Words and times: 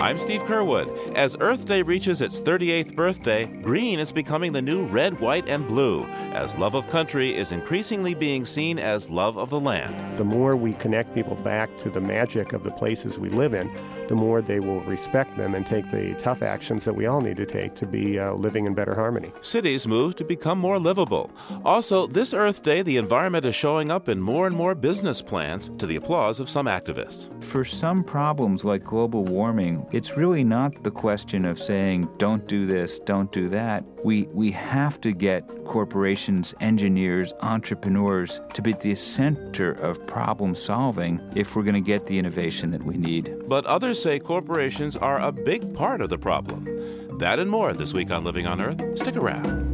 I'm 0.00 0.16
Steve 0.16 0.40
Curwood. 0.44 1.14
As 1.14 1.36
Earth 1.40 1.66
Day 1.66 1.82
reaches 1.82 2.22
its 2.22 2.40
38th 2.40 2.94
birthday, 2.94 3.44
green 3.60 3.98
is 3.98 4.12
becoming 4.12 4.50
the 4.50 4.62
new 4.62 4.86
red, 4.86 5.20
white, 5.20 5.46
and 5.46 5.68
blue, 5.68 6.06
as 6.32 6.56
love 6.56 6.74
of 6.74 6.88
country 6.88 7.36
is 7.36 7.52
increasingly 7.52 8.14
being 8.14 8.46
seen 8.46 8.78
as 8.78 9.10
love 9.10 9.36
of 9.36 9.50
the 9.50 9.60
land. 9.60 10.16
The 10.16 10.24
more 10.24 10.56
we 10.56 10.72
connect 10.72 11.14
people 11.14 11.34
back 11.36 11.76
to 11.78 11.90
the 11.90 12.00
magic 12.00 12.54
of 12.54 12.64
the 12.64 12.70
places 12.70 13.18
we 13.18 13.28
live 13.28 13.52
in, 13.52 13.70
the 14.08 14.16
more 14.16 14.40
they 14.40 14.58
will 14.58 14.80
respect 14.80 15.36
them 15.36 15.54
and 15.54 15.66
take 15.66 15.88
the 15.90 16.14
tough 16.14 16.42
actions 16.42 16.84
that 16.86 16.94
we 16.94 17.06
all 17.06 17.20
need 17.20 17.36
to 17.36 17.46
take 17.46 17.74
to 17.74 17.86
be 17.86 18.18
uh, 18.18 18.32
living 18.32 18.64
in 18.64 18.74
better 18.74 18.94
harmony. 18.94 19.30
Cities 19.42 19.86
move 19.86 20.16
to 20.16 20.24
become 20.24 20.58
more 20.58 20.78
livable. 20.78 21.30
Also, 21.64 22.06
this 22.06 22.32
Earth 22.32 22.62
Day, 22.62 22.80
the 22.82 22.96
environment 22.96 23.44
is 23.44 23.54
showing 23.54 23.90
up 23.90 24.08
in 24.08 24.20
more 24.20 24.46
and 24.46 24.56
more 24.56 24.74
business 24.74 25.20
plans 25.20 25.68
to 25.78 25.86
the 25.86 25.96
applause 25.96 26.40
of 26.40 26.48
some 26.48 26.66
activists. 26.66 27.30
For 27.44 27.64
some 27.64 28.02
problems 28.02 28.64
like 28.64 28.82
global 28.82 29.24
warming, 29.24 29.86
it's 29.92 30.16
really 30.16 30.44
not 30.44 30.82
the 30.82 30.90
question 30.90 31.44
of 31.44 31.60
saying, 31.60 32.08
don't 32.18 32.46
do 32.46 32.66
this, 32.66 32.98
don't 33.00 33.30
do 33.32 33.48
that. 33.48 33.84
We, 34.04 34.22
we 34.32 34.50
have 34.52 35.00
to 35.00 35.12
get 35.12 35.64
corporations, 35.64 36.54
engineers, 36.60 37.32
entrepreneurs 37.42 38.40
to 38.54 38.62
be 38.62 38.70
at 38.70 38.80
the 38.80 38.94
center 38.94 39.72
of 39.72 40.06
problem 40.06 40.54
solving 40.54 41.20
if 41.34 41.56
we're 41.56 41.64
going 41.64 41.74
to 41.74 41.80
get 41.80 42.06
the 42.06 42.18
innovation 42.18 42.70
that 42.70 42.82
we 42.82 42.96
need. 42.96 43.34
But 43.48 43.66
others 43.66 44.00
say 44.00 44.18
corporations 44.18 44.96
are 44.96 45.20
a 45.20 45.32
big 45.32 45.74
part 45.74 46.00
of 46.00 46.08
the 46.08 46.18
problem. 46.18 47.18
That 47.18 47.38
and 47.38 47.50
more 47.50 47.72
this 47.72 47.92
week 47.92 48.10
on 48.10 48.24
Living 48.24 48.46
on 48.46 48.60
Earth. 48.60 48.98
Stick 48.98 49.16
around. 49.16 49.70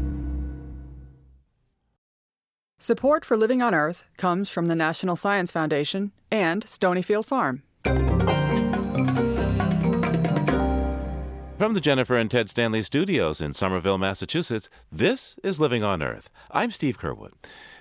Support 2.78 3.24
for 3.24 3.36
Living 3.36 3.62
on 3.62 3.74
Earth 3.74 4.04
comes 4.16 4.48
from 4.48 4.66
the 4.66 4.76
National 4.76 5.16
Science 5.16 5.50
Foundation 5.50 6.12
and 6.30 6.64
Stonyfield 6.64 7.24
Farm. 7.24 7.62
From 11.58 11.72
the 11.72 11.80
Jennifer 11.80 12.16
and 12.16 12.30
Ted 12.30 12.50
Stanley 12.50 12.82
studios 12.82 13.40
in 13.40 13.54
Somerville, 13.54 13.96
Massachusetts, 13.96 14.68
this 14.92 15.38
is 15.42 15.58
Living 15.58 15.82
on 15.82 16.02
Earth. 16.02 16.28
I'm 16.50 16.70
Steve 16.70 16.98
Curwood. 16.98 17.32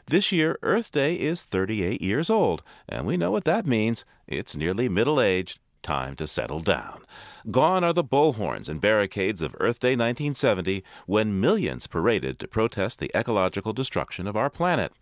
This 0.07 0.31
year, 0.31 0.57
Earth 0.61 0.93
Day 0.93 1.15
is 1.15 1.43
38 1.43 2.01
years 2.01 2.29
old, 2.29 2.63
and 2.87 3.05
we 3.05 3.17
know 3.17 3.31
what 3.31 3.43
that 3.43 3.67
means. 3.67 4.05
It's 4.27 4.55
nearly 4.55 4.87
middle 4.87 5.19
aged. 5.19 5.59
Time 5.81 6.15
to 6.15 6.25
settle 6.25 6.61
down. 6.61 7.03
Gone 7.51 7.83
are 7.83 7.91
the 7.91 8.01
bullhorns 8.01 8.69
and 8.69 8.79
barricades 8.79 9.41
of 9.41 9.53
Earth 9.59 9.81
Day 9.81 9.89
1970 9.89 10.81
when 11.05 11.41
millions 11.41 11.85
paraded 11.85 12.39
to 12.39 12.47
protest 12.47 12.99
the 12.99 13.11
ecological 13.13 13.73
destruction 13.73 14.25
of 14.25 14.37
our 14.37 14.49
planet. 14.49 14.93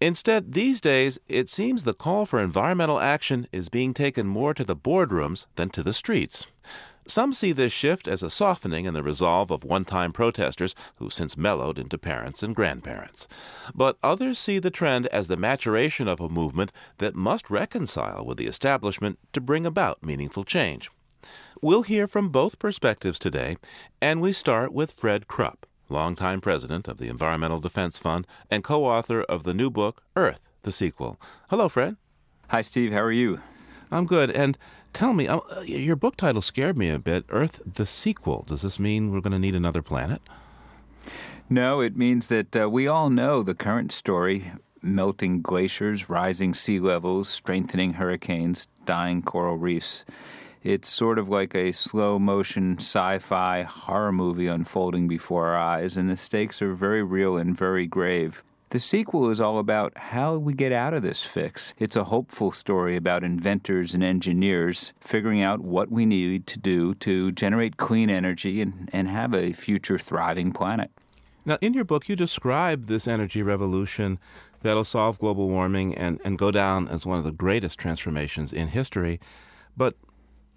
Instead, 0.00 0.52
these 0.52 0.80
days, 0.80 1.18
it 1.28 1.50
seems 1.50 1.82
the 1.82 1.92
call 1.92 2.26
for 2.26 2.38
environmental 2.38 3.00
action 3.00 3.48
is 3.50 3.68
being 3.68 3.92
taken 3.92 4.24
more 4.24 4.54
to 4.54 4.62
the 4.62 4.76
boardrooms 4.76 5.46
than 5.56 5.68
to 5.70 5.82
the 5.82 5.92
streets. 5.92 6.46
Some 7.06 7.34
see 7.34 7.52
this 7.52 7.72
shift 7.72 8.08
as 8.08 8.22
a 8.22 8.30
softening 8.30 8.86
in 8.86 8.94
the 8.94 9.02
resolve 9.02 9.50
of 9.50 9.62
one 9.62 9.84
time 9.84 10.12
protesters 10.12 10.74
who've 10.98 11.12
since 11.12 11.36
mellowed 11.36 11.78
into 11.78 11.98
parents 11.98 12.42
and 12.42 12.56
grandparents. 12.56 13.28
But 13.74 13.98
others 14.02 14.38
see 14.38 14.58
the 14.58 14.70
trend 14.70 15.06
as 15.08 15.28
the 15.28 15.36
maturation 15.36 16.08
of 16.08 16.20
a 16.20 16.30
movement 16.30 16.72
that 16.98 17.14
must 17.14 17.50
reconcile 17.50 18.24
with 18.24 18.38
the 18.38 18.46
establishment 18.46 19.18
to 19.34 19.40
bring 19.40 19.66
about 19.66 20.02
meaningful 20.02 20.44
change. 20.44 20.90
We'll 21.60 21.82
hear 21.82 22.06
from 22.06 22.30
both 22.30 22.58
perspectives 22.58 23.18
today, 23.18 23.56
and 24.00 24.20
we 24.20 24.32
start 24.32 24.72
with 24.72 24.92
Fred 24.92 25.26
Krupp, 25.28 25.66
longtime 25.88 26.40
president 26.40 26.88
of 26.88 26.98
the 26.98 27.08
Environmental 27.08 27.60
Defense 27.60 27.98
Fund 27.98 28.26
and 28.50 28.64
co 28.64 28.84
author 28.84 29.22
of 29.22 29.42
the 29.42 29.54
new 29.54 29.70
book, 29.70 30.02
Earth, 30.16 30.40
the 30.62 30.72
sequel. 30.72 31.20
Hello, 31.50 31.68
Fred. 31.68 31.96
Hi, 32.48 32.62
Steve. 32.62 32.92
How 32.92 33.00
are 33.00 33.12
you? 33.12 33.40
I'm 33.90 34.06
good. 34.06 34.30
And 34.30 34.58
tell 34.94 35.12
me, 35.12 35.28
uh, 35.28 35.40
your 35.62 35.96
book 35.96 36.16
title 36.16 36.40
scared 36.40 36.78
me 36.78 36.88
a 36.88 36.98
bit 36.98 37.26
Earth, 37.28 37.60
the 37.66 37.84
sequel. 37.84 38.44
Does 38.46 38.62
this 38.62 38.78
mean 38.78 39.10
we're 39.10 39.20
going 39.20 39.32
to 39.32 39.38
need 39.38 39.54
another 39.54 39.82
planet? 39.82 40.22
No, 41.50 41.80
it 41.80 41.96
means 41.96 42.28
that 42.28 42.56
uh, 42.56 42.70
we 42.70 42.86
all 42.88 43.10
know 43.10 43.42
the 43.42 43.54
current 43.54 43.92
story 43.92 44.52
melting 44.80 45.40
glaciers, 45.42 46.08
rising 46.08 46.54
sea 46.54 46.78
levels, 46.78 47.28
strengthening 47.28 47.94
hurricanes, 47.94 48.68
dying 48.84 49.22
coral 49.22 49.56
reefs. 49.56 50.04
It's 50.62 50.88
sort 50.88 51.18
of 51.18 51.28
like 51.28 51.54
a 51.54 51.72
slow 51.72 52.18
motion 52.18 52.76
sci 52.78 53.18
fi 53.18 53.62
horror 53.62 54.12
movie 54.12 54.46
unfolding 54.46 55.08
before 55.08 55.48
our 55.48 55.58
eyes, 55.58 55.96
and 55.96 56.08
the 56.08 56.16
stakes 56.16 56.62
are 56.62 56.74
very 56.74 57.02
real 57.02 57.36
and 57.36 57.56
very 57.56 57.86
grave. 57.86 58.42
The 58.70 58.80
sequel 58.80 59.30
is 59.30 59.40
all 59.40 59.58
about 59.58 59.96
how 59.96 60.36
we 60.36 60.52
get 60.52 60.72
out 60.72 60.94
of 60.94 61.02
this 61.02 61.22
fix. 61.22 61.74
It's 61.78 61.94
a 61.94 62.04
hopeful 62.04 62.50
story 62.50 62.96
about 62.96 63.22
inventors 63.22 63.94
and 63.94 64.02
engineers 64.02 64.92
figuring 65.00 65.42
out 65.42 65.60
what 65.60 65.90
we 65.92 66.06
need 66.06 66.46
to 66.48 66.58
do 66.58 66.94
to 66.94 67.30
generate 67.32 67.76
clean 67.76 68.10
energy 68.10 68.60
and, 68.60 68.90
and 68.92 69.08
have 69.08 69.34
a 69.34 69.52
future 69.52 69.98
thriving 69.98 70.50
planet. 70.52 70.90
Now, 71.44 71.58
in 71.60 71.74
your 71.74 71.84
book, 71.84 72.08
you 72.08 72.16
describe 72.16 72.86
this 72.86 73.06
energy 73.06 73.42
revolution 73.42 74.18
that'll 74.62 74.82
solve 74.82 75.18
global 75.18 75.48
warming 75.48 75.94
and, 75.94 76.20
and 76.24 76.38
go 76.38 76.50
down 76.50 76.88
as 76.88 77.06
one 77.06 77.18
of 77.18 77.24
the 77.24 77.32
greatest 77.32 77.78
transformations 77.78 78.52
in 78.52 78.68
history. 78.68 79.20
But 79.76 79.94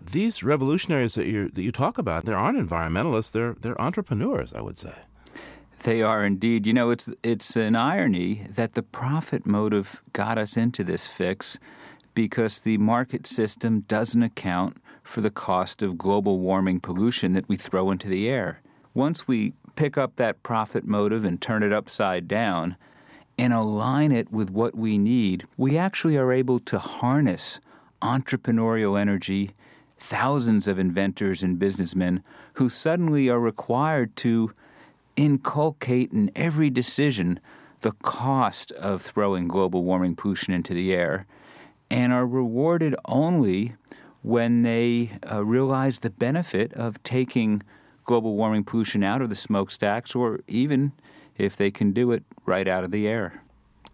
these 0.01 0.43
revolutionaries 0.43 1.15
that 1.15 1.27
you 1.27 1.49
that 1.49 1.61
you 1.61 1.71
talk 1.71 1.97
about, 1.97 2.25
they 2.25 2.33
aren't 2.33 2.57
environmentalists; 2.57 3.31
they're 3.31 3.55
they're 3.59 3.79
entrepreneurs, 3.81 4.53
I 4.53 4.61
would 4.61 4.77
say. 4.77 4.93
They 5.87 6.01
are 6.01 6.25
indeed. 6.25 6.67
You 6.67 6.73
know, 6.73 6.89
it's 6.89 7.09
it's 7.23 7.55
an 7.55 7.77
irony 7.77 8.45
that 8.49 8.73
the 8.73 8.83
profit 8.83 9.45
motive 9.45 10.01
got 10.11 10.37
us 10.37 10.57
into 10.57 10.83
this 10.83 11.07
fix 11.07 11.57
because 12.13 12.59
the 12.59 12.77
market 12.77 13.25
system 13.25 13.79
doesn't 13.87 14.21
account 14.21 14.79
for 15.01 15.21
the 15.21 15.31
cost 15.31 15.81
of 15.81 15.97
global 15.97 16.39
warming 16.39 16.81
pollution 16.81 17.31
that 17.35 17.47
we 17.47 17.55
throw 17.55 17.89
into 17.89 18.09
the 18.09 18.27
air. 18.27 18.59
Once 18.93 19.29
we 19.29 19.53
pick 19.77 19.97
up 19.97 20.17
that 20.17 20.43
profit 20.43 20.85
motive 20.85 21.23
and 21.23 21.39
turn 21.39 21.63
it 21.63 21.71
upside 21.71 22.27
down 22.27 22.75
and 23.37 23.53
align 23.53 24.11
it 24.11 24.29
with 24.29 24.51
what 24.51 24.75
we 24.75 24.97
need, 24.97 25.45
we 25.55 25.77
actually 25.77 26.17
are 26.17 26.33
able 26.33 26.59
to 26.59 26.79
harness 26.79 27.61
entrepreneurial 28.01 28.99
energy, 28.99 29.51
thousands 29.97 30.67
of 30.67 30.79
inventors 30.79 31.41
and 31.41 31.57
businessmen 31.57 32.21
who 32.55 32.67
suddenly 32.67 33.29
are 33.29 33.39
required 33.39 34.17
to 34.17 34.51
inculcate 35.17 36.13
in 36.13 36.31
every 36.35 36.69
decision 36.69 37.39
the 37.81 37.91
cost 37.91 38.71
of 38.73 39.01
throwing 39.01 39.47
global 39.47 39.83
warming 39.83 40.15
pollution 40.15 40.53
into 40.53 40.73
the 40.73 40.93
air 40.93 41.25
and 41.91 42.13
are 42.13 42.25
rewarded 42.25 42.95
only 43.05 43.75
when 44.21 44.63
they 44.63 45.11
uh, 45.29 45.43
realize 45.43 45.99
the 45.99 46.09
benefit 46.09 46.73
of 46.73 47.01
taking 47.03 47.61
global 48.03 48.35
warming 48.35 48.63
pollution 48.63 49.03
out 49.03 49.21
of 49.21 49.29
the 49.29 49.35
smokestacks 49.35 50.15
or 50.15 50.39
even 50.47 50.91
if 51.37 51.55
they 51.55 51.69
can 51.69 51.91
do 51.91 52.11
it 52.11 52.23
right 52.45 52.67
out 52.67 52.83
of 52.83 52.91
the 52.91 53.07
air. 53.07 53.43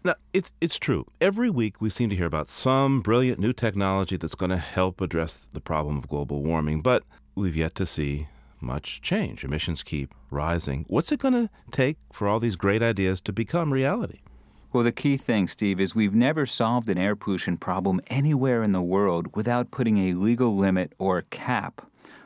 Now, 0.03 0.15
it's, 0.33 0.51
it's 0.59 0.79
true. 0.79 1.05
Every 1.21 1.49
week 1.49 1.79
we 1.79 1.89
seem 1.89 2.09
to 2.09 2.15
hear 2.15 2.25
about 2.25 2.49
some 2.49 3.01
brilliant 3.01 3.39
new 3.39 3.53
technology 3.53 4.17
that's 4.17 4.35
going 4.35 4.51
to 4.51 4.57
help 4.57 5.01
address 5.01 5.47
the 5.51 5.61
problem 5.61 5.97
of 5.97 6.07
global 6.09 6.41
warming, 6.41 6.81
but 6.81 7.03
we've 7.35 7.55
yet 7.55 7.75
to 7.75 7.85
see 7.85 8.27
much 8.63 9.01
change. 9.01 9.43
Emissions 9.43 9.83
keep 9.83 10.13
rising. 10.31 10.85
What's 10.87 11.11
it 11.11 11.19
going 11.19 11.33
to 11.33 11.49
take 11.71 11.97
for 12.11 12.27
all 12.27 12.39
these 12.39 12.55
great 12.55 12.81
ideas 12.81 13.21
to 13.21 13.33
become 13.33 13.71
reality? 13.73 14.21
Well, 14.71 14.83
the 14.83 14.91
key 14.91 15.17
thing, 15.17 15.47
Steve, 15.47 15.79
is 15.79 15.93
we've 15.93 16.15
never 16.15 16.47
solved 16.47 16.89
an 16.89 16.97
air 16.97 17.15
pollution 17.15 17.57
problem 17.57 18.01
anywhere 18.07 18.63
in 18.63 18.71
the 18.71 18.81
world 18.81 19.35
without 19.35 19.69
putting 19.69 19.97
a 19.99 20.13
legal 20.13 20.57
limit 20.57 20.93
or 20.97 21.21
cap 21.21 21.85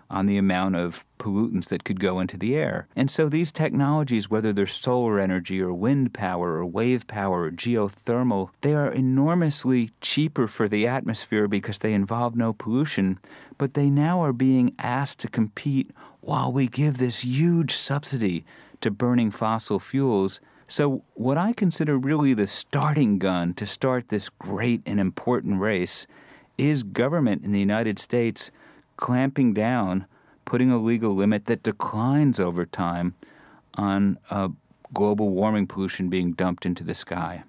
on 0.09 0.25
the 0.25 0.37
amount 0.37 0.75
of 0.75 1.05
pollutants 1.19 1.67
that 1.67 1.83
could 1.83 1.99
go 1.99 2.19
into 2.19 2.37
the 2.37 2.55
air. 2.55 2.87
And 2.95 3.11
so 3.11 3.27
these 3.27 3.51
technologies, 3.51 4.29
whether 4.29 4.53
they're 4.53 4.65
solar 4.65 5.19
energy 5.19 5.61
or 5.61 5.73
wind 5.73 6.13
power 6.13 6.53
or 6.53 6.65
wave 6.65 7.07
power 7.07 7.43
or 7.43 7.51
geothermal, 7.51 8.49
they 8.61 8.73
are 8.73 8.91
enormously 8.91 9.91
cheaper 9.99 10.47
for 10.47 10.67
the 10.67 10.87
atmosphere 10.87 11.47
because 11.47 11.79
they 11.79 11.93
involve 11.93 12.35
no 12.35 12.53
pollution, 12.53 13.19
but 13.57 13.73
they 13.73 13.89
now 13.89 14.21
are 14.21 14.33
being 14.33 14.73
asked 14.79 15.19
to 15.19 15.27
compete 15.27 15.91
while 16.27 16.51
we 16.51 16.67
give 16.67 16.97
this 16.97 17.23
huge 17.23 17.73
subsidy 17.73 18.43
to 18.81 18.91
burning 18.91 19.31
fossil 19.31 19.79
fuels. 19.79 20.41
So, 20.67 21.05
what 21.13 21.37
I 21.37 21.53
consider 21.53 21.97
really 21.97 22.33
the 22.33 22.47
starting 22.47 23.17
gun 23.17 23.53
to 23.53 23.65
start 23.65 24.09
this 24.09 24.27
great 24.27 24.81
and 24.85 24.99
important 24.99 25.61
race 25.61 26.05
is 26.57 26.83
government 26.83 27.45
in 27.45 27.51
the 27.51 27.61
United 27.61 27.97
States 27.97 28.51
clamping 28.97 29.53
down, 29.53 30.05
putting 30.43 30.69
a 30.69 30.77
legal 30.77 31.15
limit 31.15 31.45
that 31.45 31.63
declines 31.63 32.41
over 32.41 32.65
time 32.65 33.15
on 33.75 34.17
uh, 34.29 34.49
global 34.93 35.29
warming 35.29 35.65
pollution 35.65 36.09
being 36.09 36.33
dumped 36.33 36.65
into 36.65 36.83
the 36.83 36.93
sky. 36.93 37.45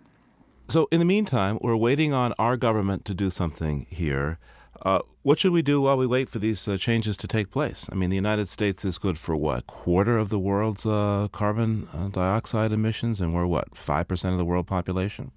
So, 0.69 0.87
in 0.93 1.01
the 1.01 1.05
meantime, 1.05 1.59
we're 1.61 1.75
waiting 1.75 2.13
on 2.13 2.33
our 2.39 2.57
government 2.57 3.05
to 3.07 3.15
do 3.15 3.29
something 3.29 3.87
here. 3.91 4.39
Uh, 4.83 5.01
what 5.23 5.39
should 5.39 5.53
we 5.53 5.63
do 5.63 5.81
while 5.81 5.97
we 5.97 6.07
wait 6.07 6.29
for 6.29 6.39
these 6.39 6.69
uh, 6.69 6.79
changes 6.79 7.17
to 7.17 7.27
take 7.27 7.51
place? 7.51 7.89
I 7.91 7.97
mean, 7.97 8.11
the 8.11 8.17
United 8.17 8.49
States 8.49 8.85
is 8.85 8.97
good 8.97 9.19
for 9.19 9.37
what 9.37 9.59
a 9.59 9.63
quarter 9.63 10.17
of 10.17 10.29
the 10.29 10.39
world's 10.39 10.87
uh, 10.87 11.29
carbon 11.33 11.89
uh, 11.93 12.09
dioxide 12.09 12.73
emissions, 12.73 13.21
and 13.21 13.35
we're 13.35 13.47
what 13.47 13.77
five 13.77 14.07
percent 14.07 14.33
of 14.35 14.39
the 14.39 14.45
world 14.45 14.67
population. 14.67 15.33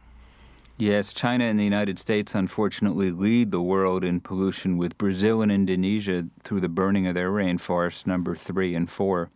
Yes, 0.77 1.13
China 1.13 1.45
and 1.45 1.59
the 1.59 1.63
United 1.63 1.99
States 1.99 2.33
unfortunately 2.33 3.11
lead 3.11 3.51
the 3.51 3.61
world 3.61 4.03
in 4.03 4.19
pollution, 4.19 4.77
with 4.77 4.97
Brazil 4.97 5.41
and 5.41 5.51
Indonesia 5.51 6.25
through 6.43 6.61
the 6.61 6.69
burning 6.69 7.05
of 7.07 7.13
their 7.13 7.31
rainforests, 7.31 8.07
number 8.07 8.35
three 8.35 8.73
and 8.73 8.89
four. 8.89 9.29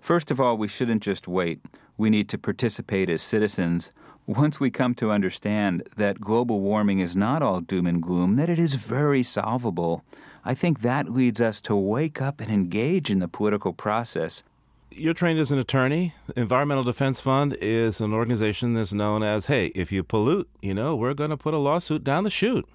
First 0.00 0.30
of 0.30 0.40
all, 0.40 0.56
we 0.56 0.68
shouldn't 0.68 1.02
just 1.02 1.26
wait. 1.26 1.60
We 1.96 2.10
need 2.10 2.28
to 2.28 2.38
participate 2.38 3.10
as 3.10 3.20
citizens 3.20 3.90
once 4.28 4.60
we 4.60 4.70
come 4.70 4.94
to 4.94 5.10
understand 5.10 5.88
that 5.96 6.20
global 6.20 6.60
warming 6.60 6.98
is 6.98 7.16
not 7.16 7.42
all 7.42 7.62
doom 7.62 7.86
and 7.86 8.02
gloom, 8.02 8.36
that 8.36 8.50
it 8.50 8.58
is 8.58 8.74
very 8.74 9.22
solvable, 9.22 10.04
I 10.44 10.52
think 10.52 10.82
that 10.82 11.08
leads 11.08 11.40
us 11.40 11.62
to 11.62 11.74
wake 11.74 12.20
up 12.20 12.38
and 12.38 12.52
engage 12.52 13.10
in 13.10 13.20
the 13.20 13.26
political 13.26 13.72
process. 13.72 14.42
You're 14.90 15.14
trained 15.14 15.38
as 15.38 15.50
an 15.50 15.58
attorney. 15.58 16.14
Environmental 16.36 16.84
Defense 16.84 17.20
Fund 17.20 17.56
is 17.62 18.02
an 18.02 18.12
organization 18.12 18.74
that's 18.74 18.92
known 18.92 19.22
as, 19.22 19.46
hey, 19.46 19.68
if 19.68 19.90
you 19.90 20.04
pollute, 20.04 20.48
you 20.60 20.74
know, 20.74 20.94
we're 20.94 21.14
going 21.14 21.30
to 21.30 21.38
put 21.38 21.54
a 21.54 21.58
lawsuit 21.58 22.04
down 22.04 22.24
the 22.24 22.30
chute. 22.30 22.68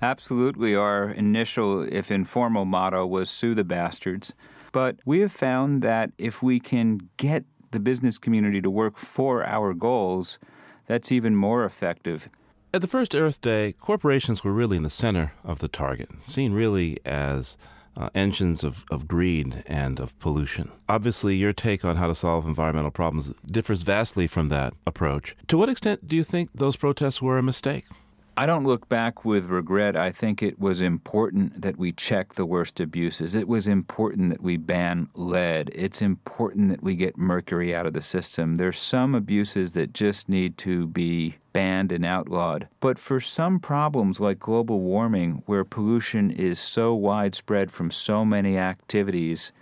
Absolutely. 0.00 0.76
Our 0.76 1.10
initial, 1.10 1.82
if 1.82 2.12
informal, 2.12 2.66
motto 2.66 3.04
was 3.04 3.30
sue 3.30 3.56
the 3.56 3.64
bastards. 3.64 4.32
But 4.70 4.96
we 5.04 5.20
have 5.20 5.32
found 5.32 5.82
that 5.82 6.12
if 6.18 6.40
we 6.40 6.60
can 6.60 7.10
get 7.16 7.44
the 7.72 7.80
business 7.80 8.16
community 8.16 8.60
to 8.60 8.70
work 8.70 8.96
for 8.96 9.44
our 9.44 9.74
goals, 9.74 10.38
that's 10.86 11.12
even 11.12 11.36
more 11.36 11.64
effective. 11.64 12.28
At 12.74 12.80
the 12.80 12.88
first 12.88 13.14
Earth 13.14 13.40
Day, 13.40 13.74
corporations 13.80 14.42
were 14.42 14.52
really 14.52 14.76
in 14.78 14.82
the 14.82 14.90
center 14.90 15.32
of 15.44 15.58
the 15.58 15.68
target, 15.68 16.08
seen 16.24 16.52
really 16.52 16.98
as 17.04 17.56
uh, 17.96 18.08
engines 18.14 18.64
of, 18.64 18.84
of 18.90 19.06
greed 19.06 19.62
and 19.66 20.00
of 20.00 20.18
pollution. 20.18 20.70
Obviously, 20.88 21.36
your 21.36 21.52
take 21.52 21.84
on 21.84 21.96
how 21.96 22.06
to 22.06 22.14
solve 22.14 22.46
environmental 22.46 22.90
problems 22.90 23.34
differs 23.46 23.82
vastly 23.82 24.26
from 24.26 24.48
that 24.48 24.72
approach. 24.86 25.36
To 25.48 25.58
what 25.58 25.68
extent 25.68 26.08
do 26.08 26.16
you 26.16 26.24
think 26.24 26.50
those 26.54 26.76
protests 26.76 27.20
were 27.20 27.38
a 27.38 27.42
mistake? 27.42 27.84
I 28.34 28.46
don't 28.46 28.64
look 28.64 28.88
back 28.88 29.26
with 29.26 29.46
regret. 29.46 29.94
I 29.94 30.10
think 30.10 30.42
it 30.42 30.58
was 30.58 30.80
important 30.80 31.60
that 31.60 31.76
we 31.76 31.92
check 31.92 32.32
the 32.32 32.46
worst 32.46 32.80
abuses. 32.80 33.34
It 33.34 33.46
was 33.46 33.68
important 33.68 34.30
that 34.30 34.40
we 34.40 34.56
ban 34.56 35.08
lead. 35.14 35.70
It's 35.74 36.00
important 36.00 36.70
that 36.70 36.82
we 36.82 36.94
get 36.94 37.18
mercury 37.18 37.74
out 37.74 37.84
of 37.84 37.92
the 37.92 38.00
system. 38.00 38.56
There's 38.56 38.78
some 38.78 39.14
abuses 39.14 39.72
that 39.72 39.92
just 39.92 40.30
need 40.30 40.56
to 40.58 40.86
be 40.86 41.34
banned 41.52 41.92
and 41.92 42.06
outlawed. 42.06 42.68
But 42.80 42.98
for 42.98 43.20
some 43.20 43.60
problems 43.60 44.18
like 44.18 44.38
global 44.38 44.80
warming, 44.80 45.42
where 45.44 45.64
pollution 45.64 46.30
is 46.30 46.58
so 46.58 46.94
widespread 46.94 47.70
from 47.70 47.90
so 47.90 48.24
many 48.24 48.56
activities, 48.56 49.52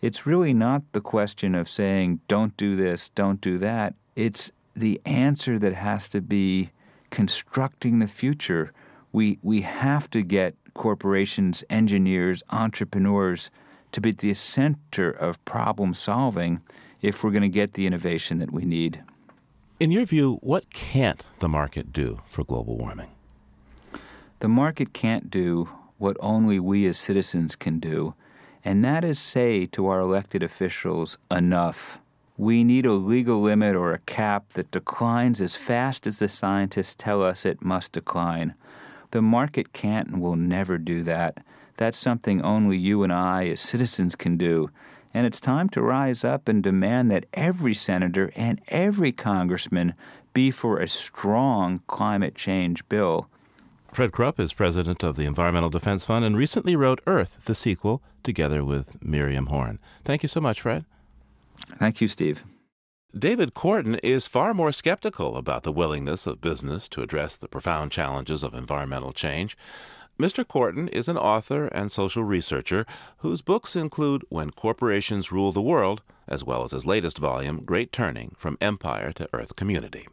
it's 0.00 0.24
really 0.24 0.54
not 0.54 0.82
the 0.92 1.00
question 1.00 1.56
of 1.56 1.68
saying, 1.68 2.20
don't 2.28 2.56
do 2.56 2.76
this, 2.76 3.08
don't 3.08 3.40
do 3.40 3.58
that. 3.58 3.94
It's 4.14 4.52
the 4.76 5.00
answer 5.04 5.58
that 5.58 5.74
has 5.74 6.08
to 6.10 6.20
be 6.20 6.70
constructing 7.14 8.00
the 8.00 8.08
future, 8.08 8.72
we, 9.12 9.38
we 9.40 9.60
have 9.60 10.10
to 10.10 10.20
get 10.20 10.56
corporations, 10.74 11.62
engineers, 11.70 12.42
entrepreneurs 12.50 13.50
to 13.92 14.00
be 14.00 14.10
at 14.10 14.18
the 14.18 14.34
center 14.34 15.10
of 15.12 15.42
problem 15.44 15.94
solving 15.94 16.60
if 17.00 17.22
we're 17.22 17.30
going 17.30 17.42
to 17.42 17.48
get 17.48 17.74
the 17.74 17.86
innovation 17.86 18.40
that 18.40 18.52
we 18.52 18.64
need. 18.64 19.04
In 19.78 19.92
your 19.92 20.04
view, 20.04 20.38
what 20.42 20.70
can't 20.70 21.24
the 21.38 21.48
market 21.48 21.92
do 21.92 22.20
for 22.26 22.42
global 22.42 22.76
warming? 22.76 23.12
The 24.40 24.48
market 24.48 24.92
can't 24.92 25.30
do 25.30 25.68
what 25.98 26.16
only 26.18 26.58
we 26.58 26.84
as 26.86 26.98
citizens 26.98 27.54
can 27.54 27.78
do, 27.78 28.14
and 28.64 28.84
that 28.84 29.04
is 29.04 29.20
say 29.20 29.66
to 29.66 29.86
our 29.86 30.00
elected 30.00 30.42
officials, 30.42 31.16
enough. 31.30 32.00
We 32.36 32.64
need 32.64 32.84
a 32.84 32.92
legal 32.94 33.40
limit 33.40 33.76
or 33.76 33.92
a 33.92 34.00
cap 34.00 34.50
that 34.54 34.72
declines 34.72 35.40
as 35.40 35.54
fast 35.54 36.04
as 36.04 36.18
the 36.18 36.28
scientists 36.28 36.96
tell 36.96 37.22
us 37.22 37.46
it 37.46 37.64
must 37.64 37.92
decline. 37.92 38.54
The 39.12 39.22
market 39.22 39.72
can't 39.72 40.08
and 40.08 40.20
will 40.20 40.34
never 40.34 40.76
do 40.76 41.04
that. 41.04 41.38
That's 41.76 41.96
something 41.96 42.42
only 42.42 42.76
you 42.76 43.04
and 43.04 43.12
I, 43.12 43.46
as 43.46 43.60
citizens, 43.60 44.16
can 44.16 44.36
do. 44.36 44.70
And 45.12 45.26
it's 45.26 45.40
time 45.40 45.68
to 45.70 45.80
rise 45.80 46.24
up 46.24 46.48
and 46.48 46.60
demand 46.60 47.08
that 47.12 47.26
every 47.34 47.74
senator 47.74 48.32
and 48.34 48.60
every 48.66 49.12
congressman 49.12 49.94
be 50.32 50.50
for 50.50 50.80
a 50.80 50.88
strong 50.88 51.82
climate 51.86 52.34
change 52.34 52.88
bill. 52.88 53.28
Fred 53.92 54.10
Krupp 54.10 54.40
is 54.40 54.52
president 54.52 55.04
of 55.04 55.14
the 55.14 55.24
Environmental 55.24 55.70
Defense 55.70 56.04
Fund 56.04 56.24
and 56.24 56.36
recently 56.36 56.74
wrote 56.74 57.00
Earth, 57.06 57.38
the 57.44 57.54
sequel, 57.54 58.02
together 58.24 58.64
with 58.64 59.00
Miriam 59.00 59.46
Horn. 59.46 59.78
Thank 60.04 60.24
you 60.24 60.28
so 60.28 60.40
much, 60.40 60.62
Fred. 60.62 60.84
Thank 61.78 62.00
you, 62.00 62.08
Steve. 62.08 62.44
David 63.16 63.54
Korten 63.54 64.00
is 64.02 64.26
far 64.26 64.52
more 64.52 64.72
skeptical 64.72 65.36
about 65.36 65.62
the 65.62 65.70
willingness 65.70 66.26
of 66.26 66.40
business 66.40 66.88
to 66.88 67.02
address 67.02 67.36
the 67.36 67.46
profound 67.46 67.92
challenges 67.92 68.42
of 68.42 68.54
environmental 68.54 69.12
change. 69.12 69.56
Mr. 70.18 70.44
Korten 70.44 70.88
is 70.88 71.08
an 71.08 71.16
author 71.16 71.66
and 71.66 71.92
social 71.92 72.24
researcher 72.24 72.84
whose 73.18 73.42
books 73.42 73.76
include 73.76 74.24
When 74.30 74.50
Corporations 74.50 75.30
Rule 75.30 75.52
the 75.52 75.62
World, 75.62 76.02
as 76.26 76.42
well 76.42 76.64
as 76.64 76.72
his 76.72 76.86
latest 76.86 77.18
volume, 77.18 77.64
Great 77.64 77.92
Turning 77.92 78.34
From 78.36 78.58
Empire 78.60 79.12
to 79.12 79.28
Earth 79.32 79.54
Community. 79.54 80.06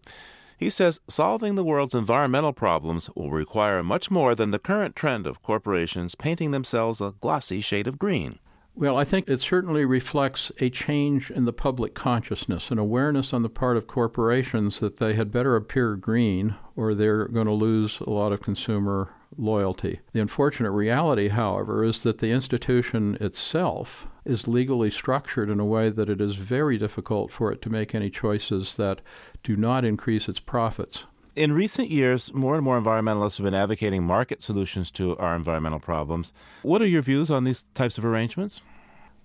He 0.57 0.69
says 0.69 0.99
solving 1.07 1.55
the 1.55 1.63
world's 1.63 1.95
environmental 1.95 2.53
problems 2.53 3.09
will 3.15 3.31
require 3.31 3.81
much 3.81 4.11
more 4.11 4.35
than 4.35 4.51
the 4.51 4.59
current 4.59 4.95
trend 4.95 5.25
of 5.25 5.41
corporations 5.41 6.13
painting 6.13 6.51
themselves 6.51 7.01
a 7.01 7.15
glossy 7.19 7.61
shade 7.61 7.87
of 7.87 7.97
green. 7.97 8.37
Well, 8.73 8.97
I 8.97 9.03
think 9.03 9.27
it 9.27 9.41
certainly 9.41 9.83
reflects 9.83 10.51
a 10.59 10.69
change 10.69 11.29
in 11.29 11.45
the 11.45 11.53
public 11.53 11.93
consciousness, 11.93 12.71
an 12.71 12.79
awareness 12.79 13.33
on 13.33 13.43
the 13.43 13.49
part 13.49 13.75
of 13.75 13.85
corporations 13.85 14.79
that 14.79 14.97
they 14.97 15.13
had 15.13 15.31
better 15.31 15.55
appear 15.55 15.95
green 15.95 16.55
or 16.75 16.95
they're 16.95 17.27
going 17.27 17.47
to 17.47 17.53
lose 17.53 17.99
a 17.99 18.09
lot 18.09 18.31
of 18.31 18.41
consumer 18.41 19.13
loyalty. 19.37 19.99
The 20.13 20.21
unfortunate 20.21 20.71
reality, 20.71 21.27
however, 21.27 21.83
is 21.83 22.03
that 22.03 22.19
the 22.19 22.31
institution 22.31 23.17
itself 23.19 24.07
is 24.25 24.47
legally 24.47 24.89
structured 24.89 25.49
in 25.49 25.59
a 25.59 25.65
way 25.65 25.89
that 25.89 26.09
it 26.09 26.21
is 26.21 26.35
very 26.35 26.77
difficult 26.77 27.31
for 27.31 27.51
it 27.51 27.61
to 27.63 27.69
make 27.69 27.93
any 27.93 28.09
choices 28.09 28.77
that 28.77 29.01
do 29.43 29.55
not 29.55 29.83
increase 29.83 30.29
its 30.29 30.39
profits. 30.39 31.05
In 31.35 31.53
recent 31.53 31.89
years, 31.89 32.33
more 32.33 32.55
and 32.55 32.63
more 32.63 32.79
environmentalists 32.79 33.37
have 33.37 33.45
been 33.45 33.53
advocating 33.53 34.03
market 34.03 34.43
solutions 34.43 34.91
to 34.91 35.17
our 35.17 35.33
environmental 35.33 35.79
problems. 35.79 36.33
What 36.61 36.81
are 36.81 36.87
your 36.87 37.01
views 37.01 37.29
on 37.29 37.45
these 37.45 37.63
types 37.73 37.97
of 37.97 38.03
arrangements? 38.03 38.59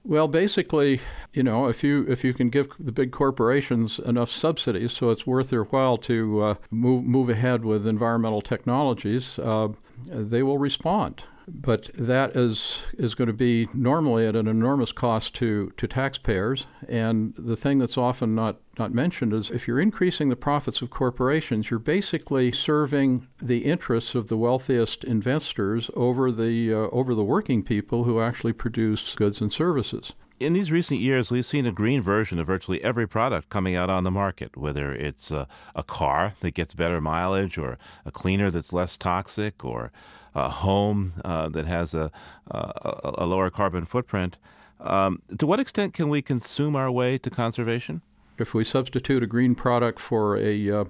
Well, 0.08 0.28
basically, 0.28 1.00
you 1.32 1.42
know, 1.42 1.66
if 1.66 1.82
you 1.82 2.06
if 2.08 2.22
you 2.22 2.32
can 2.32 2.48
give 2.48 2.68
the 2.78 2.92
big 2.92 3.10
corporations 3.10 3.98
enough 3.98 4.30
subsidies 4.30 4.92
so 4.92 5.10
it's 5.10 5.26
worth 5.26 5.50
their 5.50 5.64
while 5.64 5.98
to 5.98 6.42
uh, 6.42 6.54
move 6.70 7.04
move 7.04 7.28
ahead 7.28 7.64
with 7.64 7.88
environmental 7.88 8.40
technologies, 8.40 9.36
uh, 9.40 9.68
they 10.04 10.42
will 10.42 10.58
respond 10.58 11.24
but 11.48 11.90
that 11.94 12.34
is 12.34 12.82
is 12.98 13.14
going 13.14 13.28
to 13.28 13.36
be 13.36 13.68
normally 13.72 14.26
at 14.26 14.34
an 14.34 14.48
enormous 14.48 14.92
cost 14.92 15.34
to 15.34 15.72
to 15.76 15.86
taxpayers. 15.86 16.66
And 16.88 17.34
the 17.38 17.56
thing 17.56 17.78
that's 17.78 17.96
often 17.96 18.34
not 18.34 18.56
not 18.78 18.92
mentioned 18.92 19.32
is 19.32 19.50
if 19.50 19.68
you're 19.68 19.80
increasing 19.80 20.28
the 20.28 20.36
profits 20.36 20.82
of 20.82 20.90
corporations, 20.90 21.70
you're 21.70 21.78
basically 21.78 22.50
serving 22.50 23.28
the 23.40 23.58
interests 23.58 24.14
of 24.14 24.28
the 24.28 24.36
wealthiest 24.36 25.04
investors 25.04 25.90
over 25.94 26.32
the 26.32 26.72
uh, 26.72 26.76
over 26.90 27.14
the 27.14 27.24
working 27.24 27.62
people 27.62 28.04
who 28.04 28.20
actually 28.20 28.52
produce 28.52 29.14
goods 29.14 29.40
and 29.40 29.52
services. 29.52 30.12
In 30.38 30.52
these 30.52 30.70
recent 30.70 31.00
years, 31.00 31.30
we've 31.30 31.46
seen 31.46 31.64
a 31.64 31.72
green 31.72 32.02
version 32.02 32.38
of 32.38 32.46
virtually 32.46 32.84
every 32.84 33.08
product 33.08 33.48
coming 33.48 33.74
out 33.74 33.88
on 33.88 34.04
the 34.04 34.10
market, 34.10 34.54
whether 34.54 34.92
it's 34.92 35.30
a, 35.30 35.48
a 35.74 35.82
car 35.82 36.34
that 36.40 36.50
gets 36.50 36.74
better 36.74 37.00
mileage, 37.00 37.56
or 37.56 37.78
a 38.04 38.10
cleaner 38.10 38.50
that's 38.50 38.70
less 38.70 38.98
toxic, 38.98 39.64
or 39.64 39.90
a 40.34 40.50
home 40.50 41.14
uh, 41.24 41.48
that 41.48 41.64
has 41.64 41.94
a, 41.94 42.10
a, 42.50 43.12
a, 43.16 43.26
lower 43.26 43.48
carbon 43.48 43.86
footprint. 43.86 44.36
Um, 44.78 45.22
to 45.38 45.46
what 45.46 45.58
extent 45.58 45.94
can 45.94 46.10
we 46.10 46.20
consume 46.20 46.76
our 46.76 46.90
way 46.90 47.16
to 47.16 47.30
conservation? 47.30 48.02
If 48.36 48.52
we 48.52 48.62
substitute 48.62 49.22
a 49.22 49.26
green 49.26 49.54
product 49.54 49.98
for 49.98 50.36
a 50.36 50.70
uh, 50.70 50.84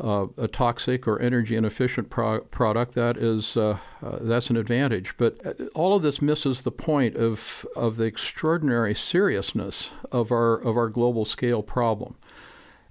uh, 0.00 0.26
a 0.36 0.48
toxic 0.48 1.06
or 1.06 1.20
energy 1.20 1.56
inefficient 1.56 2.10
pro- 2.10 2.40
product, 2.40 2.94
that 2.94 3.16
is 3.16 3.56
uh, 3.56 3.78
uh, 4.02 4.18
that's 4.20 4.50
an 4.50 4.56
advantage. 4.56 5.16
But 5.16 5.44
uh, 5.44 5.52
all 5.74 5.94
of 5.94 6.02
this 6.02 6.22
misses 6.22 6.62
the 6.62 6.72
point 6.72 7.16
of 7.16 7.66
of 7.76 7.96
the 7.96 8.04
extraordinary 8.04 8.94
seriousness 8.94 9.90
of 10.10 10.32
our 10.32 10.54
of 10.54 10.76
our 10.76 10.88
global 10.88 11.24
scale 11.24 11.62
problem. 11.62 12.16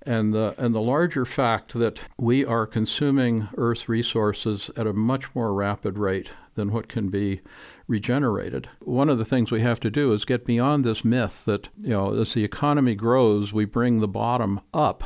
And 0.03 0.33
the, 0.33 0.55
and 0.57 0.73
the 0.73 0.81
larger 0.81 1.25
fact 1.25 1.73
that 1.73 1.99
we 2.17 2.45
are 2.45 2.65
consuming 2.65 3.49
Earth's 3.57 3.89
resources 3.89 4.71
at 4.77 4.87
a 4.87 4.93
much 4.93 5.35
more 5.35 5.53
rapid 5.53 5.97
rate 5.97 6.29
than 6.55 6.71
what 6.71 6.87
can 6.87 7.09
be 7.09 7.41
regenerated. 7.85 8.69
One 8.79 9.09
of 9.09 9.17
the 9.17 9.25
things 9.25 9.51
we 9.51 9.61
have 9.61 9.81
to 9.81 9.91
do 9.91 10.13
is 10.13 10.23
get 10.23 10.45
beyond 10.45 10.83
this 10.83 11.03
myth 11.03 11.43
that, 11.45 11.67
you 11.81 11.89
know, 11.89 12.15
as 12.15 12.33
the 12.33 12.45
economy 12.45 12.95
grows, 12.95 13.51
we 13.51 13.65
bring 13.65 13.99
the 13.99 14.07
bottom 14.07 14.61
up 14.73 15.03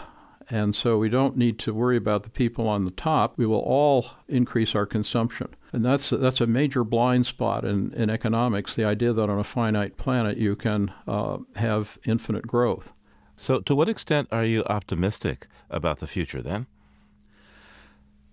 And 0.50 0.76
so 0.76 0.98
we 0.98 1.10
don't 1.10 1.38
need 1.38 1.60
to 1.60 1.74
worry 1.74 1.98
about 1.98 2.24
the 2.24 2.30
people 2.30 2.68
on 2.68 2.86
the 2.86 2.92
top. 2.92 3.38
We 3.38 3.46
will 3.46 3.60
all 3.60 4.06
increase 4.28 4.76
our 4.76 4.86
consumption. 4.86 5.56
And 5.72 5.84
that's, 5.84 6.10
that's 6.10 6.42
a 6.42 6.48
major 6.48 6.84
blind 6.84 7.26
spot 7.26 7.66
in, 7.66 7.94
in 7.94 8.10
economics 8.10 8.76
the 8.76 8.86
idea 8.86 9.14
that 9.14 9.30
on 9.30 9.40
a 9.40 9.44
finite 9.44 9.98
planet 9.98 10.38
you 10.38 10.56
can 10.56 10.94
uh, 11.08 11.38
have 11.56 11.98
infinite 12.06 12.46
growth. 12.46 12.94
So, 13.36 13.62
to 13.62 13.74
what 13.74 13.90
extent 13.90 14.28
are 14.32 14.46
you 14.46 14.64
optimistic 14.66 15.48
about 15.70 16.00
the 16.00 16.08
future 16.08 16.42
then? 16.42 16.68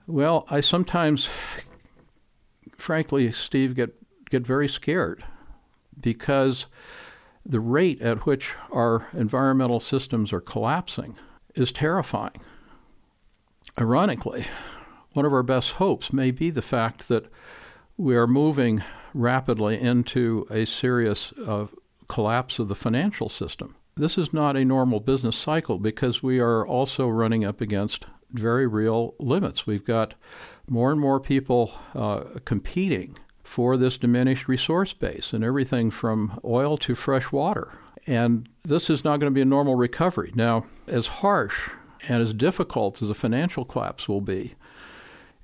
Well, 0.07 0.45
I 0.51 0.61
sometimes, 0.61 1.31
frankly, 2.77 3.33
Steve, 3.33 3.75
get, 3.75 3.95
get 4.29 4.47
very 4.47 4.69
scared 4.69 5.25
because 5.99 6.67
the 7.47 7.61
rate 7.61 8.03
at 8.03 8.27
which 8.27 8.55
our 8.71 9.09
environmental 9.15 9.81
systems 9.81 10.33
are 10.33 10.41
collapsing 10.41 11.17
is 11.55 11.73
terrifying. 11.73 12.41
Ironically, 13.79 14.47
one 15.13 15.27
of 15.27 15.33
our 15.33 15.43
best 15.43 15.73
hopes 15.73 16.13
may 16.13 16.31
be 16.31 16.51
the 16.51 16.63
fact 16.63 17.09
that 17.09 17.27
we 17.97 18.17
are 18.17 18.27
moving 18.27 18.83
rapidly 19.13 19.81
into 19.81 20.47
a 20.51 20.65
serious 20.65 21.33
uh, 21.47 21.67
collapse 22.09 22.59
of 22.59 22.69
the 22.69 22.75
financial 22.75 23.29
system. 23.29 23.77
This 23.97 24.17
is 24.17 24.33
not 24.33 24.57
a 24.57 24.65
normal 24.65 25.01
business 25.01 25.37
cycle 25.37 25.79
because 25.79 26.23
we 26.23 26.39
are 26.39 26.67
also 26.67 27.09
running 27.09 27.45
up 27.45 27.61
against 27.61 28.07
very 28.31 28.67
real 28.67 29.15
limits. 29.19 29.67
We've 29.67 29.85
got 29.85 30.15
more 30.69 30.93
and 30.93 31.01
more 31.01 31.21
people 31.21 31.73
uh, 31.95 32.25
competing 32.45 33.19
for 33.43 33.77
this 33.77 33.99
diminished 33.99 34.49
resource 34.49 34.93
base 34.93 35.33
and 35.33 35.43
everything 35.43 35.91
from 35.91 36.39
oil 36.45 36.77
to 36.79 36.95
fresh 36.95 37.33
water. 37.33 37.73
And 38.11 38.49
this 38.65 38.91
is 38.91 39.05
not 39.05 39.21
going 39.21 39.31
to 39.31 39.35
be 39.35 39.41
a 39.41 39.45
normal 39.45 39.77
recovery. 39.77 40.33
Now, 40.35 40.67
as 40.89 41.07
harsh 41.07 41.71
and 42.09 42.21
as 42.21 42.35
difficult 42.35 43.01
as 43.01 43.09
a 43.09 43.15
financial 43.15 43.65
collapse 43.65 44.09
will 44.09 44.21
be, 44.21 44.57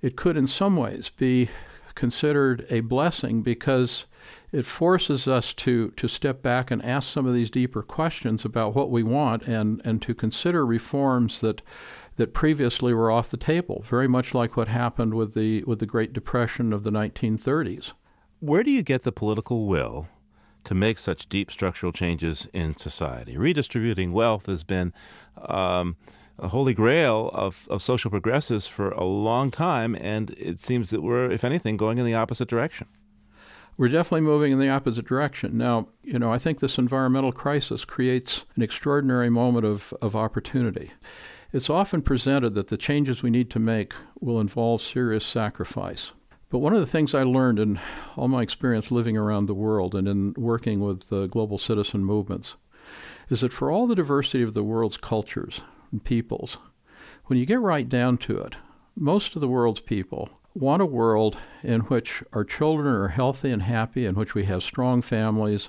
it 0.02 0.16
could 0.16 0.36
in 0.36 0.48
some 0.48 0.76
ways 0.76 1.12
be 1.16 1.48
considered 1.94 2.66
a 2.68 2.80
blessing 2.80 3.42
because 3.42 4.06
it 4.50 4.66
forces 4.66 5.28
us 5.28 5.54
to, 5.54 5.92
to 5.92 6.08
step 6.08 6.42
back 6.42 6.72
and 6.72 6.84
ask 6.84 7.08
some 7.08 7.24
of 7.24 7.34
these 7.34 7.50
deeper 7.50 7.84
questions 7.84 8.44
about 8.44 8.74
what 8.74 8.90
we 8.90 9.04
want 9.04 9.44
and, 9.44 9.80
and 9.84 10.02
to 10.02 10.12
consider 10.12 10.66
reforms 10.66 11.40
that 11.42 11.62
that 12.16 12.34
previously 12.34 12.94
were 12.94 13.10
off 13.10 13.28
the 13.28 13.36
table, 13.36 13.84
very 13.86 14.08
much 14.08 14.32
like 14.34 14.56
what 14.56 14.68
happened 14.68 15.12
with 15.12 15.34
the 15.34 15.62
with 15.64 15.78
the 15.78 15.86
Great 15.86 16.14
Depression 16.14 16.72
of 16.72 16.82
the 16.82 16.90
1930s. 16.90 17.92
Where 18.40 18.64
do 18.64 18.70
you 18.70 18.82
get 18.82 19.02
the 19.02 19.12
political 19.12 19.66
will 19.66 20.08
to 20.66 20.74
make 20.74 20.98
such 20.98 21.28
deep 21.28 21.50
structural 21.50 21.92
changes 21.92 22.48
in 22.52 22.76
society? 22.76 23.36
Redistributing 23.36 24.12
wealth 24.12 24.46
has 24.46 24.62
been 24.62 24.92
um, 25.36 25.96
a 26.38 26.48
holy 26.48 26.74
grail 26.74 27.30
of, 27.32 27.66
of 27.70 27.82
social 27.82 28.10
progressives 28.10 28.66
for 28.66 28.90
a 28.90 29.04
long 29.04 29.50
time, 29.50 29.96
and 29.96 30.30
it 30.30 30.60
seems 30.60 30.90
that 30.90 31.02
we're, 31.02 31.30
if 31.30 31.44
anything, 31.44 31.76
going 31.76 31.98
in 31.98 32.04
the 32.04 32.14
opposite 32.14 32.48
direction. 32.48 32.86
We're 33.78 33.88
definitely 33.88 34.22
moving 34.22 34.52
in 34.52 34.58
the 34.58 34.70
opposite 34.70 35.06
direction. 35.06 35.58
Now, 35.58 35.88
you 36.02 36.18
know, 36.18 36.32
I 36.32 36.38
think 36.38 36.60
this 36.60 36.78
environmental 36.78 37.32
crisis 37.32 37.84
creates 37.84 38.44
an 38.54 38.62
extraordinary 38.62 39.28
moment 39.28 39.66
of, 39.66 39.92
of 40.00 40.16
opportunity. 40.16 40.92
It's 41.52 41.70
often 41.70 42.02
presented 42.02 42.54
that 42.54 42.68
the 42.68 42.76
changes 42.76 43.22
we 43.22 43.30
need 43.30 43.50
to 43.50 43.58
make 43.58 43.94
will 44.20 44.40
involve 44.40 44.80
serious 44.82 45.24
sacrifice. 45.24 46.12
But 46.48 46.58
one 46.60 46.74
of 46.74 46.80
the 46.80 46.86
things 46.86 47.14
I 47.14 47.24
learned 47.24 47.58
in 47.58 47.80
all 48.16 48.28
my 48.28 48.42
experience 48.42 48.90
living 48.92 49.16
around 49.16 49.46
the 49.46 49.54
world 49.54 49.94
and 49.94 50.06
in 50.06 50.34
working 50.36 50.80
with 50.80 51.08
global 51.30 51.58
citizen 51.58 52.04
movements 52.04 52.54
is 53.28 53.40
that 53.40 53.52
for 53.52 53.70
all 53.70 53.86
the 53.86 53.96
diversity 53.96 54.44
of 54.44 54.54
the 54.54 54.62
world's 54.62 54.96
cultures 54.96 55.62
and 55.90 56.04
peoples, 56.04 56.58
when 57.24 57.38
you 57.38 57.46
get 57.46 57.60
right 57.60 57.88
down 57.88 58.16
to 58.18 58.38
it, 58.38 58.54
most 58.94 59.34
of 59.34 59.40
the 59.40 59.48
world's 59.48 59.80
people 59.80 60.30
want 60.54 60.80
a 60.80 60.86
world 60.86 61.36
in 61.62 61.80
which 61.80 62.22
our 62.32 62.44
children 62.44 62.94
are 62.94 63.08
healthy 63.08 63.50
and 63.50 63.62
happy, 63.62 64.06
in 64.06 64.14
which 64.14 64.34
we 64.34 64.44
have 64.44 64.62
strong 64.62 65.02
families, 65.02 65.68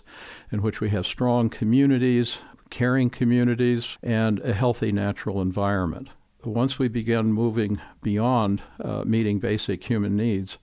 in 0.51 0.61
which 0.61 0.79
we 0.79 0.89
have 0.91 1.05
strong 1.05 1.49
communities, 1.49 2.37
caring 2.69 3.09
communities, 3.09 3.97
and 4.03 4.39
a 4.39 4.53
healthy 4.53 4.91
natural 4.91 5.41
environment. 5.41 6.09
Once 6.43 6.77
we 6.77 6.87
begin 6.87 7.33
moving 7.33 7.81
beyond 8.01 8.61
uh, 8.79 9.03
meeting 9.05 9.39
basic 9.39 9.83
human 9.83 10.15
needs, 10.15 10.57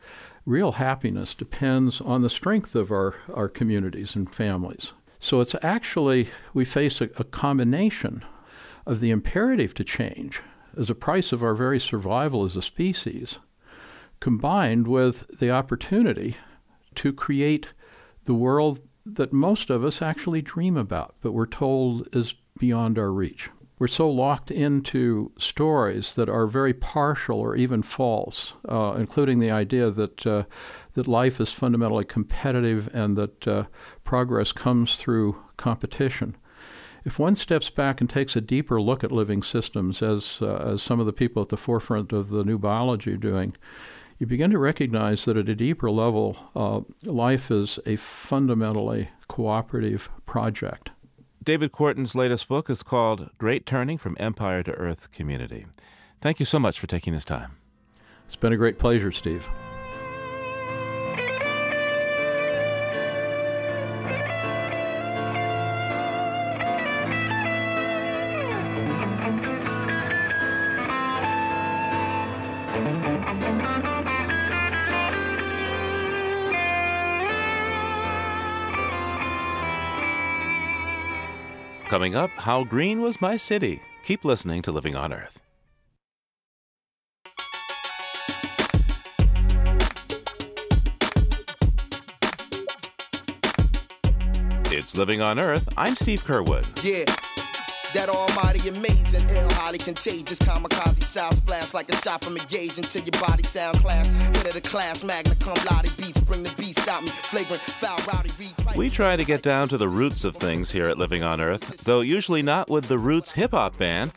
real 0.47 0.73
happiness 0.73 1.35
depends 1.35 2.01
on 2.01 2.21
the 2.21 2.31
strength 2.31 2.75
of 2.75 2.91
our, 2.91 3.15
our 3.33 3.49
communities 3.49 4.15
and 4.15 4.33
families. 4.35 4.93
So 5.19 5.41
it's 5.41 5.55
actually, 5.63 6.29
we 6.53 6.65
face 6.65 7.01
a, 7.01 7.05
a 7.17 7.25
combination 7.25 8.25
of 8.87 9.01
the 9.01 9.11
imperative 9.11 9.75
to 9.75 9.85
change 9.85 10.43
as 10.77 10.91
a 10.91 10.95
price 10.95 11.33
of 11.33 11.43
our 11.43 11.55
very 11.55 11.81
survival 11.81 12.45
as 12.45 12.57
a 12.57 12.63
species, 12.63 13.39
combined 14.21 14.87
with 14.87 15.27
the 15.39 15.51
opportunity 15.51 16.37
to 16.95 17.13
create 17.13 17.69
the 18.25 18.35
world 18.35 18.81
that 19.05 19.33
most 19.33 19.71
of 19.71 19.85
us 19.85 20.01
actually 20.01 20.41
dream 20.41 20.77
about, 20.77 21.15
but 21.21 21.33
we're 21.33 21.47
told 21.47 22.09
is 22.15 22.35
beyond 22.59 22.99
our 22.99 23.11
reach. 23.11 23.51
We're 23.77 23.89
so 23.89 24.09
locked 24.09 24.53
into 24.53 25.33
stories 25.37 26.15
that 26.15 26.29
are 26.29 26.47
very 26.47 26.73
partial 26.73 27.41
or 27.41 27.57
even 27.57 27.83
false, 27.83 28.55
uh, 28.69 28.95
including 28.97 29.41
the 29.41 29.51
idea 29.51 29.91
that 29.91 30.25
uh, 30.27 30.45
that 30.95 31.09
life 31.09 31.41
is 31.41 31.53
fundamentally 31.53 32.05
competitive 32.05 32.89
and 32.95 33.17
that 33.17 33.49
uh, 33.49 33.65
progress 34.05 34.53
comes 34.53 34.95
through 34.95 35.43
competition. 35.57 36.37
If 37.05 37.19
one 37.19 37.35
steps 37.35 37.69
back 37.69 38.01
and 38.01 38.09
takes 38.09 38.37
a 38.37 38.41
deeper 38.41 38.81
look 38.81 39.03
at 39.03 39.11
living 39.11 39.43
systems, 39.43 40.03
as 40.03 40.39
uh, 40.41 40.55
as 40.55 40.81
some 40.81 41.01
of 41.01 41.07
the 41.07 41.13
people 41.13 41.43
at 41.43 41.49
the 41.49 41.57
forefront 41.57 42.13
of 42.13 42.31
the 42.31 42.45
new 42.45 42.59
biology 42.59 43.13
are 43.13 43.17
doing, 43.17 43.57
you 44.19 44.27
begin 44.27 44.53
to 44.53 44.59
recognize 44.59 45.25
that 45.25 45.37
at 45.37 45.49
a 45.49 45.55
deeper 45.57 45.91
level, 45.91 46.37
uh, 46.55 46.81
life 47.03 47.51
is 47.51 47.81
a 47.85 47.97
fundamentally 47.97 49.09
cooperative 49.27 50.09
project. 50.27 50.93
David 51.45 51.73
Korten's 51.73 52.15
latest 52.15 52.49
book 52.49 52.71
is 52.71 52.83
called 52.83 53.29
Great 53.37 53.67
Turning 53.67 53.99
from 53.99 54.17
Empire 54.19 54.63
to 54.63 54.73
Earth 54.73 55.13
Community. 55.13 55.67
Thank 56.23 56.41
you 56.41 56.47
so 56.47 56.59
much 56.59 56.81
for 56.81 56.87
taking 56.87 57.13
this 57.13 57.27
time. 57.27 57.59
It's 58.27 58.35
been 58.35 58.55
a 58.55 58.57
great 58.57 58.79
pleasure, 58.79 59.13
Steve. 59.13 59.47
Coming 82.05 82.17
up, 82.17 82.31
How 82.33 82.65
Green 82.65 83.01
Was 83.01 83.23
My 83.23 83.39
City? 83.39 83.81
Keep 84.03 84.27
listening 84.27 84.61
to 84.61 84.71
Living 84.71 84.95
on 84.95 85.11
Earth. 85.11 85.41
It's 94.71 94.95
Living 94.99 95.23
on 95.23 95.39
Earth. 95.39 95.67
I'm 95.79 95.97
Steve 95.97 96.25
Curwood. 96.25 96.67
Yeah. 96.85 97.07
That 97.95 98.09
almighty 98.09 98.69
amazing, 98.69 99.31
ill, 99.31 99.49
highly 99.53 99.79
contagious, 99.79 100.41
kamikaze 100.41 101.05
sound 101.05 101.37
splash 101.37 101.75
like 101.75 101.89
a 101.93 101.97
shot 101.99 102.25
from 102.25 102.37
a 102.37 102.45
gauge 102.47 102.77
until 102.77 103.03
your 103.03 103.23
body 103.23 103.45
sound 103.45 103.79
clash. 103.79 104.09
Of 104.09 104.53
the 104.53 104.61
class, 104.61 105.05
magna 105.05 105.37
cum 105.37 105.55
laude 105.71 105.97
beats, 105.97 106.21
bring 106.23 106.43
the 106.43 106.53
beat, 106.57 106.77
stop 106.77 107.03
me, 107.03 107.09
flagrant, 107.09 107.63
foul, 107.63 107.97
rowdy, 108.13 108.31
replay. 108.31 108.77
We 108.77 108.91
try 108.91 109.15
to 109.15 109.25
get 109.25 109.43
down 109.43 109.69
to 109.69 109.79
the 109.79 109.89
roots 109.89 110.25
of 110.25 110.35
things 110.35 110.73
here 110.73 110.89
at 110.89 110.99
Living 110.99 111.23
on 111.23 111.41
Earth, 111.41 111.85
though 111.85 112.01
usually 112.01 112.43
not 112.43 112.69
with 112.69 112.87
the 112.87 112.99
Roots 112.99 113.33
Hip 113.33 113.53
Hop 113.53 113.79
Band. 113.79 114.13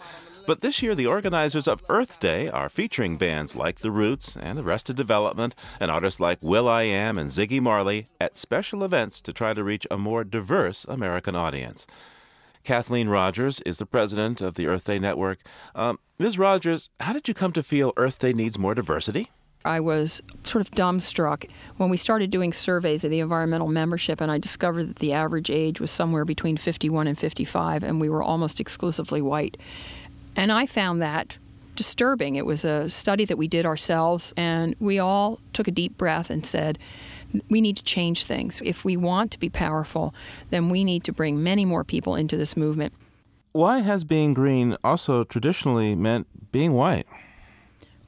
But 0.48 0.62
this 0.62 0.82
year, 0.82 0.96
the 0.96 1.06
organizers 1.06 1.68
of 1.68 1.84
Earth 1.88 2.20
Day 2.20 2.50
are 2.50 2.70
featuring 2.70 3.18
bands 3.18 3.56
like 3.56 3.82
The 3.82 3.92
Roots 3.92 4.36
and 4.36 4.58
Arrested 4.58 4.96
Development 4.96 5.54
and 5.80 5.92
artists 5.92 6.20
like 6.20 6.40
will.i.am 6.42 7.20
and 7.20 7.30
Ziggy 7.30 7.62
Marley 7.62 8.08
at 8.20 8.40
special 8.40 8.84
events 8.84 9.22
to 9.22 9.34
try 9.34 9.54
to 9.54 9.64
reach 9.64 9.86
a 9.92 9.98
more 10.00 10.24
diverse 10.24 10.84
American 10.86 11.36
audience. 11.36 11.86
Kathleen 12.68 13.08
Rogers 13.08 13.62
is 13.62 13.78
the 13.78 13.86
president 13.86 14.42
of 14.42 14.56
the 14.56 14.68
Earth 14.68 14.84
Day 14.84 15.00
Network. 15.00 15.40
Um, 15.74 16.00
Ms. 16.20 16.38
Rogers, 16.38 16.90
how 17.00 17.14
did 17.14 17.30
you 17.30 17.34
come 17.34 17.54
to 17.54 17.64
feel 17.64 17.94
Earth 17.96 18.20
Day 18.20 18.34
needs 18.34 18.60
more 18.60 18.76
diversity? 18.76 19.32
I 19.64 19.80
was 19.80 20.22
sort 20.44 20.60
of 20.60 20.72
dumbstruck 20.72 21.50
when 21.78 21.90
we 21.90 21.96
started 21.96 22.30
doing 22.30 22.52
surveys 22.52 23.06
of 23.06 23.10
the 23.10 23.22
environmental 23.22 23.70
membership, 23.70 24.20
and 24.20 24.30
I 24.30 24.38
discovered 24.38 24.90
that 24.90 24.98
the 24.98 25.14
average 25.14 25.50
age 25.50 25.80
was 25.80 25.92
somewhere 25.92 26.26
between 26.26 26.58
51 26.58 27.08
and 27.08 27.18
55, 27.18 27.84
and 27.84 28.02
we 28.02 28.10
were 28.10 28.22
almost 28.22 28.60
exclusively 28.60 29.22
white. 29.22 29.56
And 30.36 30.52
I 30.52 30.66
found 30.66 31.02
that 31.02 31.38
disturbing. 31.78 32.36
It 32.36 32.46
was 32.46 32.66
a 32.66 32.90
study 32.90 33.24
that 33.24 33.38
we 33.38 33.48
did 33.48 33.66
ourselves, 33.66 34.34
and 34.36 34.76
we 34.82 35.00
all 35.00 35.40
took 35.54 35.70
a 35.70 35.72
deep 35.72 35.98
breath 35.98 36.30
and 36.30 36.46
said, 36.46 36.78
we 37.50 37.62
need 37.62 37.78
to 37.78 37.84
change 37.84 38.26
things. 38.26 38.62
If 38.64 38.86
we 38.86 38.98
want 38.98 39.32
to 39.32 39.40
be 39.40 39.50
powerful, 39.50 40.14
then 40.50 40.70
we 40.70 40.84
need 40.84 41.04
to 41.06 41.12
bring 41.12 41.42
many 41.42 41.66
more 41.66 41.84
people 41.84 42.16
into 42.16 42.38
this 42.38 42.56
movement. 42.56 42.94
Why 43.52 43.80
has 43.80 44.04
being 44.04 44.34
green 44.34 44.78
also 44.84 45.24
traditionally 45.24 45.96
meant 45.96 46.28
being 46.52 46.74
white? 46.74 47.08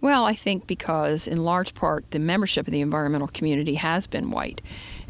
Well, 0.02 0.24
I 0.24 0.34
think 0.34 0.66
because 0.66 1.28
in 1.28 1.44
large 1.44 1.74
part 1.74 2.10
the 2.12 2.20
membership 2.20 2.68
of 2.68 2.72
the 2.72 2.82
environmental 2.82 3.28
community 3.28 3.76
has 3.76 4.08
been 4.08 4.32
white. 4.32 4.62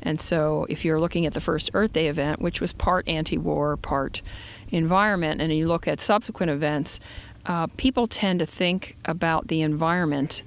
And 0.02 0.20
so 0.20 0.66
if 0.70 0.84
you're 0.84 1.00
looking 1.00 1.26
at 1.26 1.34
the 1.34 1.42
first 1.42 1.70
Earth 1.74 1.94
Day 1.94 2.08
event, 2.08 2.42
which 2.42 2.60
was 2.62 2.74
part 2.74 3.08
anti 3.08 3.38
war, 3.38 3.78
part 3.78 4.22
environment, 4.70 5.42
and 5.42 5.54
you 5.54 5.68
look 5.68 5.88
at 5.88 6.02
subsequent 6.02 6.52
events, 6.52 7.00
uh, 7.46 7.68
people 7.78 8.08
tend 8.08 8.40
to 8.40 8.46
think 8.46 8.98
about 9.06 9.48
the 9.48 9.62
environment 9.62 10.44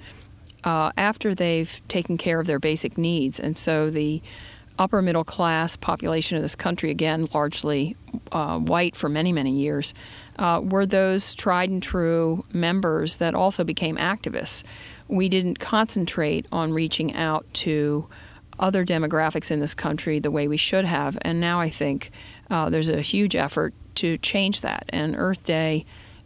uh, 0.64 0.92
after 0.96 1.34
they've 1.34 1.80
taken 1.88 2.16
care 2.16 2.40
of 2.40 2.46
their 2.46 2.58
basic 2.58 2.96
needs. 2.96 3.40
And 3.40 3.56
so 3.56 3.90
the 3.90 4.22
upper 4.78 5.02
middle 5.02 5.24
class 5.24 5.76
population 5.76 6.36
of 6.36 6.42
this 6.42 6.54
country, 6.54 6.90
again, 6.90 7.28
largely 7.34 7.96
uh, 8.30 8.58
white 8.58 8.96
for 8.96 9.08
many, 9.08 9.32
many 9.32 9.52
years, 9.52 9.92
uh, 10.38 10.60
were 10.62 10.86
those 10.86 11.34
tried 11.34 11.70
and 11.70 11.82
true 11.82 12.44
members 12.52 13.18
that 13.18 13.34
also 13.34 13.64
became 13.64 13.96
activists. 13.96 14.62
We 15.08 15.28
didn't 15.28 15.58
concentrate 15.58 16.46
on 16.50 16.72
reaching 16.72 17.14
out 17.14 17.46
to 17.54 18.08
other 18.58 18.84
demographics 18.84 19.50
in 19.50 19.60
this 19.60 19.74
country 19.74 20.18
the 20.18 20.30
way 20.30 20.48
we 20.48 20.56
should 20.56 20.84
have. 20.84 21.18
And 21.22 21.40
now 21.40 21.60
I 21.60 21.68
think 21.68 22.10
uh, 22.50 22.70
there's 22.70 22.88
a 22.88 23.00
huge 23.00 23.34
effort 23.36 23.74
to 23.96 24.16
change 24.18 24.60
that. 24.62 24.84
And 24.88 25.16
Earth 25.16 25.42
Day 25.42 25.84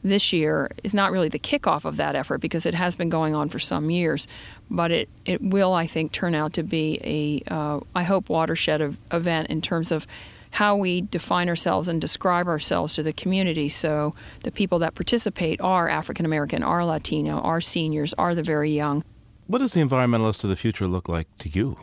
this 0.09 0.33
year 0.33 0.71
is 0.85 0.95
not 0.95 1.13
really 1.13 1.29
the 1.29 1.39
kickoff 1.39 1.85
of 1.85 1.97
that 1.97 2.15
effort 2.15 2.39
because 2.39 2.67
it 2.67 2.75
has 2.75 2.97
been 2.97 3.09
going 3.09 3.35
on 3.35 3.49
for 3.49 3.59
some 3.59 3.91
years, 3.91 4.27
but 4.71 4.91
it, 4.91 5.09
it 5.25 5.43
will, 5.43 5.73
I 5.73 5.87
think, 5.87 6.13
turn 6.13 6.35
out 6.35 6.53
to 6.55 6.63
be 6.63 7.01
a, 7.03 7.53
uh, 7.53 7.81
I 7.95 8.03
hope, 8.03 8.29
watershed 8.29 8.81
of, 8.81 8.99
event 9.13 9.49
in 9.49 9.61
terms 9.63 9.91
of 9.91 10.07
how 10.53 10.77
we 10.77 11.03
define 11.03 11.49
ourselves 11.49 11.87
and 11.89 12.01
describe 12.01 12.47
ourselves 12.49 12.95
to 12.95 13.03
the 13.03 13.13
community. 13.13 13.69
So 13.69 14.15
the 14.43 14.51
people 14.51 14.79
that 14.79 14.95
participate 14.95 15.61
are 15.61 15.89
African 15.89 16.25
American, 16.25 16.63
are 16.63 16.85
Latino, 16.85 17.41
are 17.41 17.61
seniors, 17.61 18.15
are 18.15 18.35
the 18.35 18.43
very 18.43 18.73
young. 18.73 19.05
What 19.49 19.59
does 19.59 19.75
the 19.75 19.81
environmentalist 19.81 20.43
of 20.45 20.51
the 20.51 20.57
future 20.57 20.87
look 20.87 21.09
like 21.09 21.29
to 21.39 21.49
you? 21.49 21.79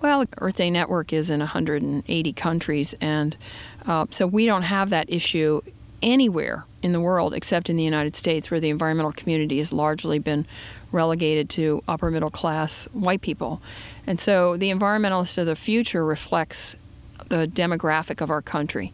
Well, 0.00 0.24
Earth 0.38 0.56
Day 0.56 0.70
Network 0.70 1.12
is 1.12 1.30
in 1.30 1.40
180 1.40 2.32
countries, 2.34 2.94
and 3.00 3.36
uh, 3.86 4.06
so 4.10 4.26
we 4.26 4.44
don't 4.44 4.62
have 4.62 4.90
that 4.90 5.10
issue 5.10 5.62
anywhere 6.04 6.64
in 6.82 6.92
the 6.92 7.00
world 7.00 7.34
except 7.34 7.68
in 7.68 7.76
the 7.76 7.82
United 7.82 8.14
States, 8.14 8.50
where 8.50 8.60
the 8.60 8.68
environmental 8.68 9.10
community 9.10 9.58
has 9.58 9.72
largely 9.72 10.18
been 10.18 10.46
relegated 10.92 11.48
to 11.50 11.82
upper 11.88 12.10
middle 12.10 12.30
class 12.30 12.84
white 12.92 13.22
people. 13.22 13.60
And 14.06 14.20
so 14.20 14.56
the 14.56 14.70
environmentalist 14.70 15.38
of 15.38 15.46
the 15.46 15.56
future 15.56 16.04
reflects 16.04 16.76
the 17.28 17.48
demographic 17.48 18.20
of 18.20 18.30
our 18.30 18.42
country. 18.42 18.92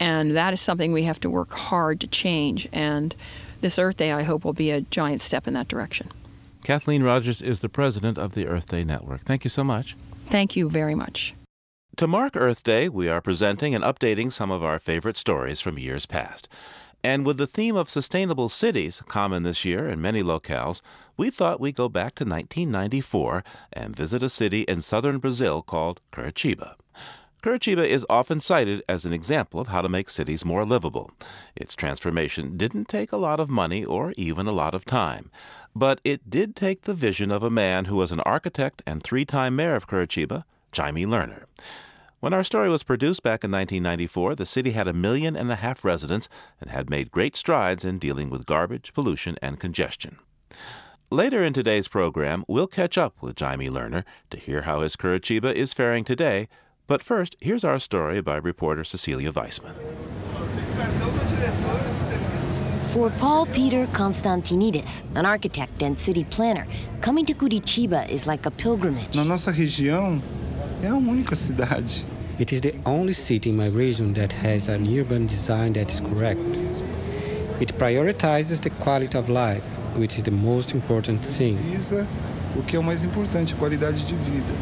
And 0.00 0.36
that 0.36 0.52
is 0.52 0.60
something 0.60 0.92
we 0.92 1.04
have 1.04 1.20
to 1.20 1.30
work 1.30 1.52
hard 1.52 2.00
to 2.00 2.06
change. 2.06 2.68
And 2.72 3.14
this 3.60 3.78
Earth 3.78 3.96
Day, 3.96 4.12
I 4.12 4.24
hope, 4.24 4.44
will 4.44 4.52
be 4.52 4.70
a 4.70 4.82
giant 4.82 5.20
step 5.20 5.48
in 5.48 5.54
that 5.54 5.68
direction. 5.68 6.10
Kathleen 6.64 7.02
Rogers 7.02 7.40
is 7.40 7.60
the 7.60 7.68
president 7.68 8.18
of 8.18 8.34
the 8.34 8.46
Earth 8.46 8.68
Day 8.68 8.84
Network. 8.84 9.22
Thank 9.22 9.44
you 9.44 9.50
so 9.50 9.64
much. 9.64 9.96
Thank 10.26 10.56
you 10.56 10.68
very 10.68 10.94
much. 10.94 11.34
To 11.98 12.06
mark 12.06 12.36
Earth 12.36 12.62
Day, 12.62 12.88
we 12.88 13.08
are 13.08 13.20
presenting 13.20 13.74
and 13.74 13.82
updating 13.82 14.32
some 14.32 14.52
of 14.52 14.62
our 14.62 14.78
favorite 14.78 15.16
stories 15.16 15.60
from 15.60 15.80
years 15.80 16.06
past. 16.06 16.48
And 17.02 17.26
with 17.26 17.38
the 17.38 17.46
theme 17.48 17.74
of 17.74 17.90
sustainable 17.90 18.48
cities 18.48 19.02
common 19.08 19.42
this 19.42 19.64
year 19.64 19.88
in 19.88 20.00
many 20.00 20.22
locales, 20.22 20.80
we 21.16 21.28
thought 21.28 21.58
we'd 21.58 21.74
go 21.74 21.88
back 21.88 22.14
to 22.14 22.24
1994 22.24 23.42
and 23.72 23.96
visit 23.96 24.22
a 24.22 24.30
city 24.30 24.60
in 24.60 24.80
southern 24.80 25.18
Brazil 25.18 25.60
called 25.60 26.00
Curitiba. 26.12 26.76
Curitiba 27.42 27.84
is 27.84 28.06
often 28.08 28.38
cited 28.38 28.80
as 28.88 29.04
an 29.04 29.12
example 29.12 29.58
of 29.58 29.66
how 29.66 29.82
to 29.82 29.88
make 29.88 30.08
cities 30.08 30.44
more 30.44 30.64
livable. 30.64 31.10
Its 31.56 31.74
transformation 31.74 32.56
didn't 32.56 32.86
take 32.86 33.10
a 33.10 33.16
lot 33.16 33.40
of 33.40 33.50
money 33.50 33.84
or 33.84 34.14
even 34.16 34.46
a 34.46 34.52
lot 34.52 34.72
of 34.72 34.84
time, 34.84 35.32
but 35.74 36.00
it 36.04 36.30
did 36.30 36.54
take 36.54 36.82
the 36.82 36.94
vision 36.94 37.32
of 37.32 37.42
a 37.42 37.50
man 37.50 37.86
who 37.86 37.96
was 37.96 38.12
an 38.12 38.20
architect 38.20 38.84
and 38.86 39.02
three 39.02 39.24
time 39.24 39.56
mayor 39.56 39.74
of 39.74 39.88
Curitiba, 39.88 40.44
Jaime 40.72 41.04
Lerner. 41.04 41.42
When 42.20 42.34
our 42.34 42.42
story 42.42 42.68
was 42.68 42.82
produced 42.82 43.22
back 43.22 43.44
in 43.44 43.52
1994, 43.52 44.34
the 44.34 44.44
city 44.44 44.72
had 44.72 44.88
a 44.88 44.92
million 44.92 45.36
and 45.36 45.52
a 45.52 45.54
half 45.54 45.84
residents 45.84 46.28
and 46.60 46.68
had 46.68 46.90
made 46.90 47.12
great 47.12 47.36
strides 47.36 47.84
in 47.84 48.00
dealing 48.00 48.28
with 48.28 48.44
garbage, 48.44 48.92
pollution, 48.92 49.36
and 49.40 49.60
congestion. 49.60 50.18
Later 51.10 51.44
in 51.44 51.52
today's 51.52 51.86
program, 51.86 52.44
we'll 52.48 52.66
catch 52.66 52.98
up 52.98 53.22
with 53.22 53.38
Jaime 53.38 53.68
Lerner 53.68 54.02
to 54.30 54.36
hear 54.36 54.62
how 54.62 54.80
his 54.80 54.96
Curitiba 54.96 55.52
is 55.52 55.72
faring 55.72 56.02
today. 56.02 56.48
But 56.88 57.02
first, 57.02 57.36
here's 57.40 57.62
our 57.62 57.78
story 57.78 58.20
by 58.20 58.38
reporter 58.38 58.82
Cecilia 58.82 59.30
Vaisman. 59.30 59.76
For 62.88 63.10
Paul 63.10 63.46
Peter 63.46 63.86
Constantinidis, 63.92 65.04
an 65.14 65.24
architect 65.24 65.84
and 65.84 65.96
city 65.96 66.24
planner, 66.24 66.66
coming 67.00 67.24
to 67.26 67.34
Curitiba 67.34 68.08
is 68.08 68.26
like 68.26 68.44
a 68.44 68.50
pilgrimage. 68.50 69.14
Na 69.14 69.22
nossa 69.22 69.52
região, 69.52 70.20
é 70.82 70.88
a 70.88 70.94
única 70.94 71.34
cidade. 71.34 72.04
It 72.38 72.54
is 72.54 72.60
the 72.60 72.74
only 72.84 73.12
city 73.12 73.50
in 73.50 73.56
my 73.56 73.68
region 73.68 74.12
that 74.14 74.32
has 74.44 74.68
an 74.68 74.86
urban 74.96 75.26
design 75.26 75.72
that 75.72 75.92
is 75.92 76.00
correct. 76.00 76.40
It 77.60 77.74
prioritizes 77.74 78.60
the 78.60 78.70
quality 78.70 79.18
of 79.18 79.28
life, 79.28 79.64
which 79.96 80.16
is 80.16 80.22
the 80.22 80.30
most 80.30 80.74
important 80.74 81.24
thing. 81.24 81.56
Visa 81.70 82.06
o 82.56 82.62
que 82.62 82.76
é 82.76 82.78
o 82.78 82.82
mais 82.82 83.02
importante, 83.02 83.54
a 83.54 83.56
qualidade 83.56 84.04
de 84.06 84.14
vida. 84.14 84.54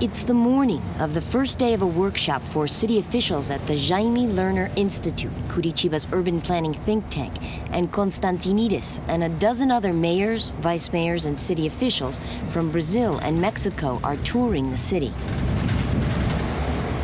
It's 0.00 0.22
the 0.22 0.32
morning 0.32 0.80
of 1.00 1.12
the 1.12 1.20
first 1.20 1.58
day 1.58 1.74
of 1.74 1.82
a 1.82 1.86
workshop 1.86 2.40
for 2.40 2.68
city 2.68 3.00
officials 3.00 3.50
at 3.50 3.66
the 3.66 3.76
Jaime 3.76 4.28
Lerner 4.28 4.70
Institute, 4.78 5.32
Curitiba's 5.48 6.06
urban 6.12 6.40
planning 6.40 6.72
think 6.72 7.10
tank, 7.10 7.34
and 7.72 7.90
Constantinidis 7.90 9.00
and 9.08 9.24
a 9.24 9.28
dozen 9.28 9.72
other 9.72 9.92
mayors, 9.92 10.50
vice 10.60 10.92
mayors, 10.92 11.24
and 11.24 11.40
city 11.40 11.66
officials 11.66 12.20
from 12.50 12.70
Brazil 12.70 13.18
and 13.24 13.40
Mexico 13.40 13.98
are 14.04 14.16
touring 14.18 14.70
the 14.70 14.76
city. 14.76 15.12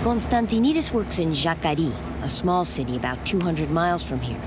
Constantinidis 0.04 0.92
works 0.92 1.18
in 1.18 1.33
Jacari, 1.33 1.92
a 2.22 2.28
small 2.28 2.64
city 2.64 2.94
about 2.94 3.26
200 3.26 3.72
miles 3.72 4.04
from 4.04 4.20
here. 4.20 4.40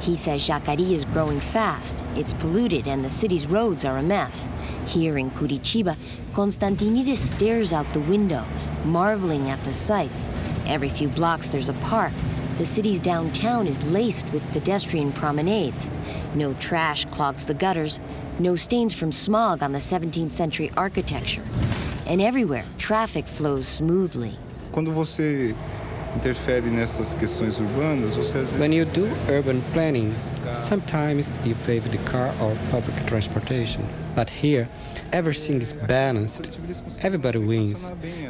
He 0.00 0.14
says 0.14 0.46
Jacari 0.46 0.90
is 0.90 1.06
growing 1.06 1.40
fast, 1.40 2.04
it's 2.16 2.34
polluted, 2.34 2.86
and 2.86 3.02
the 3.02 3.08
city's 3.08 3.46
roads 3.46 3.86
are 3.86 3.96
a 3.96 4.02
mess. 4.02 4.46
Here 4.86 5.18
in 5.18 5.30
Curitiba, 5.30 5.96
Constantinidis 6.32 7.16
stares 7.16 7.72
out 7.72 7.88
the 7.90 8.00
window, 8.00 8.44
marveling 8.84 9.50
at 9.50 9.62
the 9.64 9.72
sights. 9.72 10.28
Every 10.66 10.88
few 10.88 11.08
blocks 11.08 11.48
there's 11.48 11.68
a 11.68 11.74
park. 11.74 12.12
The 12.58 12.66
city's 12.66 13.00
downtown 13.00 13.66
is 13.66 13.82
laced 13.84 14.30
with 14.32 14.46
pedestrian 14.52 15.12
promenades. 15.12 15.90
No 16.34 16.54
trash 16.54 17.04
clogs 17.06 17.44
the 17.44 17.54
gutters, 17.54 17.98
no 18.38 18.56
stains 18.56 18.94
from 18.94 19.10
smog 19.10 19.62
on 19.62 19.72
the 19.72 19.78
17th 19.78 20.32
century 20.32 20.70
architecture. 20.76 21.42
And 22.06 22.20
everywhere, 22.20 22.64
traffic 22.78 23.26
flows 23.26 23.66
smoothly. 23.66 24.36
Quando 24.70 24.92
você 24.92 25.54
interfere 26.16 26.62
nessas 26.70 27.14
questões 27.14 27.58
urbanas, 27.58 28.16
você 28.16 28.38
às 28.38 28.52
vezes... 28.52 28.60
When 28.60 28.74
you 28.74 28.86
do 28.86 29.06
urban 29.28 29.60
planning, 29.72 30.12
sometimes 30.54 31.30
you 31.44 31.54
favor 31.54 31.88
the 31.90 31.98
car 32.10 32.34
or 32.40 32.56
public 32.70 33.04
transportation. 33.06 33.82
But 34.14 34.30
here, 34.30 34.68
everything 35.12 35.58
is 35.58 35.72
balanced. 35.72 36.58
Everybody 37.02 37.38
wins. 37.38 37.80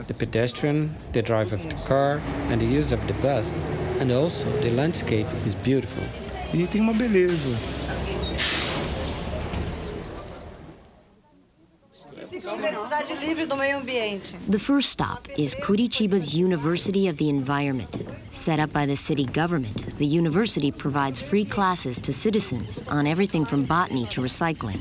The 0.07 0.15
pedestrian, 0.15 0.91
the 1.13 1.23
driver 1.23 1.57
of 1.57 1.63
the 1.69 1.77
car, 1.87 2.21
and 2.51 2.61
the 2.61 2.67
use 2.67 2.93
of 2.93 3.01
the 3.07 3.15
bus. 3.15 3.63
And 4.01 4.11
also, 4.11 4.51
the 4.61 4.71
landscape 4.71 5.29
is 5.47 5.55
beautiful. 5.55 6.03
E 6.53 6.67
tem 6.67 6.81
uma 6.81 6.95
beleza. 6.95 7.51
The 13.25 14.59
first 14.59 14.91
stop 14.91 15.29
is 15.39 15.55
Curitiba's 15.55 16.35
University 16.35 17.09
of 17.09 17.17
the 17.17 17.31
Environment. 17.31 17.89
Set 18.33 18.61
up 18.61 18.71
by 18.71 18.85
the 18.85 18.97
city 18.97 19.25
government, 19.25 19.97
the 19.97 20.05
university 20.05 20.71
provides 20.71 21.23
free 21.23 21.47
classes 21.47 21.99
to 22.01 22.13
citizens 22.13 22.83
on 22.87 23.07
everything 23.07 23.47
from 23.47 23.65
botany 23.65 24.07
to 24.09 24.21
recycling. 24.21 24.79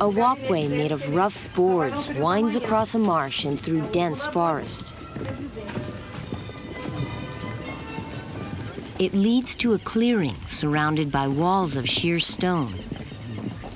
A 0.00 0.08
walkway 0.08 0.66
made 0.66 0.92
of 0.92 1.14
rough 1.14 1.46
boards 1.54 2.08
winds 2.14 2.56
across 2.56 2.94
a 2.94 2.98
marsh 2.98 3.44
and 3.44 3.60
through 3.60 3.82
dense 3.90 4.24
forest. 4.24 4.94
It 8.98 9.12
leads 9.12 9.56
to 9.56 9.74
a 9.74 9.78
clearing 9.78 10.36
surrounded 10.46 11.12
by 11.12 11.28
walls 11.28 11.76
of 11.76 11.86
sheer 11.86 12.18
stone. 12.18 12.78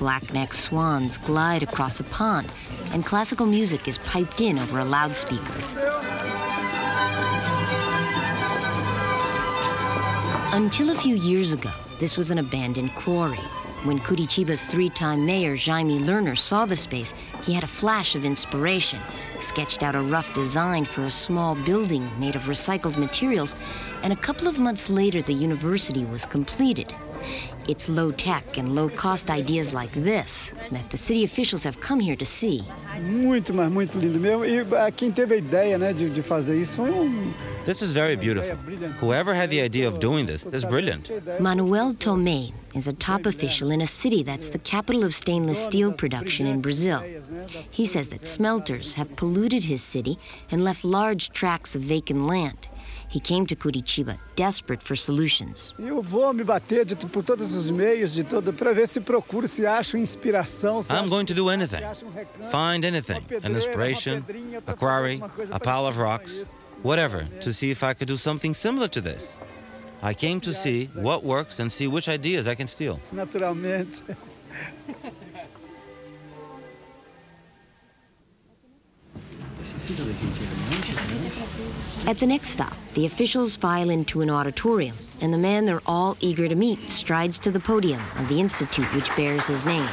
Black-necked 0.05 0.55
swans 0.55 1.17
glide 1.17 1.63
across 1.63 1.99
a 1.99 2.03
pond, 2.05 2.47
and 2.93 3.07
classical 3.07 3.47
music 3.47 3.89
is 3.89 3.97
piped 3.97 4.39
in 4.39 4.59
over 4.59 4.81
a 4.81 4.85
loudspeaker. 4.85 5.65
Until 10.53 10.91
a 10.91 10.95
few 10.95 11.17
years 11.17 11.55
ago, 11.55 11.71
this 11.99 12.19
was 12.19 12.31
an 12.31 12.37
abandoned 12.37 12.95
quarry. 12.95 13.41
When 13.85 13.99
Curitiba's 13.99 14.67
three 14.67 14.91
time 14.91 15.25
mayor, 15.25 15.57
Jaime 15.57 15.99
Lerner, 15.99 16.37
saw 16.37 16.67
the 16.67 16.77
space, 16.77 17.15
he 17.43 17.55
had 17.55 17.65
a 17.65 17.67
flash 17.67 18.15
of 18.15 18.27
inspiration, 18.27 19.01
sketched 19.41 19.83
out 19.83 19.95
a 19.95 20.03
rough 20.03 20.35
design 20.35 20.85
for 20.85 21.05
a 21.05 21.11
small 21.11 21.55
building 21.55 22.11
made 22.21 22.37
of 22.37 22.43
recycled 22.43 22.99
materials, 22.99 23.57
and 24.03 24.13
a 24.13 24.17
couple 24.17 24.49
of 24.49 24.59
months 24.59 24.91
later, 24.91 25.23
the 25.23 25.33
university 25.33 26.05
was 26.05 26.27
completed. 26.27 26.95
It's 27.67 27.89
low 27.89 28.13
tech 28.13 28.59
and 28.59 28.75
low 28.75 28.89
cost 28.89 29.31
ideas 29.31 29.73
like 29.73 29.93
this 29.93 30.53
that 30.71 30.91
the 30.91 30.99
city 30.99 31.25
officials 31.25 31.65
have 31.65 31.81
come 31.81 32.01
here 32.01 32.17
to 32.17 32.27
see. 32.27 32.63
Muito, 33.01 33.53
mas 33.53 33.71
muito 33.71 33.99
lindo 33.99 34.21
mesmo. 34.21 34.45
E 34.45 34.61
ah, 34.77 34.91
quem 34.91 35.11
teve 35.11 35.35
a 35.35 35.39
ideia 35.39 35.79
né, 35.79 35.93
de, 35.93 36.09
de 36.09 36.23
fazer 36.23 36.61
isso 36.61 36.77
foi 36.77 36.91
um. 36.91 37.33
This 37.65 37.81
is 37.81 37.93
very 37.93 38.17
beautiful. 38.17 38.57
Whoever 39.01 39.35
had 39.35 39.49
the 39.49 39.61
idea 39.61 39.89
of 39.89 39.99
doing 39.99 40.27
this 40.27 40.47
is 40.53 40.65
brilliant. 40.65 41.11
Manuel 41.41 41.95
Tomé 41.95 42.53
is 42.75 42.87
a 42.87 42.93
top 42.93 43.25
official 43.25 43.71
in 43.71 43.81
a 43.81 43.87
city 43.87 44.23
that's 44.23 44.51
the 44.51 44.59
capital 44.59 45.03
of 45.03 45.15
stainless 45.15 45.65
steel 45.65 45.91
production 45.93 46.47
in 46.47 46.61
Brazil. 46.61 47.03
He 47.71 47.87
says 47.87 48.09
that 48.09 48.27
smelters 48.27 48.95
have 48.95 49.17
polluted 49.17 49.65
his 49.65 49.83
city 49.83 50.19
and 50.51 50.63
left 50.63 50.85
large 50.85 51.31
tracts 51.31 51.75
of 51.75 51.83
vacant 51.83 52.27
land. 52.27 52.69
He 53.15 53.21
came 53.21 53.47
to 53.47 53.55
Curitiba 53.55 54.19
desperate 54.35 54.83
for 54.83 54.97
solutions. 54.97 55.73
Eu 55.79 56.03
vou 56.03 56.35
me 56.35 56.43
bater 56.43 56.85
de, 56.85 56.97
por 56.97 57.23
todos 57.23 57.55
os 57.55 57.71
meios, 57.71 58.13
de 58.13 58.25
todo, 58.25 58.53
para 58.53 58.75
ver 58.75 58.89
se 58.89 59.01
procuro, 59.01 59.47
se 59.47 59.65
acho 59.65 59.97
inspiração. 59.97 60.83
Se 60.83 60.93
I'm 60.93 61.09
going 61.09 61.25
to 61.27 61.33
do 61.33 61.49
anything. 61.49 61.85
Um 61.85 62.49
Find 62.49 62.85
anything. 62.85 63.25
An 63.45 63.55
inspiration, 63.55 64.25
a 64.67 64.75
quarry, 64.75 65.23
a 65.53 65.61
pile 65.61 65.87
of 65.87 65.97
rocks, 65.97 66.45
whatever, 66.83 67.29
to 67.41 67.53
see 67.53 67.71
if 67.71 67.85
I 67.85 67.95
could 67.95 68.09
do 68.09 68.17
something 68.17 68.53
similar 68.53 68.89
to 68.89 69.01
this. 69.01 69.33
I 70.03 70.13
came 70.13 70.41
to 70.41 70.53
see 70.53 70.91
what 70.95 71.23
works 71.23 71.61
and 71.61 71.71
see 71.71 71.87
which 71.87 72.09
ideas 72.09 72.49
I 72.49 72.57
can 72.57 72.67
steal. 72.67 72.99
Naturalmente. 73.13 74.03
At 82.07 82.19
the 82.19 82.27
next 82.27 82.51
stop, 82.51 82.77
the 82.95 83.07
officials 83.07 83.57
file 83.57 83.89
into 83.89 84.21
an 84.21 84.29
auditorium, 84.29 84.97
and 85.21 85.33
the 85.33 85.39
man 85.39 85.65
they're 85.65 85.81
all 85.87 86.17
eager 86.21 86.49
to 86.49 86.55
meet 86.55 86.91
strides 86.91 87.39
to 87.41 87.51
the 87.51 87.61
podium 87.61 88.01
of 88.19 88.29
the 88.29 88.41
institute 88.41 88.93
which 88.95 89.09
bears 89.17 89.47
his 89.47 89.65
name. 89.65 89.89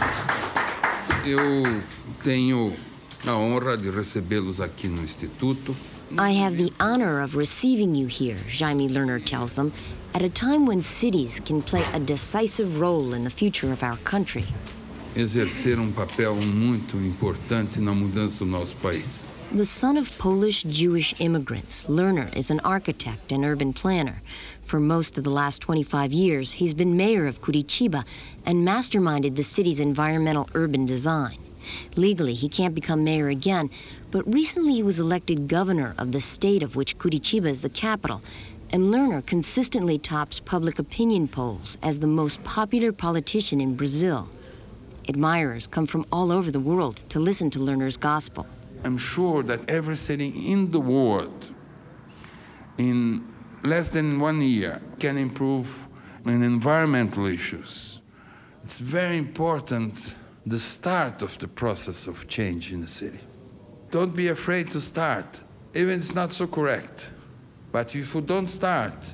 Eu 1.26 1.82
tenho 2.24 2.76
a 3.26 3.32
honra 3.32 3.78
de 3.78 3.90
recebê-los 3.92 4.60
aqui 4.60 4.88
no 4.88 5.02
Instituto. 5.02 5.76
I 6.18 6.32
have 6.32 6.58
the 6.58 6.74
honor 6.80 7.22
of 7.22 7.36
receiving 7.36 7.96
you 7.96 8.08
here, 8.08 8.38
Jaime 8.50 8.90
Lerner 8.90 9.24
tells 9.24 9.54
them, 9.54 9.72
at 10.14 10.22
a 10.22 10.30
time 10.30 10.66
when 10.66 10.82
cities 10.82 11.40
can 11.40 11.62
play 11.62 11.86
a 11.94 12.00
decisive 12.00 12.82
role 12.82 13.14
in 13.14 13.24
the 13.24 13.30
future 13.30 13.72
of 13.72 13.84
our 13.84 13.98
country. 14.04 14.46
Exercer 15.16 15.80
um 15.80 15.92
papel 15.92 16.36
muito 16.36 16.98
importante 16.98 17.80
na 17.80 17.94
mudança 17.94 18.40
do 18.40 18.46
nosso 18.46 18.76
país. 18.78 19.30
The 19.54 19.66
son 19.66 19.98
of 19.98 20.18
Polish 20.18 20.64
Jewish 20.64 21.14
immigrants, 21.20 21.86
Lerner 21.88 22.34
is 22.34 22.50
an 22.50 22.62
architect 22.62 23.34
and 23.34 23.44
urban 23.44 23.74
planner. 23.74 24.22
For 24.64 24.80
most 24.80 25.18
of 25.18 25.26
the 25.26 25.30
last 25.30 25.60
25 25.60 26.14
years, 26.14 26.54
he's 26.54 26.74
been 26.74 26.96
mayor 26.96 27.28
of 27.28 27.42
Curitiba 27.42 28.06
and 28.46 28.66
masterminded 28.66 29.36
the 29.36 29.44
city's 29.44 29.82
environmental 29.82 30.50
urban 30.54 30.86
design. 30.86 31.38
Legally, 31.98 32.34
he 32.34 32.48
can't 32.48 32.74
become 32.74 33.04
mayor 33.04 33.28
again, 33.28 33.70
but 34.10 34.34
recently 34.34 34.76
he 34.76 34.84
was 34.84 35.02
elected 35.02 35.50
governor 35.50 35.96
of 35.98 36.14
the 36.14 36.22
state 36.22 36.64
of 36.64 36.78
which 36.78 36.98
Curitiba 36.98 37.48
is 37.48 37.60
the 37.60 37.68
capital, 37.68 38.22
and 38.70 38.86
Lerner 38.86 39.26
consistently 39.26 40.00
tops 40.00 40.40
public 40.40 40.80
opinion 40.80 41.28
polls 41.28 41.78
as 41.84 42.00
the 42.00 42.08
most 42.08 42.42
popular 42.46 42.94
politician 42.94 43.60
in 43.60 43.76
Brazil. 43.76 44.30
Admirers 45.10 45.68
come 45.68 45.88
from 45.88 46.06
all 46.10 46.32
over 46.32 46.52
the 46.52 46.60
world 46.62 47.04
to 47.10 47.20
listen 47.20 47.50
to 47.50 47.60
Lerner's 47.60 47.98
gospel. 47.98 48.48
I'm 48.84 48.98
sure 48.98 49.44
that 49.44 49.70
every 49.70 49.96
city 49.96 50.52
in 50.52 50.72
the 50.72 50.80
world, 50.80 51.54
in 52.78 53.28
less 53.64 53.90
than 53.90 54.20
one 54.20 54.42
year, 54.42 54.82
can 55.00 55.18
improve 55.18 55.88
in 56.26 56.42
environmental 56.44 57.26
issues. 57.26 58.02
It's 58.64 58.80
very 58.80 59.18
important 59.18 60.16
the 60.46 60.60
start 60.60 61.22
of 61.22 61.38
the 61.38 61.48
process 61.48 62.08
of 62.08 62.28
change 62.28 62.72
in 62.72 62.82
the 62.82 62.88
city. 62.88 63.20
Don't 63.92 64.16
be 64.16 64.30
afraid 64.30 64.72
to 64.72 64.82
start, 64.82 65.44
even 65.76 65.96
if 65.96 66.00
it's 66.00 66.16
not 66.16 66.32
so 66.34 66.48
correct. 66.48 67.12
But 67.72 67.96
if 67.96 68.16
you 68.16 68.22
don't 68.22 68.48
start, 68.48 69.14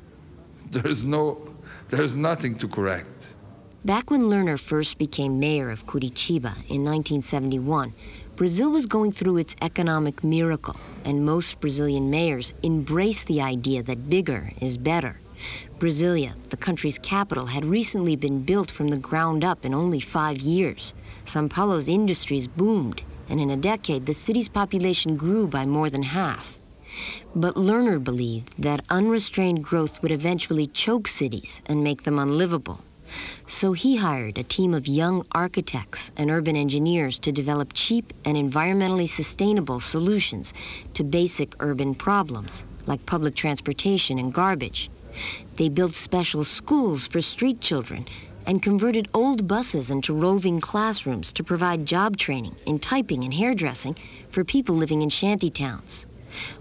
there's 0.70 1.04
no, 1.04 1.54
there's 1.88 2.16
nothing 2.16 2.56
to 2.56 2.68
correct. 2.68 3.36
Back 3.84 4.10
when 4.10 4.22
Lerner 4.22 4.58
first 4.58 4.98
became 4.98 5.38
mayor 5.38 5.70
of 5.70 5.86
Curitiba 5.86 6.54
in 6.68 6.82
1971, 6.82 7.94
Brazil 8.36 8.70
was 8.70 8.84
going 8.84 9.12
through 9.12 9.38
its 9.38 9.56
economic 9.62 10.22
miracle, 10.22 10.76
and 11.06 11.24
most 11.24 11.58
Brazilian 11.58 12.10
mayors 12.10 12.52
embrace 12.62 13.24
the 13.24 13.40
idea 13.40 13.82
that 13.82 14.10
bigger 14.10 14.52
is 14.60 14.76
better. 14.76 15.18
Brasilia, 15.78 16.34
the 16.50 16.56
country's 16.58 16.98
capital, 16.98 17.46
had 17.46 17.64
recently 17.64 18.14
been 18.14 18.42
built 18.42 18.70
from 18.70 18.88
the 18.88 18.98
ground 18.98 19.42
up 19.42 19.64
in 19.64 19.72
only 19.72 20.00
five 20.00 20.38
years. 20.38 20.92
Sao 21.24 21.48
Paulo's 21.48 21.88
industries 21.88 22.46
boomed, 22.46 23.02
and 23.30 23.40
in 23.40 23.48
a 23.48 23.56
decade, 23.56 24.04
the 24.04 24.12
city's 24.12 24.48
population 24.48 25.16
grew 25.16 25.46
by 25.46 25.64
more 25.64 25.88
than 25.88 26.02
half. 26.02 26.58
But 27.34 27.54
Lerner 27.54 28.02
believed 28.04 28.62
that 28.62 28.84
unrestrained 28.90 29.64
growth 29.64 30.02
would 30.02 30.12
eventually 30.12 30.66
choke 30.66 31.08
cities 31.08 31.62
and 31.64 31.82
make 31.82 32.02
them 32.02 32.18
unlivable. 32.18 32.80
So 33.46 33.72
he 33.72 33.96
hired 33.96 34.38
a 34.38 34.42
team 34.42 34.74
of 34.74 34.86
young 34.86 35.24
architects 35.32 36.10
and 36.16 36.30
urban 36.30 36.56
engineers 36.56 37.18
to 37.20 37.32
develop 37.32 37.72
cheap 37.72 38.12
and 38.24 38.36
environmentally 38.36 39.08
sustainable 39.08 39.80
solutions 39.80 40.52
to 40.94 41.04
basic 41.04 41.54
urban 41.60 41.94
problems, 41.94 42.66
like 42.86 43.06
public 43.06 43.34
transportation 43.34 44.18
and 44.18 44.32
garbage. 44.32 44.90
They 45.54 45.68
built 45.68 45.94
special 45.94 46.44
schools 46.44 47.06
for 47.06 47.20
street 47.20 47.60
children 47.60 48.06
and 48.46 48.62
converted 48.62 49.08
old 49.12 49.48
buses 49.48 49.90
into 49.90 50.14
roving 50.14 50.60
classrooms 50.60 51.32
to 51.32 51.42
provide 51.42 51.84
job 51.84 52.16
training 52.16 52.54
in 52.66 52.78
typing 52.78 53.24
and 53.24 53.34
hairdressing 53.34 53.96
for 54.28 54.44
people 54.44 54.74
living 54.74 55.02
in 55.02 55.08
shanty 55.08 55.50
towns. 55.50 56.06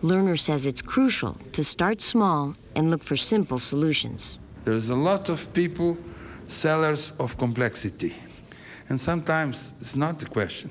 Lerner 0.01 0.39
says 0.39 0.65
it's 0.65 0.81
crucial 0.81 1.37
to 1.51 1.63
start 1.63 2.01
small 2.01 2.55
and 2.75 2.89
look 2.89 3.03
for 3.03 3.17
simple 3.17 3.59
solutions. 3.59 4.39
There's 4.63 4.89
a 4.89 4.95
lot 4.95 5.29
of 5.29 5.53
people 5.53 5.97
sellers 6.47 7.13
of 7.19 7.37
complexity. 7.37 8.13
And 8.89 8.99
sometimes 8.99 9.73
it's 9.81 9.95
not 9.95 10.19
the 10.19 10.25
question, 10.25 10.69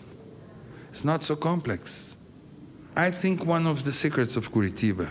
it's 0.91 1.05
not 1.05 1.25
so 1.25 1.37
complex. 1.37 2.17
I 2.97 3.11
think 3.11 3.45
one 3.45 3.67
of 3.67 3.85
the 3.85 3.93
secrets 3.93 4.37
of 4.37 4.53
Curitiba, 4.53 5.11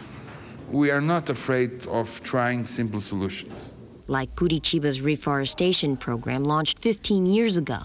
we 0.72 0.90
are 0.90 1.02
not 1.02 1.30
afraid 1.30 1.86
of 1.88 2.24
trying 2.24 2.66
simple 2.66 3.02
solutions. 3.02 3.74
Like 4.08 4.34
Curitiba's 4.36 5.02
reforestation 5.02 5.98
program 5.98 6.44
launched 6.44 6.80
15 6.80 7.26
years 7.26 7.58
ago, 7.58 7.82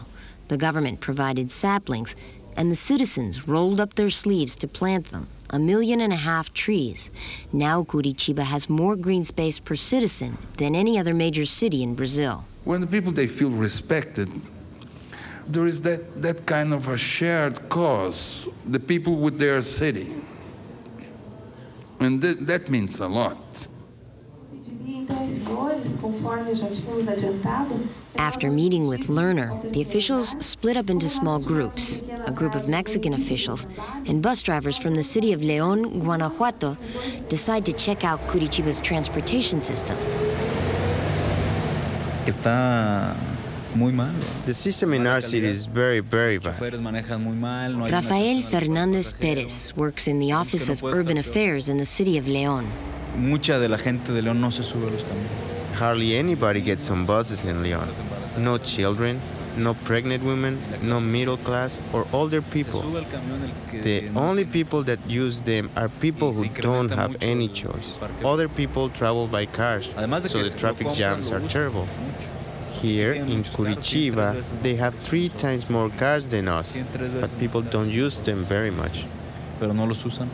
the 0.48 0.56
government 0.56 1.00
provided 1.00 1.50
saplings, 1.50 2.14
and 2.56 2.70
the 2.70 2.76
citizens 2.76 3.46
rolled 3.46 3.80
up 3.80 3.94
their 3.94 4.10
sleeves 4.10 4.56
to 4.56 4.68
plant 4.68 5.10
them 5.10 5.28
a 5.50 5.58
million 5.58 6.00
and 6.00 6.12
a 6.12 6.16
half 6.16 6.52
trees. 6.52 7.10
Now 7.52 7.82
Curitiba 7.82 8.42
has 8.42 8.68
more 8.68 8.96
green 8.96 9.24
space 9.24 9.58
per 9.58 9.76
citizen 9.76 10.36
than 10.58 10.74
any 10.74 10.98
other 10.98 11.14
major 11.14 11.46
city 11.46 11.82
in 11.82 11.94
Brazil. 11.94 12.44
When 12.64 12.80
the 12.80 12.86
people 12.86 13.12
they 13.12 13.26
feel 13.26 13.50
respected, 13.50 14.30
there 15.46 15.66
is 15.66 15.80
that, 15.82 16.20
that 16.22 16.46
kind 16.46 16.74
of 16.74 16.88
a 16.88 16.96
shared 16.96 17.68
cause, 17.68 18.46
the 18.66 18.80
people 18.80 19.16
with 19.16 19.38
their 19.38 19.62
city. 19.62 20.14
And 22.00 22.20
th- 22.20 22.38
that 22.40 22.68
means 22.68 23.00
a 23.00 23.08
lot. 23.08 23.66
After 28.16 28.50
meeting 28.50 28.86
with 28.86 29.06
Lerner, 29.08 29.72
the 29.72 29.80
officials 29.80 30.36
split 30.44 30.76
up 30.76 30.90
into 30.90 31.08
small 31.08 31.38
groups. 31.38 32.02
A 32.26 32.30
group 32.30 32.54
of 32.54 32.68
Mexican 32.68 33.14
officials 33.14 33.66
and 34.06 34.22
bus 34.22 34.42
drivers 34.42 34.76
from 34.76 34.94
the 34.94 35.02
city 35.02 35.32
of 35.32 35.40
León, 35.40 36.00
Guanajuato, 36.00 36.76
decide 37.28 37.64
to 37.66 37.72
check 37.72 38.04
out 38.04 38.20
Curitiba's 38.28 38.80
transportation 38.80 39.60
system. 39.60 39.96
Está 42.28 43.14
muy 43.74 43.90
mal. 43.90 44.12
The 44.44 44.52
system 44.52 44.92
in 44.92 45.06
our 45.06 45.22
city 45.22 45.46
is 45.46 45.66
very, 45.66 46.00
very 46.00 46.36
bad. 46.36 46.60
Muy 47.18 47.34
mal. 47.34 47.72
No 47.72 47.84
hay 47.84 47.90
Rafael 47.90 48.42
Fernandez 48.42 49.14
Perez 49.14 49.72
works 49.76 50.06
in 50.06 50.18
the 50.18 50.32
Office 50.32 50.68
of 50.68 50.84
Urban 50.84 51.16
Affairs 51.16 51.70
in 51.70 51.78
the 51.78 51.86
city 51.86 52.18
of 52.18 52.26
León. 52.26 52.66
Mucha 53.16 53.58
de 53.58 53.68
la 53.68 53.78
gente 53.78 54.12
de 54.12 54.20
León 54.20 54.42
no 54.42 54.50
se 54.50 54.62
sube 54.62 54.88
a 54.88 54.90
los 54.90 55.04
camiones. 55.04 55.80
Hardly 55.80 56.16
anybody 56.18 56.60
gets 56.60 56.90
on 56.90 57.06
buses 57.06 57.46
in 57.46 57.62
Leon. 57.62 57.88
No 58.36 58.58
children, 58.58 59.22
no 59.58 59.74
pregnant 59.74 60.24
women, 60.24 60.58
no 60.82 61.00
middle 61.00 61.36
class 61.38 61.80
or 61.92 62.06
older 62.12 62.40
people. 62.40 62.80
Sube 62.80 62.96
al 62.96 63.04
camión 63.04 63.42
el 63.42 63.70
que 63.70 63.82
The 63.82 64.08
only 64.18 64.44
people 64.44 64.82
that 64.84 64.98
use 65.08 65.40
them 65.40 65.70
are 65.76 65.88
people 65.88 66.32
who 66.32 66.48
don't 66.48 66.90
have 66.90 67.16
any 67.20 67.48
choice. 67.48 67.96
Other 68.24 68.48
people 68.48 68.88
travel 68.90 69.26
by 69.26 69.46
cars, 69.46 69.94
so 69.94 70.42
the 70.42 70.54
traffic 70.56 70.92
jams 70.92 71.30
are 71.30 71.40
terrible. 71.48 71.86
Here 72.70 73.12
in 73.12 73.42
Curitiba, 73.42 74.62
they 74.62 74.76
have 74.76 74.94
three 74.96 75.30
times 75.30 75.68
more 75.68 75.90
cars 75.90 76.28
than 76.28 76.46
us, 76.46 76.78
but 77.20 77.36
people 77.38 77.62
don't 77.62 77.90
use 77.90 78.18
them 78.20 78.44
very 78.44 78.70
much. 78.70 79.04
Pero 79.58 79.72
no 79.72 79.84
los 79.84 80.04
usan. 80.04 80.28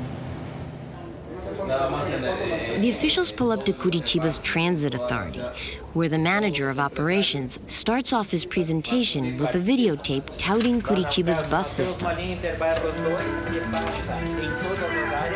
The 2.80 2.90
officials 2.90 3.32
pull 3.32 3.52
up 3.52 3.64
to 3.64 3.72
Curitiba's 3.72 4.38
transit 4.40 4.94
authority, 4.94 5.40
where 5.94 6.08
the 6.08 6.18
manager 6.18 6.68
of 6.68 6.78
operations 6.78 7.58
starts 7.68 8.12
off 8.12 8.30
his 8.30 8.44
presentation 8.44 9.38
with 9.38 9.54
a 9.54 9.58
videotape 9.58 10.24
touting 10.36 10.80
Curitiba's 10.80 11.42
bus 11.48 11.70
system. 11.70 12.08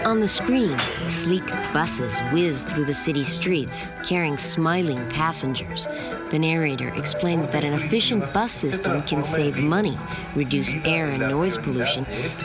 On 0.05 0.21
the 0.21 0.29
screen, 0.29 0.77
sleek 1.07 1.47
buses 1.73 2.19
whiz 2.33 2.65
through 2.65 2.85
the 2.85 2.95
city 2.95 3.23
streets, 3.23 3.91
carrying 4.05 4.37
smiling 4.37 4.99
passengers. 5.09 5.87
The 6.31 6.39
narrator 6.39 6.89
explains 6.95 7.49
that 7.49 7.65
an 7.65 7.75
efficient 7.75 8.33
bus 8.33 8.53
system 8.53 9.03
can 9.03 9.23
save 9.23 9.59
money, 9.59 9.97
reduce 10.35 10.75
air 10.85 11.11
and 11.11 11.21
noise 11.21 11.57
pollution, 11.57 12.05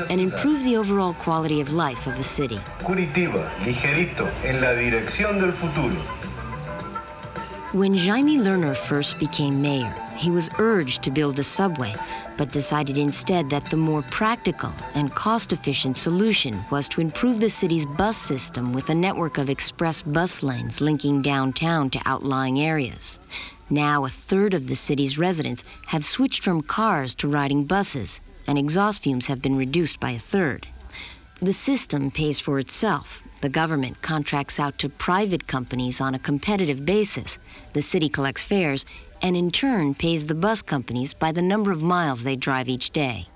and 0.09 0.21
improve 0.21 0.63
the 0.63 0.77
overall 0.77 1.13
quality 1.15 1.61
of 1.61 1.73
life 1.73 2.05
of 2.05 2.17
a 2.19 2.23
city. 2.23 2.59
Curitiba, 2.79 3.49
ligerito, 3.65 4.29
en 4.43 4.61
la 4.61 4.73
dirección 4.73 5.39
del 5.39 5.53
futuro. 5.53 5.97
When 7.73 7.95
Jaime 7.95 8.37
Lerner 8.37 8.77
first 8.77 9.17
became 9.17 9.59
mayor, 9.59 9.91
he 10.15 10.29
was 10.29 10.47
urged 10.59 11.01
to 11.01 11.09
build 11.09 11.39
a 11.39 11.43
subway, 11.43 11.95
but 12.37 12.51
decided 12.51 12.99
instead 12.99 13.49
that 13.49 13.65
the 13.65 13.77
more 13.77 14.03
practical 14.03 14.71
and 14.93 15.15
cost 15.15 15.51
efficient 15.51 15.97
solution 15.97 16.63
was 16.69 16.87
to 16.89 17.01
improve 17.01 17.39
the 17.39 17.49
city's 17.49 17.87
bus 17.87 18.15
system 18.15 18.73
with 18.73 18.91
a 18.91 18.93
network 18.93 19.39
of 19.39 19.49
express 19.49 20.03
bus 20.03 20.43
lanes 20.43 20.81
linking 20.81 21.23
downtown 21.23 21.89
to 21.89 22.01
outlying 22.05 22.61
areas. 22.61 23.17
Now, 23.71 24.05
a 24.05 24.09
third 24.09 24.53
of 24.53 24.67
the 24.67 24.75
city's 24.75 25.17
residents 25.17 25.63
have 25.87 26.05
switched 26.05 26.43
from 26.43 26.61
cars 26.61 27.15
to 27.15 27.27
riding 27.27 27.63
buses, 27.63 28.21
and 28.45 28.59
exhaust 28.59 29.01
fumes 29.01 29.25
have 29.25 29.41
been 29.41 29.57
reduced 29.57 29.99
by 29.99 30.11
a 30.11 30.19
third. 30.19 30.67
The 31.41 31.53
system 31.53 32.11
pays 32.11 32.39
for 32.39 32.59
itself. 32.59 33.23
The 33.43 33.49
government 33.49 34.01
contracts 34.01 34.57
out 34.57 34.79
to 34.79 34.87
private 34.87 35.47
companies 35.47 35.99
on 35.99 36.15
a 36.15 36.19
competitive 36.19 36.85
basis. 36.85 37.39
The 37.73 37.81
city 37.81 38.07
collects 38.07 38.41
fares 38.41 38.85
and 39.21 39.35
in 39.35 39.51
turn 39.51 39.95
pays 39.95 40.27
the 40.27 40.33
bus 40.33 40.61
companies 40.61 41.13
by 41.13 41.33
the 41.33 41.41
number 41.41 41.69
of 41.73 41.81
miles 41.81 42.23
they 42.23 42.37
drive 42.37 42.69
each 42.69 42.91
day. 42.91 43.27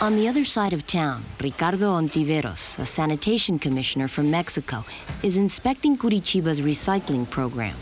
On 0.00 0.14
the 0.14 0.28
other 0.28 0.44
side 0.44 0.72
of 0.72 0.86
town, 0.86 1.24
Ricardo 1.42 1.90
Ontiveros, 1.90 2.78
a 2.78 2.86
sanitation 2.86 3.58
commissioner 3.58 4.06
from 4.06 4.30
Mexico, 4.30 4.84
is 5.24 5.36
inspecting 5.36 5.96
Curitiba's 5.96 6.60
recycling 6.60 7.28
program. 7.28 7.74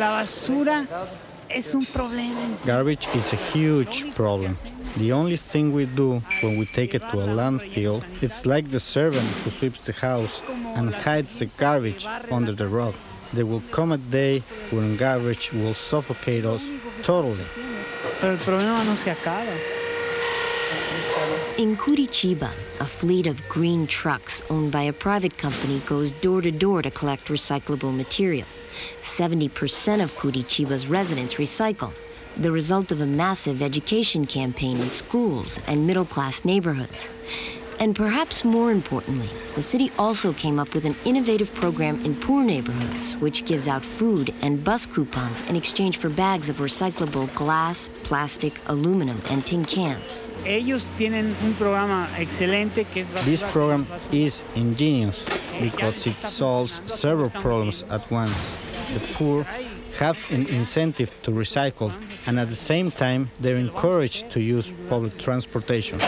La 0.00 0.18
basura 0.18 0.84
es 1.48 1.72
un 1.76 1.82
problema. 1.82 2.66
Garbage 2.66 3.06
is 3.14 3.32
a 3.32 3.36
huge 3.36 4.12
problem. 4.16 4.56
The 4.96 5.12
only 5.12 5.36
thing 5.36 5.72
we 5.72 5.86
do 5.86 6.22
when 6.40 6.58
we 6.58 6.66
take 6.66 6.94
it 6.94 7.02
to 7.10 7.20
a 7.20 7.26
landfill, 7.26 8.02
it's 8.20 8.46
like 8.46 8.70
the 8.70 8.80
servant 8.80 9.28
who 9.42 9.50
sweeps 9.50 9.80
the 9.80 9.92
house 9.92 10.42
and 10.76 10.94
hides 10.94 11.38
the 11.38 11.46
garbage 11.46 12.06
under 12.30 12.52
the 12.52 12.66
rug. 12.66 12.94
There 13.32 13.46
will 13.46 13.62
come 13.70 13.92
a 13.92 13.98
day 13.98 14.42
when 14.70 14.96
garbage 14.96 15.52
will 15.52 15.74
suffocate 15.74 16.44
us 16.44 16.62
totally. 17.02 17.44
Pero 18.20 18.32
el 18.32 18.38
problema 18.38 18.84
no 18.84 18.96
se 18.96 19.10
acaba. 19.10 19.52
In 21.58 21.76
Curitiba, 21.76 22.50
a 22.80 22.86
fleet 22.86 23.26
of 23.26 23.46
green 23.48 23.86
trucks 23.86 24.42
owned 24.48 24.70
by 24.70 24.82
a 24.82 24.92
private 24.92 25.36
company 25.36 25.80
goes 25.86 26.12
door 26.12 26.40
to 26.40 26.50
door 26.50 26.82
to 26.82 26.90
collect 26.90 27.26
recyclable 27.26 27.94
material. 27.94 28.46
70% 29.02 30.02
of 30.02 30.10
Curitiba's 30.16 30.86
residents 30.86 31.34
recycle, 31.34 31.92
the 32.38 32.52
result 32.52 32.92
of 32.92 33.00
a 33.00 33.06
massive 33.06 33.62
education 33.62 34.24
campaign 34.24 34.80
in 34.80 34.90
schools 34.90 35.58
and 35.66 35.86
middle 35.86 36.04
class 36.04 36.44
neighborhoods. 36.44 37.10
And 37.80 37.94
perhaps 37.94 38.44
more 38.44 38.72
importantly, 38.72 39.30
the 39.54 39.62
city 39.62 39.92
also 39.98 40.32
came 40.32 40.58
up 40.58 40.74
with 40.74 40.84
an 40.84 40.96
innovative 41.04 41.52
program 41.54 42.04
in 42.04 42.14
poor 42.14 42.42
neighborhoods, 42.42 43.14
which 43.16 43.44
gives 43.44 43.68
out 43.68 43.84
food 43.84 44.34
and 44.42 44.62
bus 44.64 44.84
coupons 44.86 45.42
in 45.48 45.54
exchange 45.54 45.96
for 45.96 46.08
bags 46.08 46.48
of 46.48 46.56
recyclable 46.56 47.32
glass, 47.34 47.88
plastic, 48.02 48.52
aluminum, 48.66 49.20
and 49.30 49.46
tin 49.46 49.64
cans. 49.64 50.24
Ellos 50.44 50.88
tienen 50.96 51.34
un 51.44 51.54
programa 51.54 52.08
excelente 52.18 52.84
que 52.92 53.02
es 53.02 53.24
This 53.24 53.42
program 53.52 53.86
is 54.12 54.44
ingenious 54.54 55.24
eh, 55.26 55.60
because 55.60 56.06
it 56.06 56.20
solves 56.20 56.80
several 56.86 57.30
problems 57.30 57.84
at 57.90 58.08
once. 58.10 58.32
The 58.94 59.14
poor 59.14 59.46
have 59.98 60.18
an 60.30 60.46
incentive 60.46 61.10
to 61.22 61.30
recycle, 61.30 61.92
and 62.26 62.38
at 62.38 62.48
the 62.48 62.56
same 62.56 62.90
time, 62.90 63.30
they're 63.40 63.56
encouraged 63.56 64.30
to 64.30 64.40
use 64.40 64.72
public 64.88 65.18
transportation. 65.18 66.00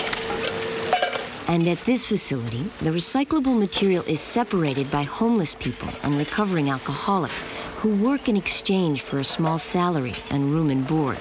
And 1.48 1.66
at 1.66 1.78
this 1.80 2.06
facility, 2.06 2.62
the 2.78 2.90
recyclable 2.90 3.58
material 3.58 4.04
is 4.06 4.20
separated 4.20 4.88
by 4.90 5.02
homeless 5.02 5.56
people 5.56 5.88
and 6.04 6.14
recovering 6.14 6.70
alcoholics 6.70 7.42
who 7.78 7.96
work 7.96 8.28
in 8.28 8.36
exchange 8.36 9.02
for 9.02 9.18
a 9.18 9.24
small 9.24 9.58
salary 9.58 10.14
and 10.30 10.52
room 10.52 10.70
and 10.70 10.86
board. 10.86 11.18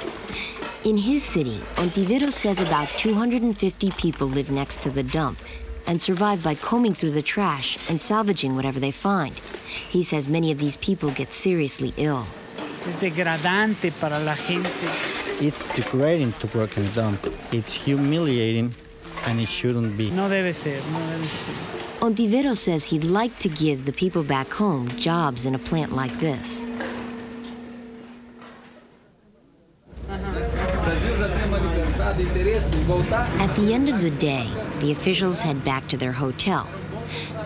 In 0.84 0.98
his 0.98 1.24
city, 1.24 1.60
Ontiveros 1.76 2.34
says 2.34 2.60
about 2.62 2.88
250 2.90 3.92
people 3.92 4.28
live 4.28 4.52
next 4.52 4.84
to 4.84 4.92
the 4.92 5.04
dump 5.04 5.40
and 5.88 6.00
survive 6.00 6.44
by 6.44 6.54
combing 6.54 6.94
through 6.94 7.12
the 7.12 7.22
trash 7.24 7.90
and 7.90 8.00
salvaging 8.00 8.56
whatever 8.56 8.80
they 8.80 8.92
find. 8.92 9.34
He 9.90 10.04
says 10.04 10.30
many 10.30 10.52
of 10.52 10.60
these 10.60 10.76
people 10.76 11.10
get 11.10 11.34
seriously 11.34 11.94
ill. 11.98 12.28
Es 12.88 13.00
degradante 13.02 13.92
para 13.92 14.20
la 14.20 14.36
gente. 14.36 14.70
It's 15.42 15.64
degrading 15.76 16.34
to 16.40 16.48
work 16.58 16.78
in 16.78 16.86
a 16.86 16.90
dump. 16.90 17.26
It's 17.52 17.74
humiliating, 17.74 18.74
and 19.26 19.40
it 19.40 19.50
shouldn't 19.50 19.98
be. 19.98 20.10
No 20.12 20.30
debe 20.30 20.54
ser, 20.54 20.80
no 20.92 21.00
debe 21.00 21.26
ser. 21.26 21.80
Ontiveros 22.02 22.58
says 22.58 22.86
he'd 22.86 23.04
like 23.04 23.38
to 23.40 23.50
give 23.50 23.86
the 23.86 23.92
people 23.92 24.24
back 24.24 24.50
home 24.54 24.88
jobs 24.96 25.46
in 25.46 25.54
a 25.54 25.60
plant 25.60 25.94
like 25.94 26.18
this. 26.20 26.62
At 33.40 33.56
the 33.56 33.74
end 33.74 33.90
of 33.90 34.02
the 34.02 34.12
day, 34.12 34.48
the 34.80 34.92
officials 34.92 35.42
head 35.42 35.64
back 35.66 35.88
to 35.90 35.98
their 35.98 36.14
hotel. 36.14 36.68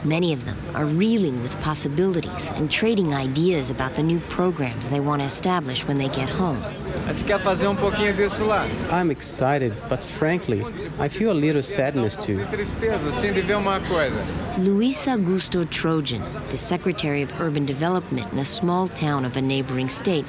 Many 0.05 0.33
of 0.33 0.43
them 0.43 0.57
are 0.75 0.85
reeling 0.85 1.41
with 1.41 1.57
possibilities 1.61 2.51
and 2.55 2.69
trading 2.69 3.13
ideas 3.13 3.69
about 3.69 3.93
the 3.93 4.03
new 4.03 4.19
programs 4.27 4.89
they 4.89 4.99
want 4.99 5.21
to 5.21 5.25
establish 5.25 5.87
when 5.87 5.97
they 5.97 6.09
get 6.09 6.27
home. 6.27 6.61
A 7.07 7.13
gente 7.13 7.23
quer 7.23 7.39
fazer 7.39 7.69
um 7.69 7.75
pouquinho 7.77 8.13
disso 8.13 8.45
lá. 8.45 8.67
I'm 8.91 9.11
excited, 9.11 9.73
but 9.87 10.03
frankly, 10.03 10.61
I 10.99 11.07
feel 11.07 11.31
a 11.31 11.33
little 11.33 11.63
sadness 11.63 12.17
too. 12.17 12.39
Tristeza, 12.51 13.07
assim, 13.07 13.33
de 13.33 13.41
ver 13.41 13.55
uma 13.55 13.79
coisa. 13.79 14.17
Luis 14.57 15.07
Augusto 15.07 15.63
Trojan, 15.69 16.21
the 16.49 16.57
Secretary 16.57 17.21
of 17.21 17.31
Urban 17.39 17.65
Development 17.65 18.29
in 18.33 18.39
a 18.39 18.45
small 18.45 18.89
town 18.89 19.23
of 19.23 19.37
a 19.37 19.41
neighboring 19.41 19.87
state, 19.87 20.25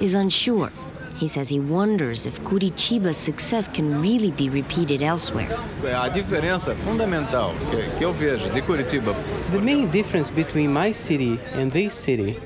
is 0.00 0.14
unsure. 0.14 0.70
He 1.16 1.28
says 1.28 1.48
he 1.48 1.60
wonders 1.60 2.26
if 2.26 2.42
Curitiba's 2.44 3.16
success 3.16 3.68
can 3.68 4.02
really 4.02 4.30
be 4.32 4.50
repeated 4.50 5.02
elsewhere. 5.02 5.48
A 5.82 6.10
diferença 6.10 6.74
fundamental 6.84 7.54
que, 7.70 7.98
que 7.98 8.04
eu 8.04 8.12
vejo 8.12 8.50
de 8.52 8.60
Curitiba 8.60 9.14
The 9.50 9.58
main 9.58 9.90
difference 9.90 10.30
between 10.30 10.70
my 10.70 10.92
city 10.92 11.40
and 11.54 11.72
this 11.72 11.94
city 11.94 12.38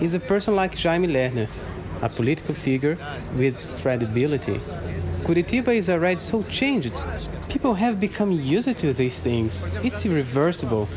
is 0.00 0.14
a 0.14 0.20
person 0.20 0.54
like 0.54 0.78
Jaime 0.78 1.08
Lerner, 1.08 1.48
a 2.02 2.08
political 2.08 2.54
figure 2.54 2.96
with 3.36 3.56
credibility. 3.82 4.60
Curitiba 5.24 5.74
is 5.74 5.90
already 5.90 6.20
so 6.20 6.44
changed. 6.44 7.02
People 7.48 7.74
have 7.74 7.98
become 7.98 8.30
used 8.30 8.78
to 8.78 8.92
these 8.92 9.18
things. 9.18 9.68
It's 9.82 10.06
irreversible. 10.06 10.88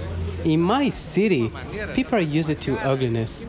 In 0.44 0.62
my 0.62 0.92
city, 0.92 1.52
people 1.96 2.20
are 2.20 2.22
used 2.22 2.62
to 2.62 2.78
ugliness. 2.80 3.48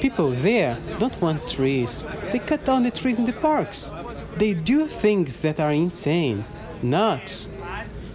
People 0.00 0.30
there 0.30 0.76
don't 0.98 1.20
want 1.20 1.48
trees. 1.48 2.06
They 2.32 2.38
cut 2.38 2.64
down 2.64 2.82
the 2.82 2.90
trees 2.90 3.18
in 3.18 3.24
the 3.24 3.32
parks. 3.32 3.90
They 4.36 4.54
do 4.54 4.86
things 4.86 5.40
that 5.40 5.58
are 5.58 5.72
insane, 5.72 6.44
nuts. 6.82 7.48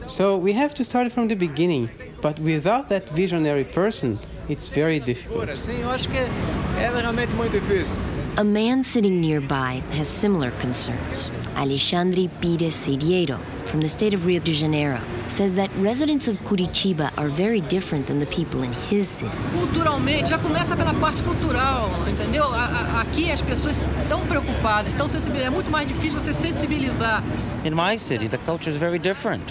So 0.05 0.37
we 0.37 0.53
have 0.53 0.73
to 0.75 0.83
start 0.83 1.11
from 1.11 1.27
the 1.27 1.35
beginning. 1.35 1.89
But 2.21 2.39
without 2.39 2.89
that 2.89 3.09
visionary 3.09 3.65
person, 3.65 4.19
it's 4.49 4.69
very 4.69 4.99
difficult. 4.99 5.49
Sim, 5.57 5.81
eu 5.81 5.89
acho 5.89 6.09
que 6.09 6.17
é 6.17 6.89
realmente 6.89 7.33
muito 7.33 7.51
difícil. 7.51 7.99
A 8.37 8.43
man 8.43 8.83
sitting 8.83 9.21
nearby 9.21 9.83
has 9.97 10.07
similar 10.07 10.51
concerns. 10.61 11.31
Alexandre 11.55 12.29
Pires 12.41 12.73
Siriero, 12.73 13.37
from 13.73 13.81
the 13.81 13.89
state 13.89 14.13
of 14.13 14.23
Rio 14.23 14.39
de 14.39 14.53
Janeiro, 14.53 14.99
says 15.29 15.55
that 15.55 15.67
residents 15.77 16.27
of 16.27 16.36
Curitiba 16.43 17.09
are 17.17 17.27
very 17.27 17.59
different 17.59 18.05
than 18.05 18.19
the 18.19 18.27
people 18.27 18.62
in 18.62 18.71
his 18.88 19.07
city. 19.09 19.31
Culturalmente, 19.51 20.29
já 20.29 20.38
começa 20.38 20.75
pela 20.77 20.93
parte 20.93 21.23
cultural, 21.23 21.89
entendeu? 22.07 22.43
A- 22.53 22.65
a- 22.67 23.01
Aqui 23.01 23.31
as 23.31 23.41
pessoas 23.41 23.83
estão 24.03 24.19
preocupadas, 24.27 24.89
estão 24.93 25.07
sensibilizadas. 25.09 25.47
É 25.47 25.49
muito 25.49 25.71
mais 25.71 25.88
difícil 25.88 26.19
você 26.19 26.36
sensibilizar. 26.36 27.23
In 27.65 27.71
my 27.71 27.97
city, 27.97 28.27
the 28.29 28.38
culture 28.45 28.69
is 28.69 28.77
very 28.77 28.99
different, 28.99 29.41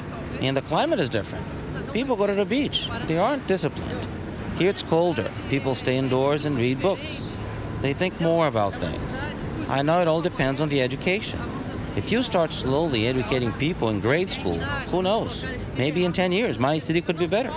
and 0.41 0.55
the 0.55 0.63
climate 0.63 1.03
is 1.03 1.09
different. 1.11 1.45
People 1.93 2.15
go 2.15 2.29
to 2.29 2.35
the 2.37 2.45
beach. 2.45 2.89
They 3.09 3.19
aren't 3.19 3.45
disciplined. 3.49 4.07
Here 4.57 4.71
it's 4.71 4.85
colder. 4.85 5.29
People 5.51 5.75
stay 5.75 5.97
indoors 5.99 6.47
and 6.47 6.57
read 6.57 6.81
books. 6.81 7.27
They 7.81 7.93
think 7.93 8.21
more 8.21 8.47
about 8.47 8.75
things. 8.79 9.21
I 9.69 9.83
know 9.83 10.01
it 10.01 10.07
all 10.07 10.23
depends 10.23 10.61
on 10.61 10.69
the 10.69 10.81
education. 10.81 11.41
If 11.95 12.11
you 12.11 12.23
start 12.23 12.53
slowly 12.53 13.07
educating 13.07 13.53
people 13.53 13.91
in 13.91 14.01
grade 14.01 14.31
school, 14.31 14.59
who 14.91 15.03
knows? 15.03 15.45
Maybe 15.77 16.05
in 16.07 16.13
10 16.13 16.33
years, 16.33 16.59
my 16.59 16.79
city 16.79 17.03
could 17.03 17.19
be 17.19 17.27
better. 17.27 17.51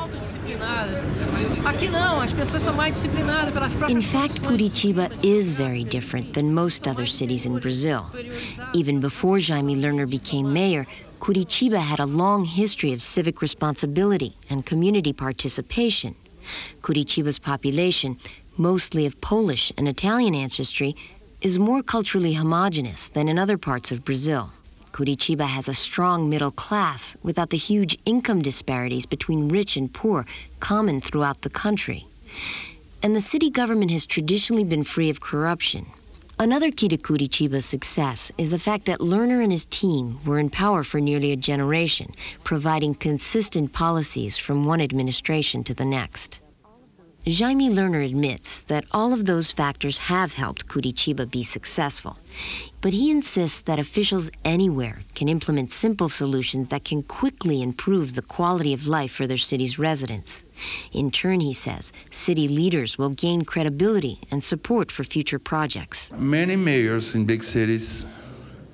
In 3.87 4.01
fact, 4.01 4.41
Curitiba 4.41 5.09
is 5.23 5.53
very 5.53 5.83
different 5.85 6.33
than 6.33 6.53
most 6.53 6.85
other 6.85 7.05
cities 7.05 7.45
in 7.45 7.59
Brazil. 7.59 8.05
Even 8.73 8.99
before 8.99 9.39
Jaime 9.39 9.75
Lerner 9.75 10.09
became 10.09 10.51
mayor, 10.51 10.85
Curitiba 11.21 11.79
had 11.79 11.99
a 11.99 12.05
long 12.05 12.43
history 12.43 12.91
of 12.91 13.01
civic 13.01 13.41
responsibility 13.41 14.35
and 14.49 14.65
community 14.65 15.13
participation. 15.13 16.13
Curitiba's 16.81 17.39
population, 17.39 18.17
mostly 18.57 19.05
of 19.05 19.19
Polish 19.21 19.71
and 19.77 19.87
Italian 19.87 20.35
ancestry, 20.35 20.95
is 21.45 21.59
more 21.59 21.83
culturally 21.83 22.33
homogenous 22.33 23.09
than 23.09 23.27
in 23.27 23.37
other 23.37 23.55
parts 23.55 23.91
of 23.91 24.03
Brazil. 24.03 24.49
Curitiba 24.93 25.45
has 25.45 25.67
a 25.67 25.75
strong 25.75 26.27
middle 26.27 26.49
class 26.49 27.15
without 27.21 27.51
the 27.51 27.65
huge 27.69 27.95
income 28.07 28.41
disparities 28.41 29.05
between 29.05 29.49
rich 29.49 29.77
and 29.77 29.93
poor 29.93 30.25
common 30.59 30.99
throughout 30.99 31.43
the 31.43 31.51
country. 31.51 32.07
And 33.03 33.15
the 33.15 33.21
city 33.21 33.51
government 33.51 33.91
has 33.91 34.07
traditionally 34.07 34.63
been 34.63 34.83
free 34.83 35.11
of 35.11 35.21
corruption. 35.21 35.85
Another 36.39 36.71
key 36.71 36.89
to 36.89 36.97
Curitiba's 36.97 37.67
success 37.67 38.31
is 38.39 38.49
the 38.49 38.57
fact 38.57 38.85
that 38.85 38.99
Lerner 38.99 39.43
and 39.43 39.51
his 39.51 39.67
team 39.67 40.17
were 40.25 40.39
in 40.39 40.49
power 40.49 40.83
for 40.83 40.99
nearly 40.99 41.31
a 41.31 41.35
generation, 41.35 42.11
providing 42.43 42.95
consistent 42.95 43.71
policies 43.71 44.35
from 44.35 44.63
one 44.63 44.81
administration 44.81 45.63
to 45.65 45.75
the 45.75 45.85
next. 45.85 46.39
Jaime 47.27 47.71
Lerner 47.71 48.05
admits 48.05 48.61
that 48.61 48.85
all 48.91 49.11
of 49.11 49.25
those 49.25 49.49
factors 49.49 49.97
have 49.97 50.33
helped 50.33 50.67
Curitiba 50.67 51.25
be 51.25 51.43
successful. 51.43 52.19
But 52.81 52.93
he 52.93 53.09
insists 53.09 53.61
that 53.61 53.79
officials 53.79 54.29
anywhere 54.43 54.99
can 55.15 55.27
implement 55.27 55.71
simple 55.71 56.07
solutions 56.07 56.69
that 56.69 56.85
can 56.85 57.01
quickly 57.01 57.63
improve 57.63 58.13
the 58.13 58.21
quality 58.21 58.73
of 58.73 58.85
life 58.85 59.11
for 59.11 59.25
their 59.25 59.39
city's 59.39 59.79
residents. 59.79 60.43
In 60.93 61.09
turn, 61.09 61.39
he 61.39 61.51
says, 61.51 61.91
city 62.11 62.47
leaders 62.47 62.99
will 62.99 63.09
gain 63.09 63.43
credibility 63.43 64.19
and 64.29 64.43
support 64.43 64.91
for 64.91 65.03
future 65.03 65.39
projects. 65.39 66.11
Many 66.15 66.55
mayors 66.55 67.15
in 67.15 67.25
big 67.25 67.43
cities, 67.43 68.05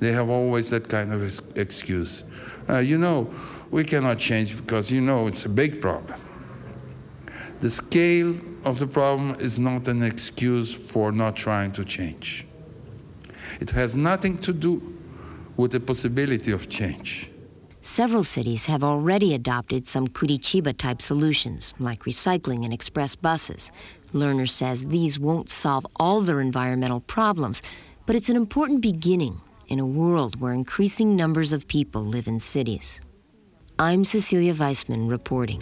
they 0.01 0.11
have 0.11 0.29
always 0.29 0.69
that 0.71 0.89
kind 0.89 1.13
of 1.13 1.23
excuse. 1.55 2.25
Uh, 2.67 2.79
you 2.79 2.97
know, 2.97 3.33
we 3.69 3.85
cannot 3.85 4.19
change 4.19 4.57
because 4.57 4.91
you 4.91 4.99
know 4.99 5.27
it's 5.27 5.45
a 5.45 5.49
big 5.49 5.79
problem. 5.79 6.19
The 7.61 7.69
scale 7.69 8.35
of 8.65 8.79
the 8.79 8.87
problem 8.87 9.35
is 9.39 9.59
not 9.59 9.87
an 9.87 10.01
excuse 10.01 10.73
for 10.73 11.11
not 11.11 11.35
trying 11.35 11.71
to 11.73 11.85
change. 11.85 12.47
It 13.59 13.69
has 13.69 13.95
nothing 13.95 14.39
to 14.39 14.51
do 14.51 14.97
with 15.57 15.71
the 15.71 15.79
possibility 15.79 16.51
of 16.51 16.69
change. 16.69 17.29
Several 17.83 18.23
cities 18.23 18.65
have 18.65 18.83
already 18.83 19.35
adopted 19.35 19.85
some 19.85 20.07
Curitiba 20.07 20.75
type 20.75 21.03
solutions, 21.03 21.75
like 21.77 22.05
recycling 22.05 22.63
and 22.65 22.73
express 22.73 23.15
buses. 23.15 23.71
Lerner 24.11 24.49
says 24.49 24.85
these 24.85 25.19
won't 25.19 25.51
solve 25.51 25.85
all 25.97 26.21
their 26.21 26.41
environmental 26.41 27.01
problems, 27.01 27.61
but 28.07 28.15
it's 28.15 28.29
an 28.29 28.35
important 28.35 28.81
beginning 28.81 29.39
in 29.67 29.79
a 29.79 29.85
world 29.85 30.41
where 30.41 30.53
increasing 30.53 31.15
numbers 31.15 31.53
of 31.53 31.67
people 31.67 32.01
live 32.01 32.27
in 32.27 32.39
cities. 32.39 33.01
I'm 33.77 34.03
Cecilia 34.03 34.55
Vaisman 34.55 35.07
reporting. 35.07 35.61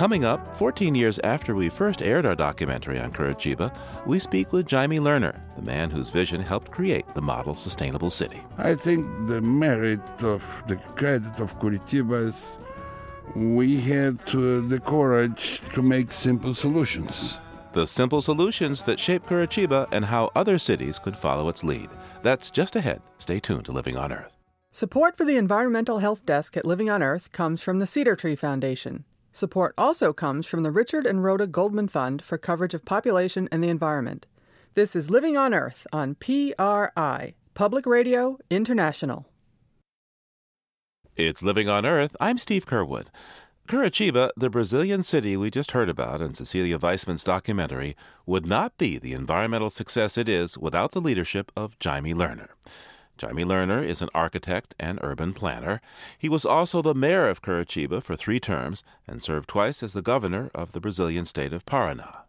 Coming 0.00 0.24
up, 0.24 0.56
14 0.56 0.94
years 0.94 1.18
after 1.24 1.54
we 1.54 1.68
first 1.68 2.00
aired 2.00 2.24
our 2.24 2.34
documentary 2.34 2.98
on 2.98 3.12
Curitiba, 3.12 3.70
we 4.06 4.18
speak 4.18 4.50
with 4.50 4.70
Jaime 4.70 4.98
Lerner, 4.98 5.38
the 5.56 5.60
man 5.60 5.90
whose 5.90 6.08
vision 6.08 6.40
helped 6.40 6.70
create 6.70 7.06
the 7.14 7.20
model 7.20 7.54
sustainable 7.54 8.08
city. 8.08 8.40
I 8.56 8.76
think 8.76 9.04
the 9.26 9.42
merit 9.42 10.00
of 10.22 10.62
the 10.68 10.76
credit 10.76 11.38
of 11.38 11.58
Curitiba 11.58 12.28
is 12.28 12.56
we 13.36 13.78
had 13.78 14.14
uh, 14.28 14.64
the 14.72 14.80
courage 14.86 15.60
to 15.74 15.82
make 15.82 16.12
simple 16.12 16.54
solutions. 16.54 17.38
The 17.74 17.86
simple 17.86 18.22
solutions 18.22 18.84
that 18.84 18.98
shape 18.98 19.26
Curitiba 19.26 19.86
and 19.92 20.06
how 20.06 20.30
other 20.34 20.58
cities 20.58 20.98
could 20.98 21.14
follow 21.14 21.50
its 21.50 21.62
lead. 21.62 21.90
That's 22.22 22.50
just 22.50 22.74
ahead. 22.74 23.02
Stay 23.18 23.38
tuned 23.38 23.66
to 23.66 23.72
Living 23.72 23.98
on 23.98 24.12
Earth. 24.12 24.38
Support 24.70 25.18
for 25.18 25.26
the 25.26 25.36
Environmental 25.36 25.98
Health 25.98 26.24
Desk 26.24 26.56
at 26.56 26.64
Living 26.64 26.88
on 26.88 27.02
Earth 27.02 27.32
comes 27.32 27.60
from 27.60 27.80
the 27.80 27.86
Cedar 27.86 28.16
Tree 28.16 28.36
Foundation. 28.36 29.04
Support 29.32 29.74
also 29.78 30.12
comes 30.12 30.46
from 30.46 30.64
the 30.64 30.72
Richard 30.72 31.06
and 31.06 31.22
Rhoda 31.22 31.46
Goldman 31.46 31.88
Fund 31.88 32.20
for 32.20 32.36
coverage 32.36 32.74
of 32.74 32.84
population 32.84 33.48
and 33.52 33.62
the 33.62 33.68
environment. 33.68 34.26
This 34.74 34.96
is 34.96 35.08
Living 35.08 35.36
on 35.36 35.54
Earth 35.54 35.86
on 35.92 36.16
PRI, 36.16 37.34
Public 37.54 37.86
Radio 37.86 38.38
International. 38.50 39.26
It's 41.16 41.42
Living 41.42 41.68
on 41.68 41.86
Earth. 41.86 42.16
I'm 42.20 42.38
Steve 42.38 42.66
Curwood. 42.66 43.06
Curitiba, 43.68 44.30
the 44.36 44.50
Brazilian 44.50 45.04
city 45.04 45.36
we 45.36 45.48
just 45.48 45.70
heard 45.70 45.88
about 45.88 46.20
in 46.20 46.34
Cecilia 46.34 46.76
Vaisman's 46.76 47.22
documentary, 47.22 47.94
would 48.26 48.44
not 48.44 48.76
be 48.78 48.98
the 48.98 49.12
environmental 49.12 49.70
success 49.70 50.18
it 50.18 50.28
is 50.28 50.58
without 50.58 50.90
the 50.90 51.00
leadership 51.00 51.52
of 51.56 51.76
Jaime 51.82 52.14
Lerner. 52.14 52.48
Jaime 53.20 53.44
Lerner 53.44 53.84
is 53.84 54.00
an 54.02 54.08
architect 54.14 54.74
and 54.78 54.98
urban 55.02 55.32
planner. 55.32 55.80
He 56.18 56.28
was 56.28 56.44
also 56.44 56.82
the 56.82 56.94
mayor 56.94 57.28
of 57.28 57.42
Curitiba 57.42 58.02
for 58.02 58.16
three 58.16 58.40
terms 58.40 58.82
and 59.06 59.22
served 59.22 59.48
twice 59.48 59.82
as 59.82 59.92
the 59.92 60.02
governor 60.02 60.50
of 60.54 60.72
the 60.72 60.80
Brazilian 60.80 61.24
state 61.24 61.52
of 61.52 61.66
Paraná. 61.66 62.22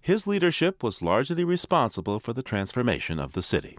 His 0.00 0.26
leadership 0.26 0.82
was 0.82 1.02
largely 1.02 1.44
responsible 1.44 2.18
for 2.20 2.32
the 2.32 2.42
transformation 2.42 3.18
of 3.18 3.32
the 3.32 3.42
city. 3.42 3.78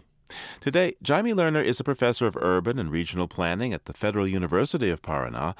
Today, 0.60 0.94
Jaime 1.06 1.32
Lerner 1.32 1.64
is 1.64 1.80
a 1.80 1.84
professor 1.84 2.26
of 2.26 2.36
urban 2.40 2.78
and 2.78 2.90
regional 2.90 3.28
planning 3.28 3.72
at 3.72 3.84
the 3.84 3.92
Federal 3.92 4.26
University 4.26 4.88
of 4.88 5.02
Paraná 5.02 5.54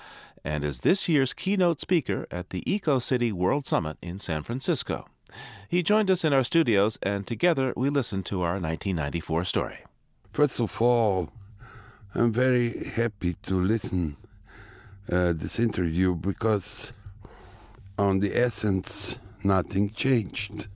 and 0.44 0.64
is 0.64 0.80
this 0.80 1.08
year's 1.08 1.34
keynote 1.34 1.80
speaker 1.80 2.26
at 2.30 2.50
the 2.50 2.62
Eco 2.70 2.98
City 2.98 3.32
World 3.32 3.66
Summit 3.66 3.96
in 4.02 4.18
San 4.18 4.42
Francisco. 4.42 5.06
He 5.68 5.82
joined 5.82 6.10
us 6.10 6.24
in 6.24 6.32
our 6.32 6.44
studios, 6.44 6.98
and 7.02 7.26
together 7.26 7.72
we 7.76 7.88
listened 7.88 8.26
to 8.26 8.42
our 8.42 8.54
1994 8.54 9.44
story. 9.44 9.78
First 10.32 10.60
of 10.60 10.80
all, 10.80 11.30
I'm 12.14 12.32
very 12.32 12.84
happy 12.84 13.34
to 13.42 13.54
listen 13.54 14.16
uh, 15.12 15.34
this 15.34 15.60
interview 15.60 16.14
because 16.14 16.94
on 17.98 18.20
the 18.20 18.34
essence, 18.34 19.18
nothing 19.44 19.90
changed. 19.90 20.68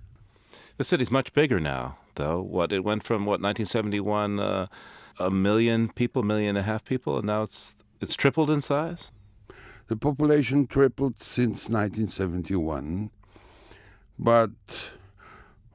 The 0.77 0.85
city's 0.85 1.11
much 1.11 1.33
bigger 1.33 1.59
now, 1.59 1.97
though. 2.17 2.43
What 2.43 2.71
it 2.71 2.85
went 2.85 3.05
from 3.05 3.25
what 3.25 3.41
1971, 3.41 4.39
uh, 4.39 4.67
a 5.19 5.31
million 5.31 5.89
people, 5.89 6.23
million 6.23 6.51
and 6.51 6.59
a 6.59 6.63
half 6.63 6.85
people, 6.85 7.17
and 7.17 7.27
now 7.27 7.43
it's 7.43 7.77
it's 8.03 8.15
tripled 8.15 8.51
in 8.51 8.61
size. 8.61 9.11
The 9.87 9.97
population 9.97 10.67
tripled 10.67 11.23
since 11.23 11.71
1971, 11.71 13.11
but 14.19 14.51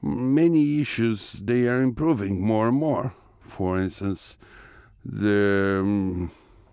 many 0.00 0.80
issues 0.80 1.32
they 1.32 1.66
are 1.66 1.82
improving 1.82 2.40
more 2.40 2.68
and 2.68 2.76
more. 2.76 3.14
For 3.56 3.78
instance, 3.78 4.38
the 5.04 5.80
um, 5.82 6.30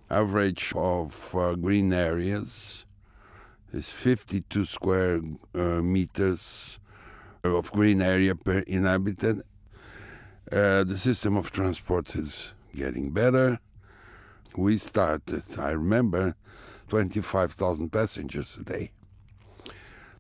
average 0.10 0.72
of 0.78 1.36
uh, 1.36 1.56
green 1.56 1.92
areas 1.92 2.86
is 3.74 3.90
52 3.90 4.64
square 4.64 5.20
uh, 5.54 5.82
meters 5.82 6.80
of 7.44 7.70
green 7.74 8.02
area 8.02 8.34
per 8.34 8.60
inhabitant. 8.60 9.44
Uh, 10.50 10.86
the 10.86 10.98
system 10.98 11.36
of 11.36 11.52
transport 11.52 12.16
is 12.16 12.54
getting 12.74 13.12
better. 13.12 13.60
We 14.56 14.78
started, 14.78 15.44
I 15.58 15.72
remember, 15.72 16.36
25,000 16.88 17.92
passengers 17.92 18.58
a 18.58 18.64
day. 18.64 18.92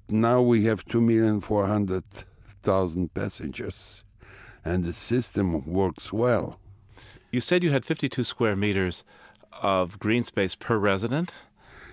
Now 0.09 0.41
we 0.41 0.65
have 0.65 0.85
2,400,000 0.85 3.13
passengers, 3.13 4.03
and 4.69 4.83
the 4.83 4.93
system 4.93 5.65
works 5.65 6.13
well. 6.13 6.59
You 7.31 7.41
said 7.41 7.63
you 7.63 7.71
had 7.71 7.85
52 7.85 8.23
square 8.23 8.55
meters 8.55 9.03
of 9.61 9.99
green 9.99 10.23
space 10.23 10.55
per 10.55 10.77
resident? 10.77 11.33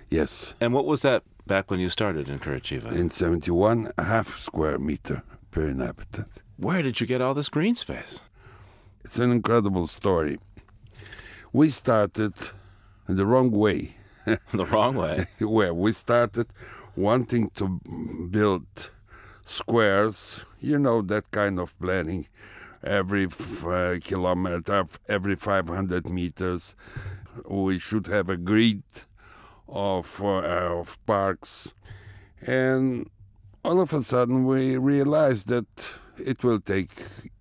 Yes. 0.09 0.53
And 0.61 0.73
what 0.73 0.85
was 0.85 1.01
that 1.01 1.23
back 1.47 1.71
when 1.71 1.79
you 1.79 1.89
started 1.89 2.29
in 2.29 2.39
Curitiba? 2.39 2.91
In 2.91 3.09
71, 3.09 3.91
a 3.97 4.03
half 4.03 4.39
square 4.39 4.77
meter 4.77 5.23
per 5.51 5.67
inhabitant. 5.67 6.43
Where 6.57 6.81
did 6.83 7.01
you 7.01 7.07
get 7.07 7.21
all 7.21 7.33
this 7.33 7.49
green 7.49 7.75
space? 7.75 8.19
It's 9.03 9.17
an 9.17 9.31
incredible 9.31 9.87
story. 9.87 10.37
we 11.51 11.69
started 11.69 12.33
the 13.07 13.25
wrong 13.25 13.49
way. 13.51 13.95
the 14.53 14.65
wrong 14.65 14.95
way? 14.95 15.25
Where 15.39 15.73
we 15.73 15.93
started 15.93 16.47
wanting 16.95 17.49
to 17.51 17.79
build 18.29 18.91
squares, 19.45 20.45
you 20.59 20.77
know, 20.77 21.01
that 21.03 21.31
kind 21.31 21.59
of 21.59 21.77
planning, 21.79 22.27
every 22.83 23.25
f- 23.25 24.01
kilometer, 24.03 24.85
every 25.07 25.35
500 25.35 26.09
meters. 26.09 26.75
We 27.47 27.79
should 27.79 28.07
have 28.07 28.29
a 28.29 28.37
grid 28.37 28.83
of, 29.67 30.21
uh, 30.23 30.79
of 30.79 30.97
parks. 31.05 31.73
And 32.41 33.09
all 33.63 33.81
of 33.81 33.93
a 33.93 34.03
sudden, 34.03 34.45
we 34.45 34.77
realized 34.77 35.47
that 35.47 35.67
it 36.17 36.43
will 36.43 36.59
take 36.59 36.91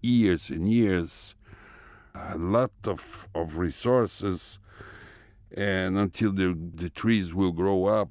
years 0.03 0.51
and 0.51 0.71
years, 0.71 1.35
a 2.15 2.37
lot 2.37 2.73
of, 2.85 3.29
of 3.35 3.59
resources, 3.59 4.59
and 5.57 5.97
until 5.97 6.33
the, 6.33 6.59
the 6.75 6.91
trees 6.91 7.33
will 7.33 7.53
grow 7.53 7.87
up. 7.87 8.11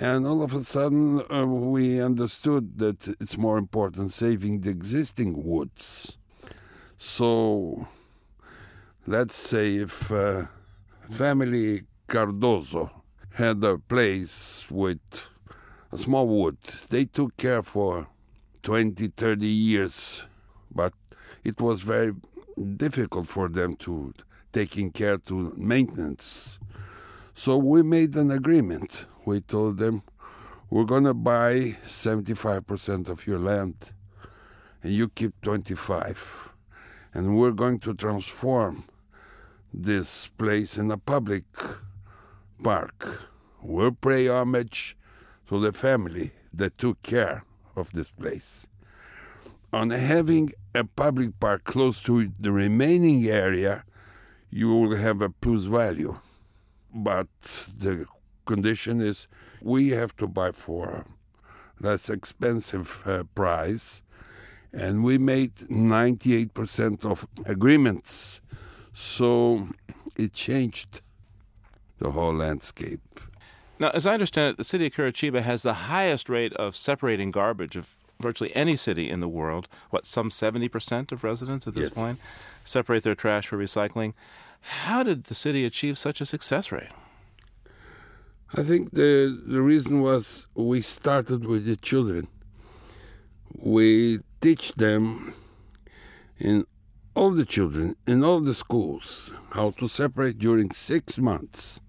And 0.00 0.26
all 0.26 0.42
of 0.42 0.54
a 0.54 0.64
sudden, 0.64 1.22
uh, 1.30 1.46
we 1.46 2.00
understood 2.00 2.78
that 2.78 3.08
it's 3.20 3.36
more 3.36 3.58
important 3.58 4.12
saving 4.12 4.60
the 4.60 4.70
existing 4.70 5.44
woods. 5.44 6.16
So, 6.96 7.86
let's 9.06 9.34
say 9.34 9.76
if 9.76 10.10
uh, 10.10 10.46
family 11.10 11.82
Cardozo 12.06 12.90
had 13.34 13.62
a 13.64 13.78
place 13.78 14.66
with 14.70 15.28
a 15.90 15.98
small 15.98 16.26
wood, 16.26 16.56
they 16.88 17.04
took 17.04 17.36
care 17.36 17.62
for 17.62 18.06
20, 18.62 19.08
30 19.08 19.46
years, 19.46 20.24
but 20.74 20.94
it 21.44 21.60
was 21.60 21.82
very 21.82 22.12
difficult 22.76 23.28
for 23.28 23.48
them 23.48 23.76
to 23.76 24.14
taking 24.52 24.90
care 24.90 25.18
to 25.18 25.52
maintenance. 25.56 26.58
So 27.34 27.56
we 27.58 27.82
made 27.82 28.14
an 28.14 28.30
agreement. 28.30 29.06
We 29.24 29.40
told 29.40 29.78
them, 29.78 30.02
we're 30.70 30.84
going 30.84 31.04
to 31.04 31.14
buy 31.14 31.76
75% 31.86 33.08
of 33.08 33.26
your 33.26 33.38
land 33.38 33.92
and 34.82 34.92
you 34.92 35.08
keep 35.08 35.40
25. 35.42 36.50
And 37.14 37.36
we're 37.36 37.52
going 37.52 37.78
to 37.80 37.94
transform 37.94 38.84
this 39.72 40.28
place 40.28 40.76
in 40.76 40.90
a 40.90 40.98
public 40.98 41.44
park. 42.62 43.28
We'll 43.62 43.92
pay 43.92 44.28
homage 44.28 44.96
to 45.48 45.60
the 45.60 45.72
family 45.72 46.32
that 46.52 46.78
took 46.78 47.02
care 47.02 47.44
of 47.76 47.92
this 47.92 48.10
place. 48.10 48.66
On 49.72 49.90
having 49.90 50.52
a 50.74 50.84
public 50.84 51.38
park 51.38 51.64
close 51.64 52.02
to 52.04 52.32
the 52.38 52.52
remaining 52.52 53.24
area, 53.26 53.84
you 54.50 54.68
will 54.68 54.96
have 54.96 55.22
a 55.22 55.30
plus 55.30 55.64
value. 55.64 56.16
But 56.94 57.28
the 57.78 58.06
condition 58.44 59.00
is 59.00 59.28
we 59.60 59.88
have 59.90 60.14
to 60.16 60.26
buy 60.26 60.52
for 60.52 61.06
less 61.80 62.08
expensive 62.10 63.02
uh, 63.06 63.24
price, 63.34 64.02
and 64.72 65.02
we 65.04 65.18
made 65.18 65.54
98% 65.56 67.04
of 67.04 67.26
agreements. 67.46 68.40
So 68.92 69.68
it 70.16 70.32
changed 70.32 71.00
the 71.98 72.10
whole 72.12 72.34
landscape. 72.34 73.00
Now, 73.78 73.90
as 73.90 74.06
I 74.06 74.14
understand 74.14 74.50
it, 74.52 74.56
the 74.58 74.64
city 74.64 74.86
of 74.86 74.92
Curitiba 74.92 75.42
has 75.42 75.62
the 75.62 75.74
highest 75.74 76.28
rate 76.28 76.52
of 76.54 76.76
separating 76.76 77.30
garbage 77.30 77.74
of 77.74 77.96
virtually 78.20 78.54
any 78.54 78.76
city 78.76 79.10
in 79.10 79.18
the 79.20 79.28
world. 79.28 79.66
What, 79.90 80.06
some 80.06 80.30
70% 80.30 81.10
of 81.10 81.24
residents 81.24 81.66
at 81.66 81.74
this 81.74 81.88
Yes. 81.88 81.94
point 81.94 82.20
separate 82.64 83.02
their 83.02 83.16
trash 83.16 83.48
for 83.48 83.58
recycling. 83.58 84.12
How 84.60 85.02
did 85.02 85.24
the 85.24 85.34
city 85.34 85.64
achieve 85.64 85.98
such 85.98 86.20
a 86.20 86.26
success 86.26 86.70
rate? 86.70 86.90
I 88.54 88.62
think 88.62 88.90
the 88.92 89.40
the 89.46 89.62
reason 89.62 90.02
was 90.02 90.46
we 90.54 90.82
started 90.82 91.46
with 91.46 91.64
the 91.64 91.76
children. 91.76 92.28
We 93.58 94.18
teach 94.42 94.74
them 94.74 95.32
in 96.38 96.66
all 97.14 97.30
the 97.30 97.46
children 97.46 97.96
in 98.06 98.22
all 98.22 98.40
the 98.40 98.52
schools 98.52 99.32
how 99.52 99.70
to 99.70 99.88
separate 99.88 100.38
during 100.38 100.70
six 100.70 101.18
months. 101.18 101.80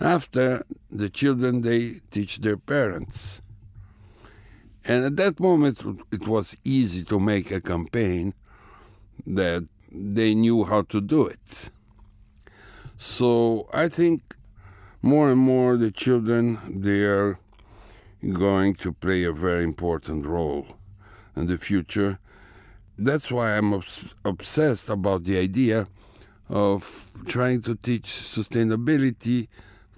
After 0.00 0.64
the 0.88 1.08
children 1.08 1.62
they 1.62 2.00
teach 2.12 2.38
their 2.38 2.56
parents. 2.56 3.42
And 4.84 5.04
at 5.04 5.16
that 5.16 5.40
moment 5.40 5.82
it 6.12 6.28
was 6.28 6.56
easy 6.64 7.02
to 7.04 7.18
make 7.18 7.50
a 7.50 7.60
campaign 7.60 8.34
that 9.26 9.64
they 9.90 10.36
knew 10.36 10.62
how 10.62 10.82
to 10.82 11.00
do 11.00 11.26
it. 11.26 11.70
So 12.96 13.68
I 13.72 13.88
think 13.88 14.36
more 15.02 15.30
and 15.30 15.38
more 15.38 15.76
the 15.76 15.90
children 15.90 16.58
they 16.68 17.04
are 17.04 17.38
going 18.32 18.74
to 18.74 18.92
play 18.92 19.24
a 19.24 19.32
very 19.32 19.64
important 19.64 20.24
role 20.24 20.66
in 21.36 21.46
the 21.46 21.58
future. 21.58 22.18
That's 22.96 23.32
why 23.32 23.56
I'm 23.56 23.74
obs- 23.74 24.14
obsessed 24.24 24.88
about 24.88 25.24
the 25.24 25.38
idea 25.38 25.88
of 26.48 27.10
trying 27.26 27.62
to 27.62 27.74
teach 27.74 28.04
sustainability 28.04 29.48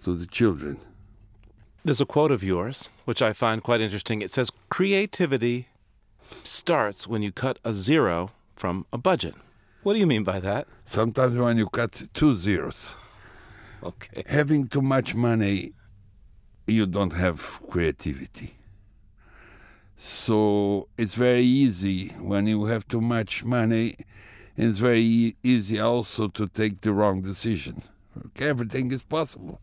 to 0.04 0.14
the 0.14 0.26
children. 0.26 0.78
There's 1.84 2.00
a 2.00 2.06
quote 2.06 2.30
of 2.30 2.42
yours, 2.42 2.88
which 3.04 3.20
I 3.20 3.34
find 3.34 3.62
quite 3.62 3.82
interesting. 3.82 4.22
It 4.22 4.30
says, 4.30 4.50
Creativity 4.70 5.68
starts 6.42 7.06
when 7.06 7.20
you 7.20 7.30
cut 7.30 7.58
a 7.62 7.74
zero 7.74 8.30
from 8.56 8.86
a 8.90 8.96
budget. 8.96 9.34
What 9.82 9.92
do 9.92 9.98
you 9.98 10.06
mean 10.06 10.24
by 10.24 10.40
that? 10.40 10.66
Sometimes 10.86 11.36
when 11.36 11.58
you 11.58 11.68
cut 11.68 12.04
two 12.14 12.36
zeros, 12.36 12.94
Okay. 13.90 14.24
having 14.26 14.66
too 14.66 14.80
much 14.80 15.14
money, 15.14 15.74
you 16.66 16.86
don't 16.86 17.12
have 17.12 17.60
creativity. 17.68 18.54
So 19.96 20.88
it's 20.96 21.14
very 21.14 21.42
easy 21.42 22.08
when 22.20 22.46
you 22.46 22.64
have 22.64 22.88
too 22.88 23.02
much 23.02 23.44
money. 23.44 23.96
It's 24.56 24.78
very 24.78 25.36
easy 25.42 25.80
also 25.80 26.28
to 26.28 26.48
take 26.48 26.80
the 26.80 26.92
wrong 26.92 27.20
decision. 27.20 27.82
Okay, 28.26 28.48
everything 28.48 28.90
is 28.90 29.02
possible. 29.02 29.60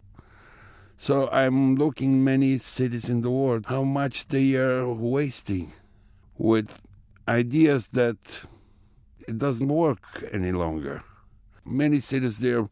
So 0.97 1.27
I'm 1.31 1.75
looking 1.75 2.23
many 2.23 2.59
cities 2.59 3.09
in 3.09 3.21
the 3.21 3.31
world 3.31 3.65
how 3.65 3.83
much 3.83 4.27
they 4.27 4.53
are 4.55 4.87
wasting 4.87 5.71
with 6.37 6.85
ideas 7.27 7.87
that 7.93 8.43
it 9.27 9.37
doesn't 9.39 9.67
work 9.67 10.23
any 10.31 10.51
longer. 10.51 11.03
Many 11.65 11.99
cities 11.99 12.37
they're 12.37 12.69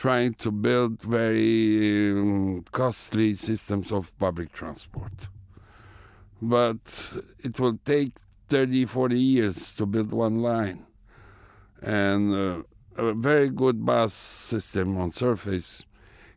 trying 0.00 0.32
to 0.32 0.50
build 0.50 1.02
very 1.02 2.10
um, 2.12 2.64
costly 2.72 3.34
systems 3.34 3.92
of 3.92 4.16
public 4.18 4.50
transport. 4.50 5.28
But 6.40 6.80
it 7.40 7.60
will 7.60 7.78
take 7.84 8.12
30, 8.48 8.86
40 8.86 9.20
years 9.20 9.74
to 9.74 9.84
build 9.84 10.10
one 10.10 10.40
line. 10.40 10.86
And 11.82 12.32
uh, 12.32 12.62
a 12.96 13.12
very 13.12 13.50
good 13.50 13.84
bus 13.84 14.14
system 14.14 14.96
on 14.96 15.10
surface 15.10 15.82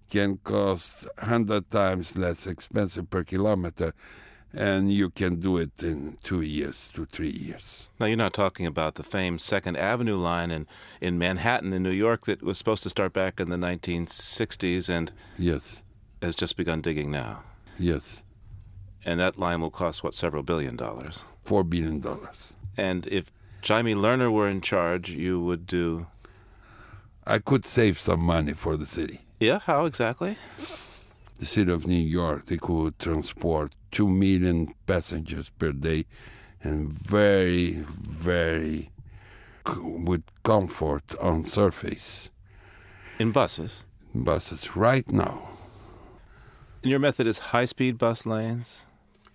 can 0.10 0.40
cost 0.44 1.08
100 1.20 1.72
times 1.72 2.18
less 2.18 2.46
expensive 2.46 3.10
per 3.10 3.24
kilometer, 3.24 3.94
and 4.54 4.92
you 4.94 5.10
can 5.10 5.40
do 5.40 5.58
it 5.58 5.82
in 5.82 6.18
two 6.24 6.42
years 6.42 6.90
to 6.94 7.06
three 7.06 7.30
years. 7.32 7.90
Now, 8.00 8.06
you're 8.06 8.16
not 8.18 8.34
talking 8.34 8.66
about 8.66 8.96
the 8.96 9.04
famed 9.04 9.42
Second 9.42 9.78
Avenue 9.78 10.16
line 10.18 10.52
in, 10.52 10.68
in 11.02 11.18
Manhattan, 11.18 11.74
in 11.74 11.82
New 11.84 11.90
York, 11.92 12.26
that 12.26 12.44
was 12.44 12.58
supposed 12.58 12.84
to 12.84 12.90
start 12.90 13.14
back 13.14 13.40
in 13.40 13.50
the 13.50 13.58
1960s 13.58 14.90
and 14.90 15.12
Yes, 15.38 15.82
has 16.22 16.36
just 16.36 16.56
begun 16.58 16.82
digging 16.82 17.10
now. 17.12 17.44
yes, 17.80 18.22
And 19.06 19.20
that 19.20 19.40
line 19.40 19.60
will 19.62 19.72
cost, 19.72 20.04
what, 20.04 20.14
several 20.14 20.44
billion 20.44 20.76
dollars? 20.76 21.26
$4 21.46 21.68
billion. 21.70 22.02
And 22.78 23.08
if 23.08 23.32
Jaime 23.68 23.96
Lerner 23.96 24.32
were 24.32 24.48
in 24.48 24.62
charge, 24.62 25.10
you 25.10 25.42
would 25.42 25.66
do. 25.68 26.08
I 27.26 27.40
could 27.40 27.66
save 27.66 28.00
some 28.00 28.20
money 28.22 28.54
for 28.54 28.78
the 28.78 28.86
city. 28.86 29.22
Yeah, 29.40 29.60
how 29.60 29.86
exactly? 29.86 30.38
The 31.40 31.46
city 31.46 31.72
of 31.72 31.88
New 31.88 31.96
York, 32.02 32.46
they 32.46 32.58
could 32.58 32.98
transport 33.00 33.74
2 33.92 34.08
million 34.08 34.74
passengers 34.86 35.50
per 35.50 35.72
day 35.72 36.06
and 36.62 36.92
very, 36.92 37.84
very 37.88 38.92
c- 39.68 39.80
with 39.80 40.24
comfort 40.44 41.16
on 41.20 41.44
surface 41.44 42.30
In 43.20 43.32
buses. 43.32 43.84
In 44.14 44.24
buses 44.24 44.76
right 44.76 45.10
now. 45.12 45.50
And 46.82 46.92
your 46.92 47.00
method 47.00 47.28
is 47.28 47.38
high 47.52 47.66
speed 47.66 47.98
bus 47.98 48.26
lanes. 48.26 48.84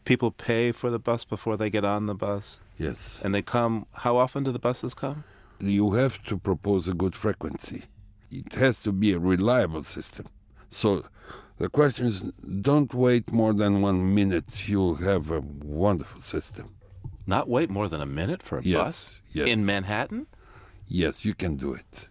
People 0.04 0.30
pay 0.30 0.72
for 0.72 0.90
the 0.90 0.98
bus 0.98 1.24
before 1.24 1.56
they 1.56 1.68
get 1.70 1.84
on 1.84 2.06
the 2.06 2.14
bus. 2.14 2.60
Yes. 2.78 3.20
And 3.22 3.34
they 3.34 3.42
come. 3.42 3.86
How 3.92 4.16
often 4.16 4.44
do 4.44 4.52
the 4.52 4.58
buses 4.58 4.94
come? 4.94 5.24
You 5.60 5.90
have 5.92 6.22
to 6.24 6.38
propose 6.38 6.88
a 6.88 6.94
good 6.94 7.14
frequency. 7.14 7.84
It 8.30 8.52
has 8.54 8.80
to 8.80 8.92
be 8.92 9.12
a 9.12 9.18
reliable 9.18 9.82
system. 9.82 10.26
So 10.70 11.04
the 11.58 11.68
question 11.68 12.06
is 12.06 12.20
don't 12.20 12.92
wait 12.94 13.32
more 13.32 13.52
than 13.52 13.82
one 13.82 14.14
minute. 14.14 14.68
You'll 14.68 14.96
have 14.96 15.30
a 15.30 15.40
wonderful 15.40 16.22
system. 16.22 16.74
Not 17.26 17.48
wait 17.48 17.68
more 17.70 17.88
than 17.88 18.00
a 18.00 18.06
minute 18.06 18.42
for 18.42 18.58
a 18.58 18.62
Yes, 18.62 18.78
bus? 18.84 19.20
yes. 19.32 19.48
In 19.48 19.66
Manhattan? 19.66 20.26
Yes, 20.86 21.24
you 21.24 21.34
can 21.34 21.56
do 21.56 21.74
it. 21.74 22.08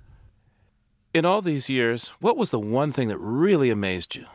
In 1.13 1.25
all 1.25 1.41
these 1.41 1.67
years, 1.69 2.09
what 2.19 2.37
was 2.37 2.51
the 2.51 2.59
one 2.59 2.91
thing 2.91 3.07
that 3.07 3.17
really 3.17 3.71
amazed 3.71 4.15
you, 4.15 4.25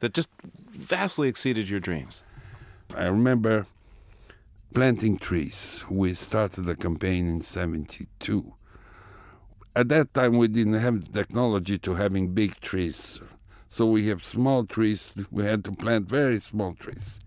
that 0.00 0.12
just 0.14 0.28
vastly 0.68 1.28
exceeded 1.28 1.68
your 1.68 1.78
dreams? 1.78 2.24
I 2.96 3.06
remember 3.06 3.66
planting 4.74 5.18
trees. 5.18 5.84
We 5.88 6.14
started 6.14 6.62
the 6.64 6.74
campaign 6.74 7.28
in 7.28 7.40
72. 7.42 8.52
At 9.76 9.88
that 9.90 10.12
time, 10.14 10.36
we 10.38 10.48
didn't 10.48 10.74
have 10.74 11.04
the 11.12 11.22
technology 11.22 11.78
to 11.78 11.94
having 11.94 12.34
big 12.34 12.58
trees. 12.60 13.20
So 13.74 13.86
we 13.86 14.06
have 14.06 14.24
small 14.24 14.64
trees. 14.66 15.12
We 15.32 15.42
had 15.42 15.64
to 15.64 15.72
plant 15.72 16.08
very 16.08 16.38
small 16.38 16.74
trees. 16.74 17.18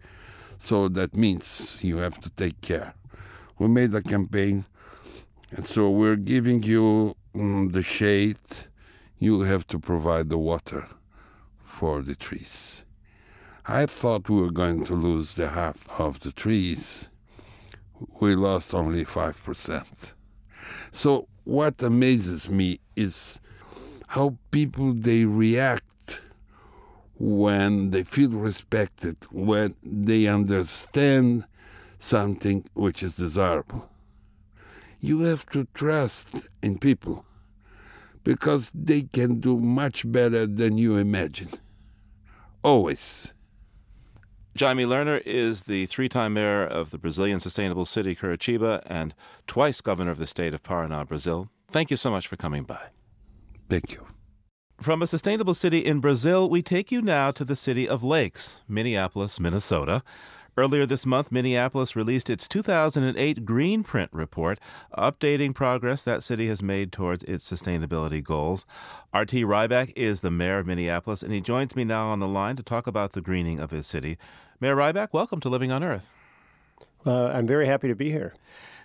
So 0.60 0.88
that 0.88 1.14
means 1.14 1.78
you 1.82 1.98
have 1.98 2.22
to 2.22 2.30
take 2.30 2.62
care. 2.62 2.94
We 3.60 3.68
made 3.68 3.94
a 3.94 4.02
campaign, 4.02 4.64
and 5.52 5.66
so 5.66 5.90
we're 5.90 6.16
giving 6.16 6.64
you 6.64 7.18
mm, 7.36 7.74
the 7.74 7.84
shade. 7.84 8.40
You 9.20 9.42
have 9.42 9.68
to 9.68 9.78
provide 9.78 10.30
the 10.30 10.38
water 10.38 10.88
for 11.60 12.02
the 12.02 12.16
trees. 12.16 12.86
I 13.66 13.86
thought 13.86 14.30
we 14.30 14.40
were 14.40 14.52
going 14.64 14.86
to 14.86 14.94
lose 14.94 15.34
the 15.34 15.50
half 15.50 15.86
of 16.00 16.22
the 16.22 16.32
trees. 16.32 17.10
We 18.22 18.36
lost 18.36 18.74
only 18.74 19.04
5%. 19.04 20.14
So 20.94 21.28
what 21.44 21.84
amazes 21.84 22.50
me 22.50 22.80
is 22.96 23.42
how 24.08 24.38
people 24.52 24.94
they 24.94 25.26
react 25.26 25.84
when 27.20 27.92
they 27.92 28.04
feel 28.04 28.30
respected, 28.30 29.18
when 29.32 29.76
they 29.84 30.28
understand 30.28 31.46
something 32.00 32.64
which 32.74 33.02
is 33.02 33.16
desirable. 33.16 33.90
You 35.00 35.22
have 35.22 35.46
to 35.48 35.68
trust 35.74 36.30
in 36.62 36.78
people 36.78 37.26
because 38.24 38.72
they 38.74 39.04
can 39.04 39.40
do 39.40 39.60
much 39.60 40.10
better 40.12 40.46
than 40.46 40.78
you 40.78 40.98
imagine. 40.98 41.50
Always. 42.64 43.34
Jaime 44.60 44.86
Lerner 44.86 45.22
is 45.26 45.64
the 45.64 45.86
three 45.86 46.10
time 46.10 46.34
mayor 46.34 46.66
of 46.66 46.90
the 46.90 46.98
Brazilian 46.98 47.40
sustainable 47.40 47.86
city 47.86 48.16
Curitiba 48.16 48.82
and 48.88 49.14
twice 49.46 49.82
governor 49.82 50.12
of 50.12 50.18
the 50.18 50.28
state 50.28 50.54
of 50.54 50.64
Paraná, 50.64 51.08
Brazil. 51.08 51.50
Thank 51.70 51.92
you 51.92 51.98
so 51.98 52.10
much 52.10 52.28
for 52.28 52.38
coming 52.38 52.64
by. 52.64 52.88
Thank 53.70 53.94
you. 53.94 54.17
From 54.82 55.02
a 55.02 55.08
sustainable 55.08 55.56
city 55.56 55.80
in 55.80 56.00
Brazil, 56.00 56.48
we 56.48 56.62
take 56.62 56.92
you 56.92 57.02
now 57.02 57.32
to 57.32 57.44
the 57.44 57.56
city 57.56 57.90
of 57.90 58.04
Lakes, 58.04 58.62
Minneapolis, 58.70 59.40
Minnesota. 59.40 60.04
Earlier 60.56 60.86
this 60.86 61.04
month, 61.04 61.32
Minneapolis 61.32 61.96
released 61.96 62.30
its 62.30 62.48
2008 62.48 63.44
Green 63.44 63.84
Print 63.84 64.12
report, 64.14 64.60
updating 64.96 65.56
progress 65.56 66.04
that 66.04 66.22
city 66.22 66.48
has 66.48 66.62
made 66.62 66.92
towards 66.92 67.24
its 67.24 67.52
sustainability 67.52 68.24
goals. 68.24 68.68
R.T. 69.14 69.44
Rybak 69.44 69.94
is 69.96 70.22
the 70.22 70.30
mayor 70.30 70.60
of 70.60 70.68
Minneapolis, 70.68 71.24
and 71.24 71.34
he 71.34 71.42
joins 71.42 71.76
me 71.76 71.84
now 71.84 72.10
on 72.10 72.20
the 72.20 72.28
line 72.28 72.56
to 72.56 72.64
talk 72.64 72.86
about 72.86 73.14
the 73.14 73.22
greening 73.22 73.60
of 73.60 73.72
his 73.72 73.88
city. 73.88 74.20
Mayor 74.60 74.76
Rybak, 74.76 75.10
welcome 75.12 75.40
to 75.40 75.50
Living 75.50 75.72
on 75.72 75.84
Earth. 75.84 76.14
Uh, 77.04 77.30
I'm 77.30 77.48
very 77.48 77.66
happy 77.66 77.88
to 77.88 77.96
be 77.96 78.12
here. 78.12 78.36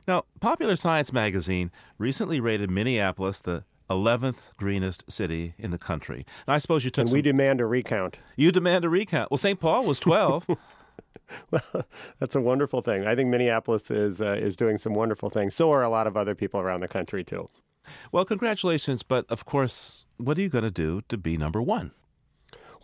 Now, 0.08 0.24
Popular 0.40 0.76
Science 0.76 1.12
magazine 1.12 1.70
recently 1.98 2.40
rated 2.40 2.70
Minneapolis 2.70 3.42
the 3.42 3.64
11th 3.92 4.56
greenest 4.56 5.10
city 5.10 5.54
in 5.58 5.70
the 5.70 5.78
country. 5.78 6.24
And 6.46 6.54
I 6.54 6.58
suppose 6.58 6.84
you 6.84 6.90
took 6.90 7.02
And 7.02 7.10
some... 7.10 7.16
we 7.16 7.22
demand 7.22 7.60
a 7.60 7.66
recount. 7.66 8.18
You 8.36 8.52
demand 8.52 8.84
a 8.84 8.88
recount. 8.88 9.30
Well, 9.30 9.38
St. 9.38 9.60
Paul 9.60 9.84
was 9.84 10.00
12. 10.00 10.46
well, 11.50 11.84
that's 12.18 12.34
a 12.34 12.40
wonderful 12.40 12.82
thing. 12.82 13.06
I 13.06 13.14
think 13.14 13.28
Minneapolis 13.28 13.90
is 13.90 14.20
uh, 14.20 14.32
is 14.32 14.56
doing 14.56 14.78
some 14.78 14.94
wonderful 14.94 15.30
things. 15.30 15.54
So 15.54 15.70
are 15.72 15.82
a 15.82 15.88
lot 15.88 16.06
of 16.06 16.16
other 16.16 16.34
people 16.34 16.60
around 16.60 16.80
the 16.80 16.88
country 16.88 17.24
too. 17.24 17.48
Well, 18.12 18.24
congratulations, 18.24 19.02
but 19.02 19.26
of 19.28 19.44
course, 19.44 20.04
what 20.16 20.38
are 20.38 20.40
you 20.40 20.48
going 20.48 20.64
to 20.64 20.70
do 20.70 21.02
to 21.08 21.18
be 21.18 21.36
number 21.36 21.60
1? 21.60 21.90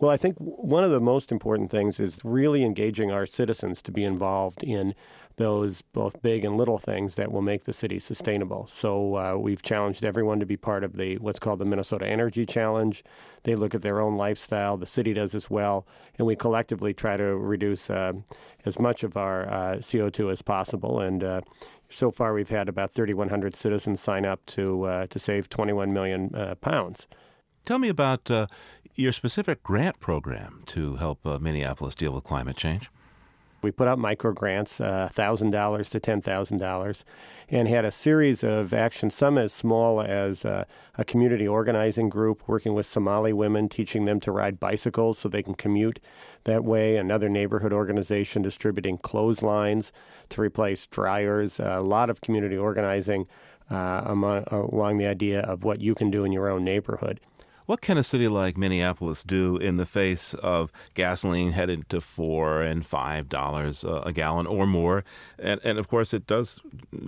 Well, 0.01 0.13
I 0.13 0.17
think 0.17 0.37
one 0.39 0.85
of 0.85 0.93
the 0.93 1.01
most 1.01 1.33
important 1.33 1.71
things 1.71 1.99
is 1.99 2.21
really 2.23 2.63
engaging 2.63 3.11
our 3.11 3.27
citizens 3.27 3.83
to 3.83 3.91
be 3.91 4.05
involved 4.05 4.63
in 4.63 4.95
those 5.39 5.83
both 5.83 6.23
big 6.23 6.45
and 6.45 6.57
little 6.57 6.79
things 6.79 7.17
that 7.17 7.33
will 7.33 7.43
make 7.43 7.65
the 7.65 7.73
city 7.73 7.99
sustainable. 7.99 8.69
So 8.69 9.17
uh, 9.17 9.37
we've 9.37 9.63
challenged 9.63 10.05
everyone 10.05 10.39
to 10.39 10.47
be 10.47 10.57
part 10.57 10.85
of 10.85 10.95
the 10.95 11.19
what's 11.19 11.41
called 11.41 11.59
the 11.59 11.65
Minnesota 11.65 12.07
Energy 12.07 12.47
Challenge. 12.47 13.03
They 13.43 13.55
look 13.57 13.75
at 13.75 13.83
their 13.83 14.01
own 14.01 14.17
lifestyle. 14.17 14.77
The 14.77 14.87
city 14.87 15.15
does 15.15 15.35
as 15.35 15.51
well, 15.51 15.85
and 16.17 16.27
we 16.27 16.37
collectively 16.37 16.95
try 16.95 17.17
to 17.17 17.37
reduce 17.37 17.91
uh, 17.91 18.13
as 18.65 18.79
much 18.79 19.03
of 19.03 19.17
our 19.17 19.49
uh, 19.49 19.77
CO2 19.77 20.31
as 20.31 20.43
possible. 20.43 21.01
And 21.01 21.25
uh, 21.25 21.41
so 21.89 22.13
far, 22.13 22.35
we've 22.35 22.51
had 22.51 22.69
about 22.69 22.93
3,100 22.93 23.55
citizens 23.55 24.01
sign 24.01 24.27
up 24.27 24.45
to 24.47 24.85
uh, 24.85 25.07
to 25.07 25.19
save 25.19 25.49
21 25.49 25.93
million 25.93 26.33
uh, 26.35 26.55
pounds. 26.57 27.09
Tell 27.69 27.79
me 27.79 27.91
about 27.91 28.31
uh, 28.31 28.47
your 28.95 29.13
specific 29.13 29.63
grant 29.63 30.01
program 30.01 30.63
to 30.69 30.97
help 30.97 31.27
uh, 31.27 31.39
Minneapolis 31.39 31.95
deal 31.95 32.13
with 32.13 32.25
climate 32.25 32.57
change. 32.57 32.89
We 33.61 33.73
put 33.73 33.87
out 33.87 33.99
micro 33.99 34.33
grants, 34.33 34.81
uh, 34.81 35.11
$1,000 35.15 35.91
to 35.91 36.01
$10,000, 36.01 37.05
and 37.51 37.69
had 37.69 37.85
a 37.85 37.91
series 37.91 38.43
of 38.43 38.73
actions, 38.73 39.15
some 39.15 39.37
as 39.37 39.53
small 39.53 40.01
as 40.01 40.47
uh, 40.47 40.65
a 40.97 41.05
community 41.05 41.47
organizing 41.47 42.09
group 42.09 42.43
working 42.47 42.73
with 42.73 42.87
Somali 42.87 43.35
women, 43.35 43.69
teaching 43.69 44.07
them 44.07 44.19
to 44.21 44.33
ride 44.33 44.59
bicycles 44.59 45.19
so 45.19 45.29
they 45.29 45.43
can 45.43 45.53
commute 45.53 46.01
that 46.45 46.65
way. 46.65 46.97
Another 46.97 47.29
neighborhood 47.29 47.75
organization 47.75 48.41
distributing 48.41 48.97
clotheslines 48.97 49.93
to 50.31 50.41
replace 50.41 50.87
dryers. 50.87 51.61
a 51.61 51.81
lot 51.81 52.09
of 52.09 52.23
community 52.23 52.57
organizing 52.57 53.27
uh, 53.71 54.01
among, 54.07 54.45
along 54.47 54.97
the 54.97 55.07
idea 55.07 55.41
of 55.41 55.65
what 55.65 55.83
you 55.83 55.95
can 55.95 56.11
do 56.11 56.25
in 56.25 56.33
your 56.33 56.49
own 56.49 56.65
neighborhood. 56.65 57.21
What 57.69 57.83
can 57.83 57.99
a 57.99 58.03
city 58.03 58.29
like 58.29 58.57
Minneapolis 58.57 59.23
do 59.23 59.59
in 59.59 59.77
the 59.77 59.85
face 59.85 60.33
of 60.33 60.73
gasoline 60.95 61.53
headed 61.53 61.87
to 61.91 62.01
four 62.01 62.63
and 62.63 62.85
five 62.85 63.29
dollars 63.29 63.85
a 63.85 64.11
gallon 64.11 64.47
or 64.47 64.67
more? 64.67 65.05
And, 65.39 65.61
and 65.63 65.79
of 65.79 65.87
course, 65.87 66.15
it 66.15 66.27
does 66.27 66.63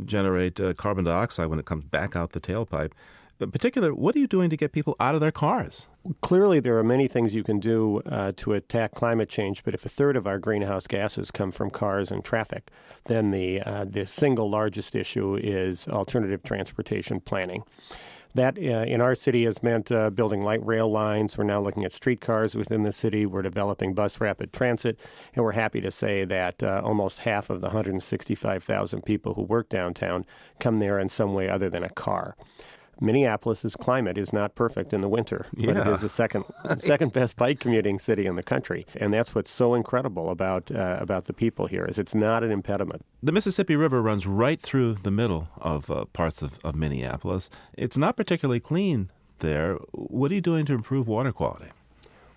generate 0.04 0.60
uh, 0.60 0.74
carbon 0.74 1.06
dioxide 1.06 1.46
when 1.46 1.58
it 1.58 1.64
comes 1.64 1.84
back 1.84 2.14
out 2.14 2.32
the 2.32 2.40
tailpipe. 2.40 2.92
In 3.40 3.50
particular, 3.50 3.94
what 3.94 4.14
are 4.14 4.18
you 4.18 4.26
doing 4.26 4.50
to 4.50 4.56
get 4.58 4.72
people 4.72 4.96
out 5.00 5.14
of 5.14 5.22
their 5.22 5.32
cars? 5.32 5.86
Clearly, 6.20 6.60
there 6.60 6.76
are 6.76 6.84
many 6.84 7.08
things 7.08 7.34
you 7.34 7.42
can 7.42 7.58
do 7.58 8.02
uh, 8.04 8.32
to 8.36 8.52
attack 8.52 8.92
climate 8.92 9.30
change, 9.30 9.64
but 9.64 9.72
if 9.72 9.86
a 9.86 9.88
third 9.88 10.14
of 10.14 10.26
our 10.26 10.38
greenhouse 10.38 10.86
gases 10.86 11.30
come 11.30 11.52
from 11.52 11.70
cars 11.70 12.10
and 12.10 12.22
traffic, 12.22 12.70
then 13.06 13.30
the, 13.30 13.62
uh, 13.62 13.86
the 13.88 14.04
single 14.04 14.50
largest 14.50 14.94
issue 14.94 15.36
is 15.36 15.88
alternative 15.88 16.42
transportation 16.42 17.18
planning. 17.18 17.62
That 18.34 18.58
uh, 18.58 18.60
in 18.60 19.00
our 19.00 19.16
city 19.16 19.44
has 19.44 19.62
meant 19.62 19.90
uh, 19.90 20.10
building 20.10 20.42
light 20.42 20.64
rail 20.64 20.88
lines. 20.88 21.36
We're 21.36 21.44
now 21.44 21.60
looking 21.60 21.84
at 21.84 21.92
streetcars 21.92 22.54
within 22.54 22.84
the 22.84 22.92
city. 22.92 23.26
We're 23.26 23.42
developing 23.42 23.92
bus 23.92 24.20
rapid 24.20 24.52
transit, 24.52 25.00
and 25.34 25.44
we're 25.44 25.52
happy 25.52 25.80
to 25.80 25.90
say 25.90 26.24
that 26.24 26.62
uh, 26.62 26.80
almost 26.84 27.20
half 27.20 27.50
of 27.50 27.60
the 27.60 27.68
165,000 27.68 29.02
people 29.02 29.34
who 29.34 29.42
work 29.42 29.68
downtown 29.68 30.24
come 30.60 30.78
there 30.78 30.98
in 31.00 31.08
some 31.08 31.34
way 31.34 31.48
other 31.48 31.68
than 31.68 31.82
a 31.82 31.90
car. 31.90 32.36
Minneapolis's 33.00 33.76
climate 33.76 34.18
is 34.18 34.32
not 34.32 34.54
perfect 34.54 34.92
in 34.92 35.00
the 35.00 35.08
winter, 35.08 35.46
but 35.56 35.76
it 35.76 35.86
is 35.86 36.00
the 36.00 36.08
second 36.08 36.44
second 36.78 37.12
best 37.12 37.36
bike 37.36 37.60
commuting 37.60 37.98
city 37.98 38.26
in 38.26 38.36
the 38.36 38.42
country, 38.42 38.86
and 38.96 39.12
that's 39.12 39.34
what's 39.34 39.50
so 39.50 39.74
incredible 39.74 40.30
about 40.30 40.70
uh, 40.70 40.98
about 41.00 41.24
the 41.24 41.32
people 41.32 41.66
here 41.66 41.84
is 41.84 41.98
it's 41.98 42.14
not 42.14 42.44
an 42.44 42.50
impediment. 42.50 43.04
The 43.22 43.32
Mississippi 43.32 43.76
River 43.76 44.02
runs 44.02 44.26
right 44.26 44.60
through 44.60 44.94
the 44.94 45.10
middle 45.10 45.48
of 45.58 45.90
uh, 45.90 46.04
parts 46.06 46.42
of, 46.42 46.58
of 46.64 46.74
Minneapolis. 46.74 47.50
It's 47.76 47.96
not 47.96 48.16
particularly 48.16 48.60
clean 48.60 49.10
there. 49.38 49.74
What 49.92 50.30
are 50.30 50.34
you 50.34 50.40
doing 50.40 50.66
to 50.66 50.74
improve 50.74 51.08
water 51.08 51.32
quality? 51.32 51.70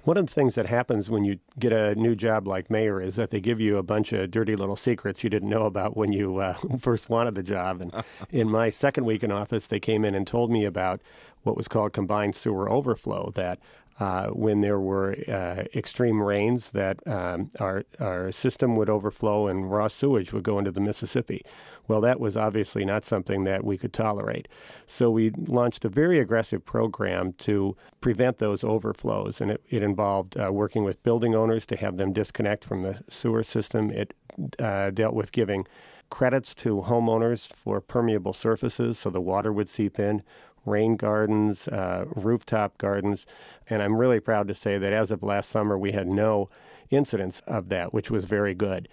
One 0.04 0.18
of 0.18 0.26
the 0.26 0.34
things 0.34 0.56
that 0.56 0.66
happens 0.66 1.10
when 1.10 1.24
you 1.24 1.39
get 1.58 1.72
a 1.72 1.95
new 1.95 2.14
job 2.14 2.45
like 2.45 2.70
mayor 2.70 2.99
is 2.99 3.16
that 3.16 3.30
they 3.30 3.39
give 3.39 3.62
you 3.62 3.78
a 3.78 3.84
bunch 3.84 4.12
of 4.12 4.32
dirty 4.32 4.54
little 4.54 4.76
secrets 4.76 5.24
you 5.24 5.30
didn't 5.30 5.49
know 5.49 5.66
about 5.66 5.95
when 5.95 6.12
you 6.12 6.39
uh, 6.39 6.58
first 6.78 7.10
wanted 7.10 7.36
the 7.36 7.43
job. 7.43 7.80
And 7.80 7.93
in 8.30 8.49
my 8.49 8.70
second 8.70 9.06
week 9.06 9.24
in 9.24 9.32
office, 9.32 9.68
they 9.68 9.80
came 9.80 10.04
in 10.04 10.14
and 10.14 10.28
told 10.28 10.51
me 10.51 10.66
about 10.66 10.99
what 11.43 11.56
was 11.56 11.70
called 11.70 11.93
combined 11.93 12.36
sewer 12.36 12.70
overflow. 12.70 13.32
That 13.36 13.60
uh, 13.97 14.28
when 14.28 14.60
there 14.60 14.80
were 14.80 15.16
uh, 15.26 15.64
extreme 15.74 16.22
rains, 16.22 16.72
that 16.72 17.06
um, 17.08 17.49
our 17.62 17.86
our 18.01 18.30
system 18.34 18.76
would 18.76 18.89
overflow 18.89 19.47
and 19.47 19.72
raw 19.72 19.88
sewage 19.88 20.34
would 20.34 20.43
go 20.43 20.60
into 20.60 20.72
the 20.72 20.82
Mississippi. 20.82 21.45
Well, 21.88 22.01
that 22.01 22.19
was 22.19 22.38
obviously 22.38 22.86
not 22.86 23.03
something 23.03 23.43
that 23.43 23.63
we 23.63 23.77
could 23.77 23.93
tolerate. 23.93 24.47
So 24.88 25.11
we 25.11 25.31
launched 25.31 25.84
a 25.84 25.89
very 25.89 26.19
aggressive 26.19 26.65
program 26.65 27.34
to 27.39 27.75
prevent 27.99 28.38
those 28.38 28.63
overflows, 28.63 29.41
and 29.41 29.51
it, 29.51 29.61
it 29.69 29.84
involved 29.84 30.38
uh, 30.38 30.51
working 30.51 30.84
with 30.84 31.03
building 31.03 31.36
owners 31.36 31.65
to 31.67 31.75
have 31.75 31.97
them 31.97 32.13
disconnect 32.13 32.63
from 32.63 32.84
the 32.84 33.03
sewer 33.09 33.43
system. 33.43 33.91
It 33.91 34.13
uh, 34.59 34.91
dealt 34.91 35.13
with 35.13 35.31
giving 35.31 35.67
credits 36.09 36.53
to 36.53 36.81
homeowners 36.81 37.51
for 37.51 37.81
permeable 37.81 38.34
surfaces 38.34 38.99
so 38.99 39.09
the 39.09 39.21
water 39.21 39.51
would 39.51 39.67
seep 39.67 39.99
in 39.99 40.21
rain 40.65 40.95
gardens, 40.95 41.67
uh, 41.67 42.05
rooftop 42.15 42.77
gardens. 42.77 43.25
And 43.69 43.81
I'm 43.81 43.97
really 43.97 44.19
proud 44.19 44.47
to 44.47 44.53
say 44.53 44.77
that 44.77 44.93
as 44.93 45.11
of 45.11 45.23
last 45.23 45.49
summer, 45.49 45.77
we 45.77 45.91
had 45.91 46.07
no 46.07 46.47
incidents 46.89 47.41
of 47.47 47.69
that, 47.69 47.93
which 47.93 48.11
was 48.11 48.25
very 48.25 48.53
good. 48.53 48.88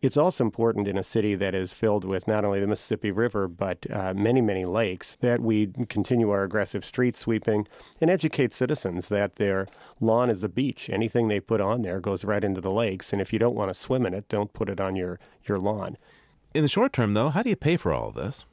It's 0.00 0.16
also 0.16 0.44
important 0.44 0.86
in 0.86 0.96
a 0.96 1.02
city 1.02 1.34
that 1.34 1.56
is 1.56 1.72
filled 1.72 2.04
with 2.04 2.28
not 2.28 2.44
only 2.44 2.60
the 2.60 2.68
Mississippi 2.68 3.10
River, 3.10 3.48
but 3.48 3.84
uh, 3.90 4.14
many, 4.14 4.40
many 4.40 4.64
lakes, 4.64 5.16
that 5.20 5.40
we 5.40 5.72
continue 5.88 6.30
our 6.30 6.44
aggressive 6.44 6.84
street 6.84 7.16
sweeping 7.16 7.66
and 8.00 8.08
educate 8.08 8.52
citizens 8.52 9.08
that 9.08 9.36
their 9.36 9.66
lawn 10.00 10.30
is 10.30 10.44
a 10.44 10.48
beach. 10.48 10.88
Anything 10.88 11.26
they 11.26 11.40
put 11.40 11.60
on 11.60 11.82
there 11.82 11.98
goes 11.98 12.24
right 12.24 12.44
into 12.44 12.60
the 12.60 12.70
lakes. 12.70 13.12
And 13.12 13.20
if 13.20 13.32
you 13.32 13.40
don't 13.40 13.56
want 13.56 13.70
to 13.70 13.74
swim 13.74 14.06
in 14.06 14.14
it, 14.14 14.28
don't 14.28 14.52
put 14.52 14.68
it 14.68 14.80
on 14.80 14.94
your, 14.94 15.18
your 15.46 15.58
lawn. 15.58 15.96
In 16.54 16.62
the 16.62 16.68
short 16.68 16.92
term, 16.92 17.14
though, 17.14 17.30
how 17.30 17.42
do 17.42 17.50
you 17.50 17.56
pay 17.56 17.76
for 17.76 17.92
all 17.92 18.10
of 18.10 18.14
this? 18.14 18.44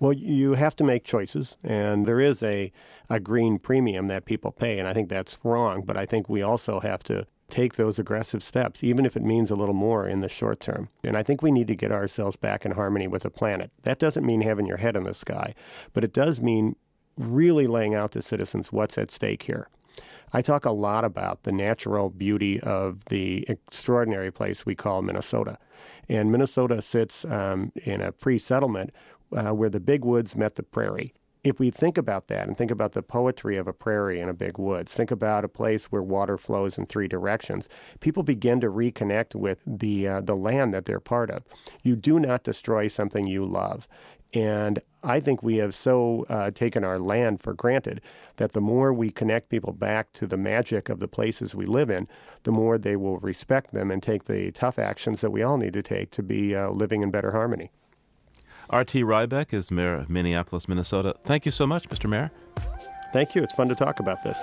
Well, 0.00 0.12
you 0.12 0.54
have 0.54 0.74
to 0.76 0.84
make 0.84 1.04
choices, 1.04 1.56
and 1.62 2.04
there 2.04 2.20
is 2.20 2.42
a, 2.42 2.72
a 3.08 3.20
green 3.20 3.60
premium 3.60 4.08
that 4.08 4.24
people 4.24 4.50
pay, 4.50 4.80
and 4.80 4.88
I 4.88 4.92
think 4.92 5.08
that's 5.08 5.38
wrong. 5.44 5.82
But 5.82 5.96
I 5.96 6.04
think 6.04 6.28
we 6.28 6.42
also 6.42 6.80
have 6.80 7.04
to 7.04 7.28
take 7.48 7.74
those 7.74 7.98
aggressive 7.98 8.42
steps, 8.42 8.82
even 8.82 9.04
if 9.04 9.16
it 9.16 9.22
means 9.22 9.50
a 9.50 9.56
little 9.56 9.74
more 9.74 10.06
in 10.06 10.20
the 10.20 10.28
short 10.28 10.60
term. 10.60 10.88
And 11.02 11.16
I 11.16 11.22
think 11.22 11.42
we 11.42 11.52
need 11.52 11.68
to 11.68 11.76
get 11.76 11.92
ourselves 11.92 12.36
back 12.36 12.64
in 12.64 12.72
harmony 12.72 13.06
with 13.06 13.22
the 13.22 13.30
planet. 13.30 13.70
That 13.82 13.98
doesn't 13.98 14.26
mean 14.26 14.40
having 14.40 14.66
your 14.66 14.78
head 14.78 14.96
in 14.96 15.04
the 15.04 15.14
sky, 15.14 15.54
but 15.92 16.04
it 16.04 16.12
does 16.12 16.40
mean 16.40 16.76
really 17.16 17.66
laying 17.66 17.94
out 17.94 18.12
to 18.12 18.22
citizens 18.22 18.72
what's 18.72 18.98
at 18.98 19.10
stake 19.10 19.44
here. 19.44 19.68
I 20.32 20.42
talk 20.42 20.64
a 20.64 20.72
lot 20.72 21.04
about 21.04 21.44
the 21.44 21.52
natural 21.52 22.10
beauty 22.10 22.58
of 22.60 23.04
the 23.04 23.44
extraordinary 23.48 24.32
place 24.32 24.66
we 24.66 24.74
call 24.74 25.02
Minnesota. 25.02 25.58
And 26.08 26.32
Minnesota 26.32 26.82
sits 26.82 27.24
um, 27.26 27.70
in 27.84 28.00
a 28.00 28.10
pre 28.10 28.38
settlement 28.38 28.92
uh, 29.34 29.50
where 29.52 29.70
the 29.70 29.80
big 29.80 30.04
woods 30.04 30.34
met 30.34 30.56
the 30.56 30.62
prairie 30.64 31.14
if 31.44 31.60
we 31.60 31.70
think 31.70 31.98
about 31.98 32.28
that 32.28 32.48
and 32.48 32.56
think 32.56 32.70
about 32.70 32.92
the 32.92 33.02
poetry 33.02 33.58
of 33.58 33.68
a 33.68 33.72
prairie 33.72 34.18
and 34.20 34.30
a 34.30 34.34
big 34.34 34.58
woods, 34.58 34.94
think 34.94 35.10
about 35.10 35.44
a 35.44 35.48
place 35.48 35.84
where 35.86 36.02
water 36.02 36.38
flows 36.38 36.78
in 36.78 36.86
three 36.86 37.06
directions, 37.06 37.68
people 38.00 38.22
begin 38.22 38.60
to 38.60 38.68
reconnect 38.68 39.34
with 39.34 39.60
the 39.66 40.08
uh, 40.08 40.20
the 40.22 40.34
land 40.34 40.72
that 40.72 40.86
they're 40.86 41.00
part 41.00 41.30
of. 41.30 41.44
You 41.82 41.96
do 41.96 42.18
not 42.18 42.42
destroy 42.42 42.88
something 42.88 43.26
you 43.26 43.44
love. 43.44 43.86
And 44.32 44.80
I 45.04 45.20
think 45.20 45.42
we 45.44 45.58
have 45.58 45.76
so 45.76 46.26
uh, 46.28 46.50
taken 46.50 46.82
our 46.82 46.98
land 46.98 47.40
for 47.40 47.54
granted 47.54 48.00
that 48.36 48.52
the 48.52 48.60
more 48.60 48.92
we 48.92 49.10
connect 49.10 49.48
people 49.48 49.72
back 49.72 50.12
to 50.14 50.26
the 50.26 50.36
magic 50.36 50.88
of 50.88 50.98
the 50.98 51.06
places 51.06 51.54
we 51.54 51.66
live 51.66 51.88
in, 51.88 52.08
the 52.42 52.50
more 52.50 52.76
they 52.76 52.96
will 52.96 53.18
respect 53.18 53.72
them 53.72 53.92
and 53.92 54.02
take 54.02 54.24
the 54.24 54.50
tough 54.50 54.76
actions 54.76 55.20
that 55.20 55.30
we 55.30 55.42
all 55.42 55.56
need 55.56 55.74
to 55.74 55.82
take 55.82 56.10
to 56.12 56.22
be 56.22 56.56
uh, 56.56 56.70
living 56.70 57.02
in 57.02 57.12
better 57.12 57.30
harmony. 57.30 57.70
R.T. 58.70 59.02
Rybak 59.02 59.52
is 59.52 59.70
mayor 59.70 59.94
of 59.94 60.08
Minneapolis, 60.08 60.68
Minnesota. 60.68 61.14
Thank 61.24 61.46
you 61.46 61.52
so 61.52 61.66
much, 61.66 61.88
Mr. 61.88 62.08
Mayor. 62.08 62.30
Thank 63.12 63.34
you. 63.34 63.42
It's 63.42 63.54
fun 63.54 63.68
to 63.68 63.74
talk 63.74 64.00
about 64.00 64.22
this. 64.22 64.38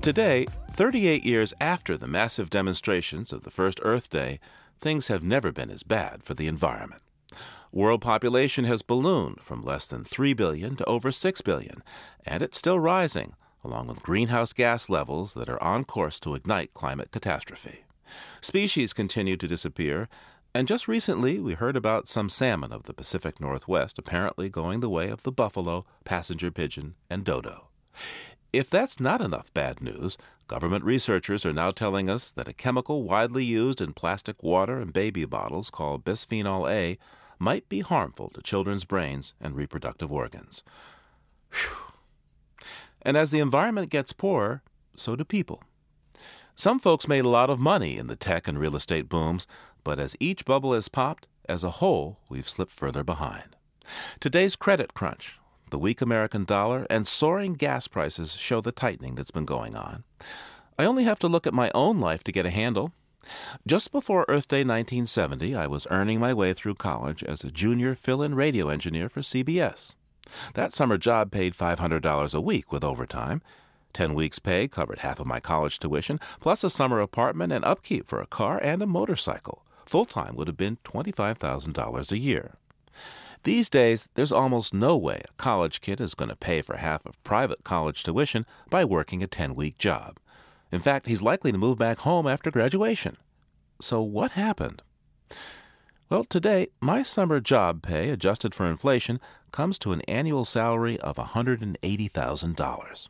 Today, 0.00 0.46
38 0.72 1.24
years 1.24 1.52
after 1.60 1.96
the 1.96 2.08
massive 2.08 2.48
demonstrations 2.48 3.32
of 3.32 3.42
the 3.42 3.50
first 3.50 3.80
Earth 3.82 4.08
Day, 4.08 4.40
things 4.80 5.08
have 5.08 5.22
never 5.22 5.52
been 5.52 5.70
as 5.70 5.82
bad 5.82 6.22
for 6.22 6.32
the 6.32 6.46
environment. 6.46 7.02
World 7.72 8.00
population 8.00 8.64
has 8.64 8.82
ballooned 8.82 9.40
from 9.42 9.62
less 9.62 9.86
than 9.86 10.02
3 10.02 10.32
billion 10.32 10.74
to 10.76 10.84
over 10.86 11.12
6 11.12 11.40
billion, 11.42 11.84
and 12.26 12.42
it's 12.42 12.58
still 12.58 12.80
rising, 12.80 13.34
along 13.62 13.86
with 13.86 14.02
greenhouse 14.02 14.52
gas 14.52 14.88
levels 14.88 15.34
that 15.34 15.48
are 15.48 15.62
on 15.62 15.84
course 15.84 16.18
to 16.20 16.34
ignite 16.34 16.74
climate 16.74 17.12
catastrophe. 17.12 17.84
Species 18.40 18.92
continue 18.92 19.36
to 19.36 19.46
disappear, 19.46 20.08
and 20.52 20.66
just 20.66 20.88
recently 20.88 21.38
we 21.38 21.54
heard 21.54 21.76
about 21.76 22.08
some 22.08 22.28
salmon 22.28 22.72
of 22.72 22.84
the 22.84 22.92
Pacific 22.92 23.40
Northwest 23.40 24.00
apparently 24.00 24.48
going 24.48 24.80
the 24.80 24.90
way 24.90 25.08
of 25.08 25.22
the 25.22 25.30
buffalo, 25.30 25.86
passenger 26.04 26.50
pigeon, 26.50 26.96
and 27.08 27.24
dodo. 27.24 27.68
If 28.52 28.68
that's 28.68 28.98
not 28.98 29.20
enough 29.20 29.54
bad 29.54 29.80
news, 29.80 30.18
government 30.48 30.82
researchers 30.82 31.46
are 31.46 31.52
now 31.52 31.70
telling 31.70 32.10
us 32.10 32.32
that 32.32 32.48
a 32.48 32.52
chemical 32.52 33.04
widely 33.04 33.44
used 33.44 33.80
in 33.80 33.92
plastic 33.92 34.42
water 34.42 34.80
and 34.80 34.92
baby 34.92 35.24
bottles 35.24 35.70
called 35.70 36.04
bisphenol 36.04 36.68
A 36.68 36.98
might 37.40 37.68
be 37.68 37.80
harmful 37.80 38.28
to 38.28 38.42
children's 38.42 38.84
brains 38.84 39.34
and 39.40 39.56
reproductive 39.56 40.12
organs. 40.12 40.62
Whew. 41.50 41.76
And 43.02 43.16
as 43.16 43.30
the 43.30 43.40
environment 43.40 43.90
gets 43.90 44.12
poorer, 44.12 44.62
so 44.94 45.16
do 45.16 45.24
people. 45.24 45.64
Some 46.54 46.78
folks 46.78 47.08
made 47.08 47.24
a 47.24 47.30
lot 47.30 47.48
of 47.48 47.58
money 47.58 47.96
in 47.96 48.06
the 48.08 48.16
tech 48.16 48.46
and 48.46 48.58
real 48.58 48.76
estate 48.76 49.08
booms, 49.08 49.46
but 49.82 49.98
as 49.98 50.16
each 50.20 50.44
bubble 50.44 50.74
has 50.74 50.88
popped, 50.88 51.26
as 51.48 51.64
a 51.64 51.70
whole, 51.70 52.18
we've 52.28 52.48
slipped 52.48 52.72
further 52.72 53.02
behind. 53.02 53.56
Today's 54.20 54.56
credit 54.56 54.92
crunch, 54.92 55.38
the 55.70 55.78
weak 55.78 56.02
American 56.02 56.44
dollar, 56.44 56.86
and 56.90 57.08
soaring 57.08 57.54
gas 57.54 57.88
prices 57.88 58.34
show 58.34 58.60
the 58.60 58.72
tightening 58.72 59.14
that's 59.14 59.30
been 59.30 59.46
going 59.46 59.74
on. 59.74 60.04
I 60.78 60.84
only 60.84 61.04
have 61.04 61.18
to 61.20 61.28
look 61.28 61.46
at 61.46 61.54
my 61.54 61.70
own 61.74 61.98
life 61.98 62.22
to 62.24 62.32
get 62.32 62.46
a 62.46 62.50
handle. 62.50 62.92
Just 63.66 63.92
before 63.92 64.24
Earth 64.28 64.48
Day 64.48 64.64
1970, 64.64 65.54
I 65.54 65.66
was 65.66 65.86
earning 65.90 66.18
my 66.18 66.32
way 66.32 66.52
through 66.52 66.74
college 66.74 67.22
as 67.22 67.44
a 67.44 67.50
junior 67.50 67.94
fill 67.94 68.22
in 68.22 68.34
radio 68.34 68.68
engineer 68.68 69.08
for 69.08 69.20
CBS. 69.20 69.94
That 70.54 70.72
summer 70.72 70.96
job 70.98 71.30
paid 71.30 71.54
$500 71.54 72.34
a 72.34 72.40
week 72.40 72.72
with 72.72 72.84
overtime. 72.84 73.42
Ten 73.92 74.14
weeks' 74.14 74.38
pay 74.38 74.68
covered 74.68 75.00
half 75.00 75.18
of 75.18 75.26
my 75.26 75.40
college 75.40 75.78
tuition, 75.78 76.20
plus 76.38 76.62
a 76.62 76.70
summer 76.70 77.00
apartment 77.00 77.52
and 77.52 77.64
upkeep 77.64 78.06
for 78.06 78.20
a 78.20 78.26
car 78.26 78.60
and 78.62 78.82
a 78.82 78.86
motorcycle. 78.86 79.64
Full 79.86 80.04
time 80.04 80.36
would 80.36 80.46
have 80.46 80.56
been 80.56 80.78
$25,000 80.84 82.12
a 82.12 82.18
year. 82.18 82.54
These 83.42 83.70
days, 83.70 84.06
there's 84.14 84.32
almost 84.32 84.74
no 84.74 84.96
way 84.96 85.22
a 85.28 85.32
college 85.36 85.80
kid 85.80 86.00
is 86.00 86.14
going 86.14 86.28
to 86.28 86.36
pay 86.36 86.62
for 86.62 86.76
half 86.76 87.06
of 87.06 87.22
private 87.24 87.64
college 87.64 88.02
tuition 88.02 88.46
by 88.68 88.84
working 88.84 89.22
a 89.22 89.26
10 89.26 89.54
week 89.54 89.78
job. 89.78 90.18
In 90.72 90.80
fact, 90.80 91.06
he's 91.06 91.22
likely 91.22 91.52
to 91.52 91.58
move 91.58 91.78
back 91.78 91.98
home 92.00 92.26
after 92.26 92.50
graduation. 92.50 93.16
So, 93.80 94.02
what 94.02 94.32
happened? 94.32 94.82
Well, 96.08 96.24
today, 96.24 96.68
my 96.80 97.02
summer 97.02 97.40
job 97.40 97.82
pay, 97.82 98.10
adjusted 98.10 98.54
for 98.54 98.66
inflation, 98.66 99.20
comes 99.52 99.78
to 99.80 99.92
an 99.92 100.00
annual 100.02 100.44
salary 100.44 100.98
of 101.00 101.16
$180,000. 101.16 103.08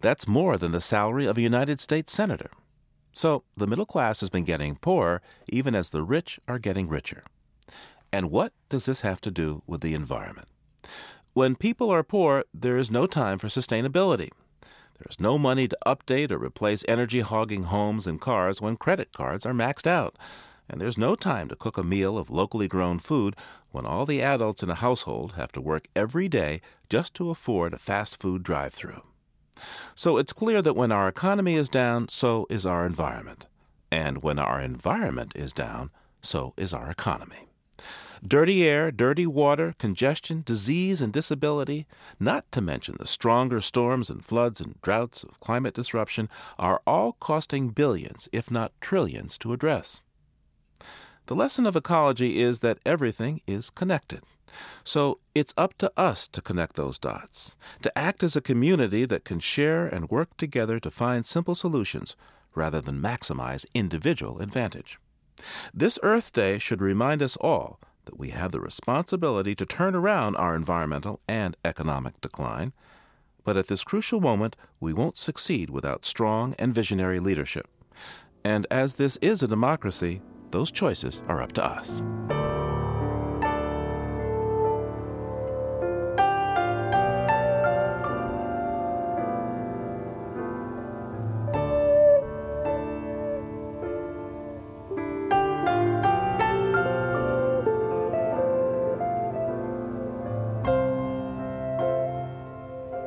That's 0.00 0.28
more 0.28 0.58
than 0.58 0.72
the 0.72 0.80
salary 0.80 1.26
of 1.26 1.38
a 1.38 1.42
United 1.42 1.80
States 1.80 2.12
Senator. 2.12 2.50
So, 3.12 3.44
the 3.56 3.66
middle 3.66 3.86
class 3.86 4.20
has 4.20 4.28
been 4.28 4.44
getting 4.44 4.76
poorer 4.76 5.22
even 5.48 5.74
as 5.74 5.90
the 5.90 6.02
rich 6.02 6.38
are 6.46 6.58
getting 6.58 6.88
richer. 6.88 7.24
And 8.12 8.30
what 8.30 8.52
does 8.68 8.86
this 8.86 9.00
have 9.00 9.20
to 9.22 9.30
do 9.30 9.62
with 9.66 9.80
the 9.80 9.94
environment? 9.94 10.48
When 11.32 11.56
people 11.56 11.90
are 11.90 12.02
poor, 12.02 12.44
there 12.52 12.76
is 12.76 12.90
no 12.90 13.06
time 13.06 13.38
for 13.38 13.48
sustainability. 13.48 14.30
There's 14.98 15.20
no 15.20 15.38
money 15.38 15.68
to 15.68 15.78
update 15.86 16.30
or 16.30 16.38
replace 16.38 16.84
energy 16.88 17.20
hogging 17.20 17.64
homes 17.64 18.06
and 18.06 18.20
cars 18.20 18.60
when 18.60 18.76
credit 18.76 19.12
cards 19.12 19.44
are 19.44 19.52
maxed 19.52 19.86
out. 19.86 20.16
And 20.68 20.80
there's 20.80 20.96
no 20.96 21.14
time 21.14 21.48
to 21.48 21.56
cook 21.56 21.76
a 21.76 21.82
meal 21.82 22.16
of 22.16 22.30
locally 22.30 22.68
grown 22.68 22.98
food 22.98 23.36
when 23.70 23.84
all 23.84 24.06
the 24.06 24.22
adults 24.22 24.62
in 24.62 24.70
a 24.70 24.74
household 24.76 25.32
have 25.32 25.52
to 25.52 25.60
work 25.60 25.88
every 25.94 26.28
day 26.28 26.60
just 26.88 27.12
to 27.14 27.30
afford 27.30 27.74
a 27.74 27.78
fast 27.78 28.20
food 28.20 28.42
drive 28.42 28.72
through. 28.72 29.02
So 29.94 30.16
it's 30.16 30.32
clear 30.32 30.62
that 30.62 30.76
when 30.76 30.90
our 30.90 31.08
economy 31.08 31.54
is 31.54 31.68
down, 31.68 32.08
so 32.08 32.46
is 32.48 32.64
our 32.64 32.86
environment. 32.86 33.46
And 33.90 34.22
when 34.22 34.38
our 34.38 34.60
environment 34.60 35.32
is 35.34 35.52
down, 35.52 35.90
so 36.22 36.54
is 36.56 36.72
our 36.72 36.90
economy. 36.90 37.48
Dirty 38.26 38.64
air, 38.64 38.90
dirty 38.90 39.26
water, 39.26 39.74
congestion, 39.78 40.42
disease, 40.46 41.02
and 41.02 41.12
disability, 41.12 41.86
not 42.18 42.50
to 42.52 42.62
mention 42.62 42.96
the 42.98 43.06
stronger 43.06 43.60
storms 43.60 44.08
and 44.08 44.24
floods 44.24 44.62
and 44.62 44.80
droughts 44.80 45.24
of 45.24 45.38
climate 45.40 45.74
disruption, 45.74 46.30
are 46.58 46.80
all 46.86 47.12
costing 47.20 47.68
billions, 47.68 48.26
if 48.32 48.50
not 48.50 48.72
trillions, 48.80 49.36
to 49.36 49.52
address. 49.52 50.00
The 51.26 51.36
lesson 51.36 51.66
of 51.66 51.76
ecology 51.76 52.40
is 52.40 52.60
that 52.60 52.78
everything 52.86 53.42
is 53.46 53.68
connected. 53.68 54.22
So 54.84 55.18
it's 55.34 55.52
up 55.58 55.76
to 55.78 55.92
us 55.94 56.26
to 56.28 56.40
connect 56.40 56.76
those 56.76 56.98
dots, 56.98 57.56
to 57.82 57.98
act 57.98 58.22
as 58.22 58.36
a 58.36 58.40
community 58.40 59.04
that 59.04 59.24
can 59.24 59.40
share 59.40 59.86
and 59.86 60.10
work 60.10 60.34
together 60.38 60.80
to 60.80 60.90
find 60.90 61.26
simple 61.26 61.54
solutions 61.54 62.16
rather 62.54 62.80
than 62.80 63.02
maximize 63.02 63.66
individual 63.74 64.40
advantage. 64.40 64.98
This 65.74 65.98
Earth 66.02 66.32
Day 66.32 66.58
should 66.58 66.80
remind 66.80 67.20
us 67.20 67.36
all 67.36 67.80
that 68.06 68.18
we 68.18 68.30
have 68.30 68.52
the 68.52 68.60
responsibility 68.60 69.54
to 69.54 69.66
turn 69.66 69.94
around 69.94 70.36
our 70.36 70.54
environmental 70.54 71.20
and 71.28 71.56
economic 71.64 72.20
decline. 72.20 72.72
But 73.44 73.56
at 73.56 73.68
this 73.68 73.84
crucial 73.84 74.20
moment, 74.20 74.56
we 74.80 74.92
won't 74.92 75.18
succeed 75.18 75.70
without 75.70 76.06
strong 76.06 76.54
and 76.58 76.74
visionary 76.74 77.20
leadership. 77.20 77.68
And 78.44 78.66
as 78.70 78.96
this 78.96 79.16
is 79.18 79.42
a 79.42 79.48
democracy, 79.48 80.22
those 80.50 80.70
choices 80.70 81.22
are 81.28 81.42
up 81.42 81.52
to 81.52 81.64
us. 81.64 82.02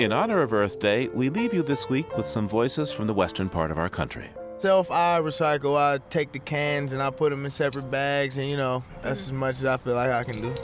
In 0.07 0.13
honor 0.13 0.41
of 0.41 0.53
Earth 0.53 0.79
Day, 0.79 1.09
we 1.09 1.27
leave 1.27 1.53
you 1.53 1.61
this 1.61 1.89
week 1.89 2.15
with 2.15 2.27
some 2.27 2.47
voices 2.47 2.93
from 2.93 3.07
the 3.07 3.13
western 3.13 3.49
part 3.49 3.71
of 3.71 3.77
our 3.77 3.89
country. 3.89 4.29
Self, 4.57 4.89
I 4.89 5.19
recycle, 5.19 5.75
I 5.75 5.99
take 6.09 6.31
the 6.31 6.39
cans 6.39 6.93
and 6.93 7.03
I 7.03 7.09
put 7.09 7.31
them 7.31 7.43
in 7.43 7.51
separate 7.51 7.91
bags, 7.91 8.37
and 8.37 8.49
you 8.49 8.55
know, 8.55 8.85
that's 9.03 9.23
as 9.23 9.33
much 9.33 9.57
as 9.57 9.65
I 9.65 9.75
feel 9.75 9.95
like 9.95 10.09
I 10.09 10.23
can 10.23 10.39
do. 10.39 10.55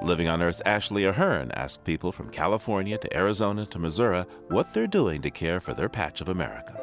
Living 0.00 0.28
on 0.28 0.40
Earth's 0.40 0.62
Ashley 0.64 1.04
Ahern 1.04 1.50
asked 1.54 1.82
people 1.82 2.12
from 2.12 2.30
California 2.30 2.96
to 2.98 3.16
Arizona 3.16 3.66
to 3.66 3.80
Missouri 3.80 4.24
what 4.46 4.72
they're 4.72 4.86
doing 4.86 5.22
to 5.22 5.30
care 5.32 5.58
for 5.58 5.74
their 5.74 5.88
patch 5.88 6.20
of 6.20 6.28
America. 6.28 6.77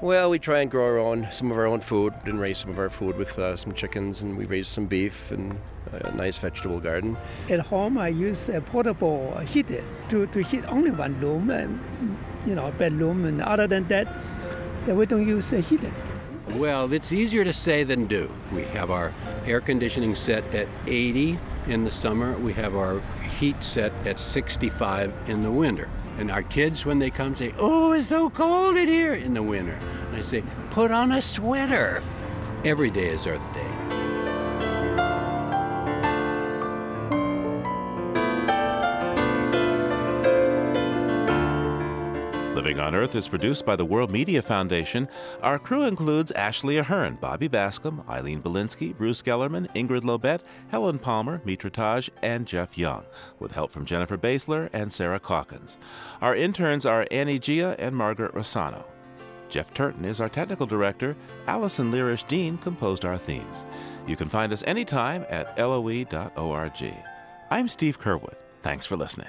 Well, 0.00 0.30
we 0.30 0.38
try 0.38 0.60
and 0.60 0.70
grow 0.70 0.84
our 0.84 0.98
own, 0.98 1.26
some 1.32 1.50
of 1.50 1.58
our 1.58 1.66
own 1.66 1.80
food, 1.80 2.14
and 2.24 2.38
raise 2.38 2.58
some 2.58 2.70
of 2.70 2.78
our 2.78 2.88
food 2.88 3.16
with 3.16 3.36
uh, 3.36 3.56
some 3.56 3.74
chickens, 3.74 4.22
and 4.22 4.38
we 4.38 4.44
raise 4.44 4.68
some 4.68 4.86
beef 4.86 5.32
and 5.32 5.58
a 5.90 6.12
nice 6.12 6.38
vegetable 6.38 6.78
garden. 6.78 7.16
At 7.50 7.58
home, 7.58 7.98
I 7.98 8.06
use 8.06 8.48
a 8.48 8.60
portable 8.60 9.36
heater 9.38 9.82
to, 10.10 10.28
to 10.28 10.40
heat 10.40 10.64
only 10.68 10.92
one 10.92 11.18
room, 11.20 11.50
and 11.50 11.80
you 12.46 12.54
know, 12.54 12.66
a 12.66 12.70
bedroom, 12.70 13.24
and 13.24 13.42
other 13.42 13.66
than 13.66 13.88
that, 13.88 14.06
then 14.84 14.96
we 14.96 15.04
don't 15.04 15.26
use 15.26 15.52
a 15.52 15.58
heater. 15.58 15.92
Well, 16.50 16.92
it's 16.92 17.12
easier 17.12 17.42
to 17.42 17.52
say 17.52 17.82
than 17.82 18.06
do. 18.06 18.30
We 18.52 18.62
have 18.66 18.92
our 18.92 19.12
air 19.46 19.60
conditioning 19.60 20.14
set 20.14 20.44
at 20.54 20.68
80 20.86 21.40
in 21.66 21.82
the 21.82 21.90
summer. 21.90 22.38
We 22.38 22.52
have 22.52 22.76
our 22.76 23.00
heat 23.40 23.64
set 23.64 23.92
at 24.06 24.20
65 24.20 25.12
in 25.26 25.42
the 25.42 25.50
winter. 25.50 25.90
And 26.18 26.32
our 26.32 26.42
kids, 26.42 26.84
when 26.84 26.98
they 26.98 27.10
come, 27.10 27.36
say, 27.36 27.54
Oh, 27.58 27.92
it's 27.92 28.08
so 28.08 28.28
cold 28.28 28.76
in 28.76 28.88
here 28.88 29.14
in 29.14 29.34
the 29.34 29.42
winter. 29.42 29.78
And 30.08 30.16
I 30.16 30.20
say, 30.20 30.42
Put 30.70 30.90
on 30.90 31.12
a 31.12 31.22
sweater. 31.22 32.02
Every 32.64 32.90
day 32.90 33.08
is 33.10 33.26
Earth 33.26 33.54
Day. 33.54 33.67
Earth 42.98 43.14
is 43.14 43.28
produced 43.28 43.64
by 43.64 43.76
the 43.76 43.84
World 43.84 44.10
Media 44.10 44.42
Foundation. 44.42 45.08
Our 45.40 45.60
crew 45.60 45.84
includes 45.84 46.32
Ashley 46.32 46.78
Ahern, 46.78 47.14
Bobby 47.20 47.48
Bascomb, 47.48 48.06
Eileen 48.08 48.42
Bolinsky, 48.42 48.96
Bruce 48.96 49.22
Gellerman, 49.22 49.72
Ingrid 49.72 50.02
Lobet, 50.02 50.40
Helen 50.70 50.98
Palmer, 50.98 51.40
Mitra 51.44 51.70
Taj, 51.70 52.08
and 52.22 52.44
Jeff 52.44 52.76
Young, 52.76 53.04
with 53.38 53.52
help 53.52 53.70
from 53.70 53.84
Jennifer 53.84 54.18
Basler 54.18 54.68
and 54.72 54.92
Sarah 54.92 55.20
Calkins. 55.20 55.76
Our 56.20 56.34
interns 56.34 56.84
are 56.84 57.06
Annie 57.12 57.38
Gia 57.38 57.76
and 57.78 57.94
Margaret 57.94 58.34
Rossano. 58.34 58.84
Jeff 59.48 59.72
Turton 59.72 60.04
is 60.04 60.20
our 60.20 60.28
technical 60.28 60.66
director. 60.66 61.14
Allison 61.46 61.92
Lirish 61.92 62.26
Dean 62.26 62.58
composed 62.58 63.04
our 63.04 63.16
themes. 63.16 63.64
You 64.08 64.16
can 64.16 64.28
find 64.28 64.52
us 64.52 64.64
anytime 64.66 65.24
at 65.30 65.56
loe.org. 65.56 66.94
I'm 67.48 67.68
Steve 67.68 68.00
Curwood. 68.00 68.34
Thanks 68.60 68.86
for 68.86 68.96
listening. 68.96 69.28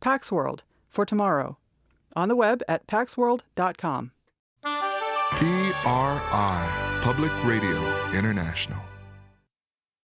Pax 0.00 0.30
World 0.32 0.64
for 0.88 1.04
tomorrow. 1.04 1.58
On 2.16 2.28
the 2.28 2.36
web 2.36 2.62
at 2.68 2.86
paxworld.com. 2.86 4.12
PRI, 5.30 7.00
Public 7.02 7.32
Radio 7.44 8.10
International. 8.12 8.78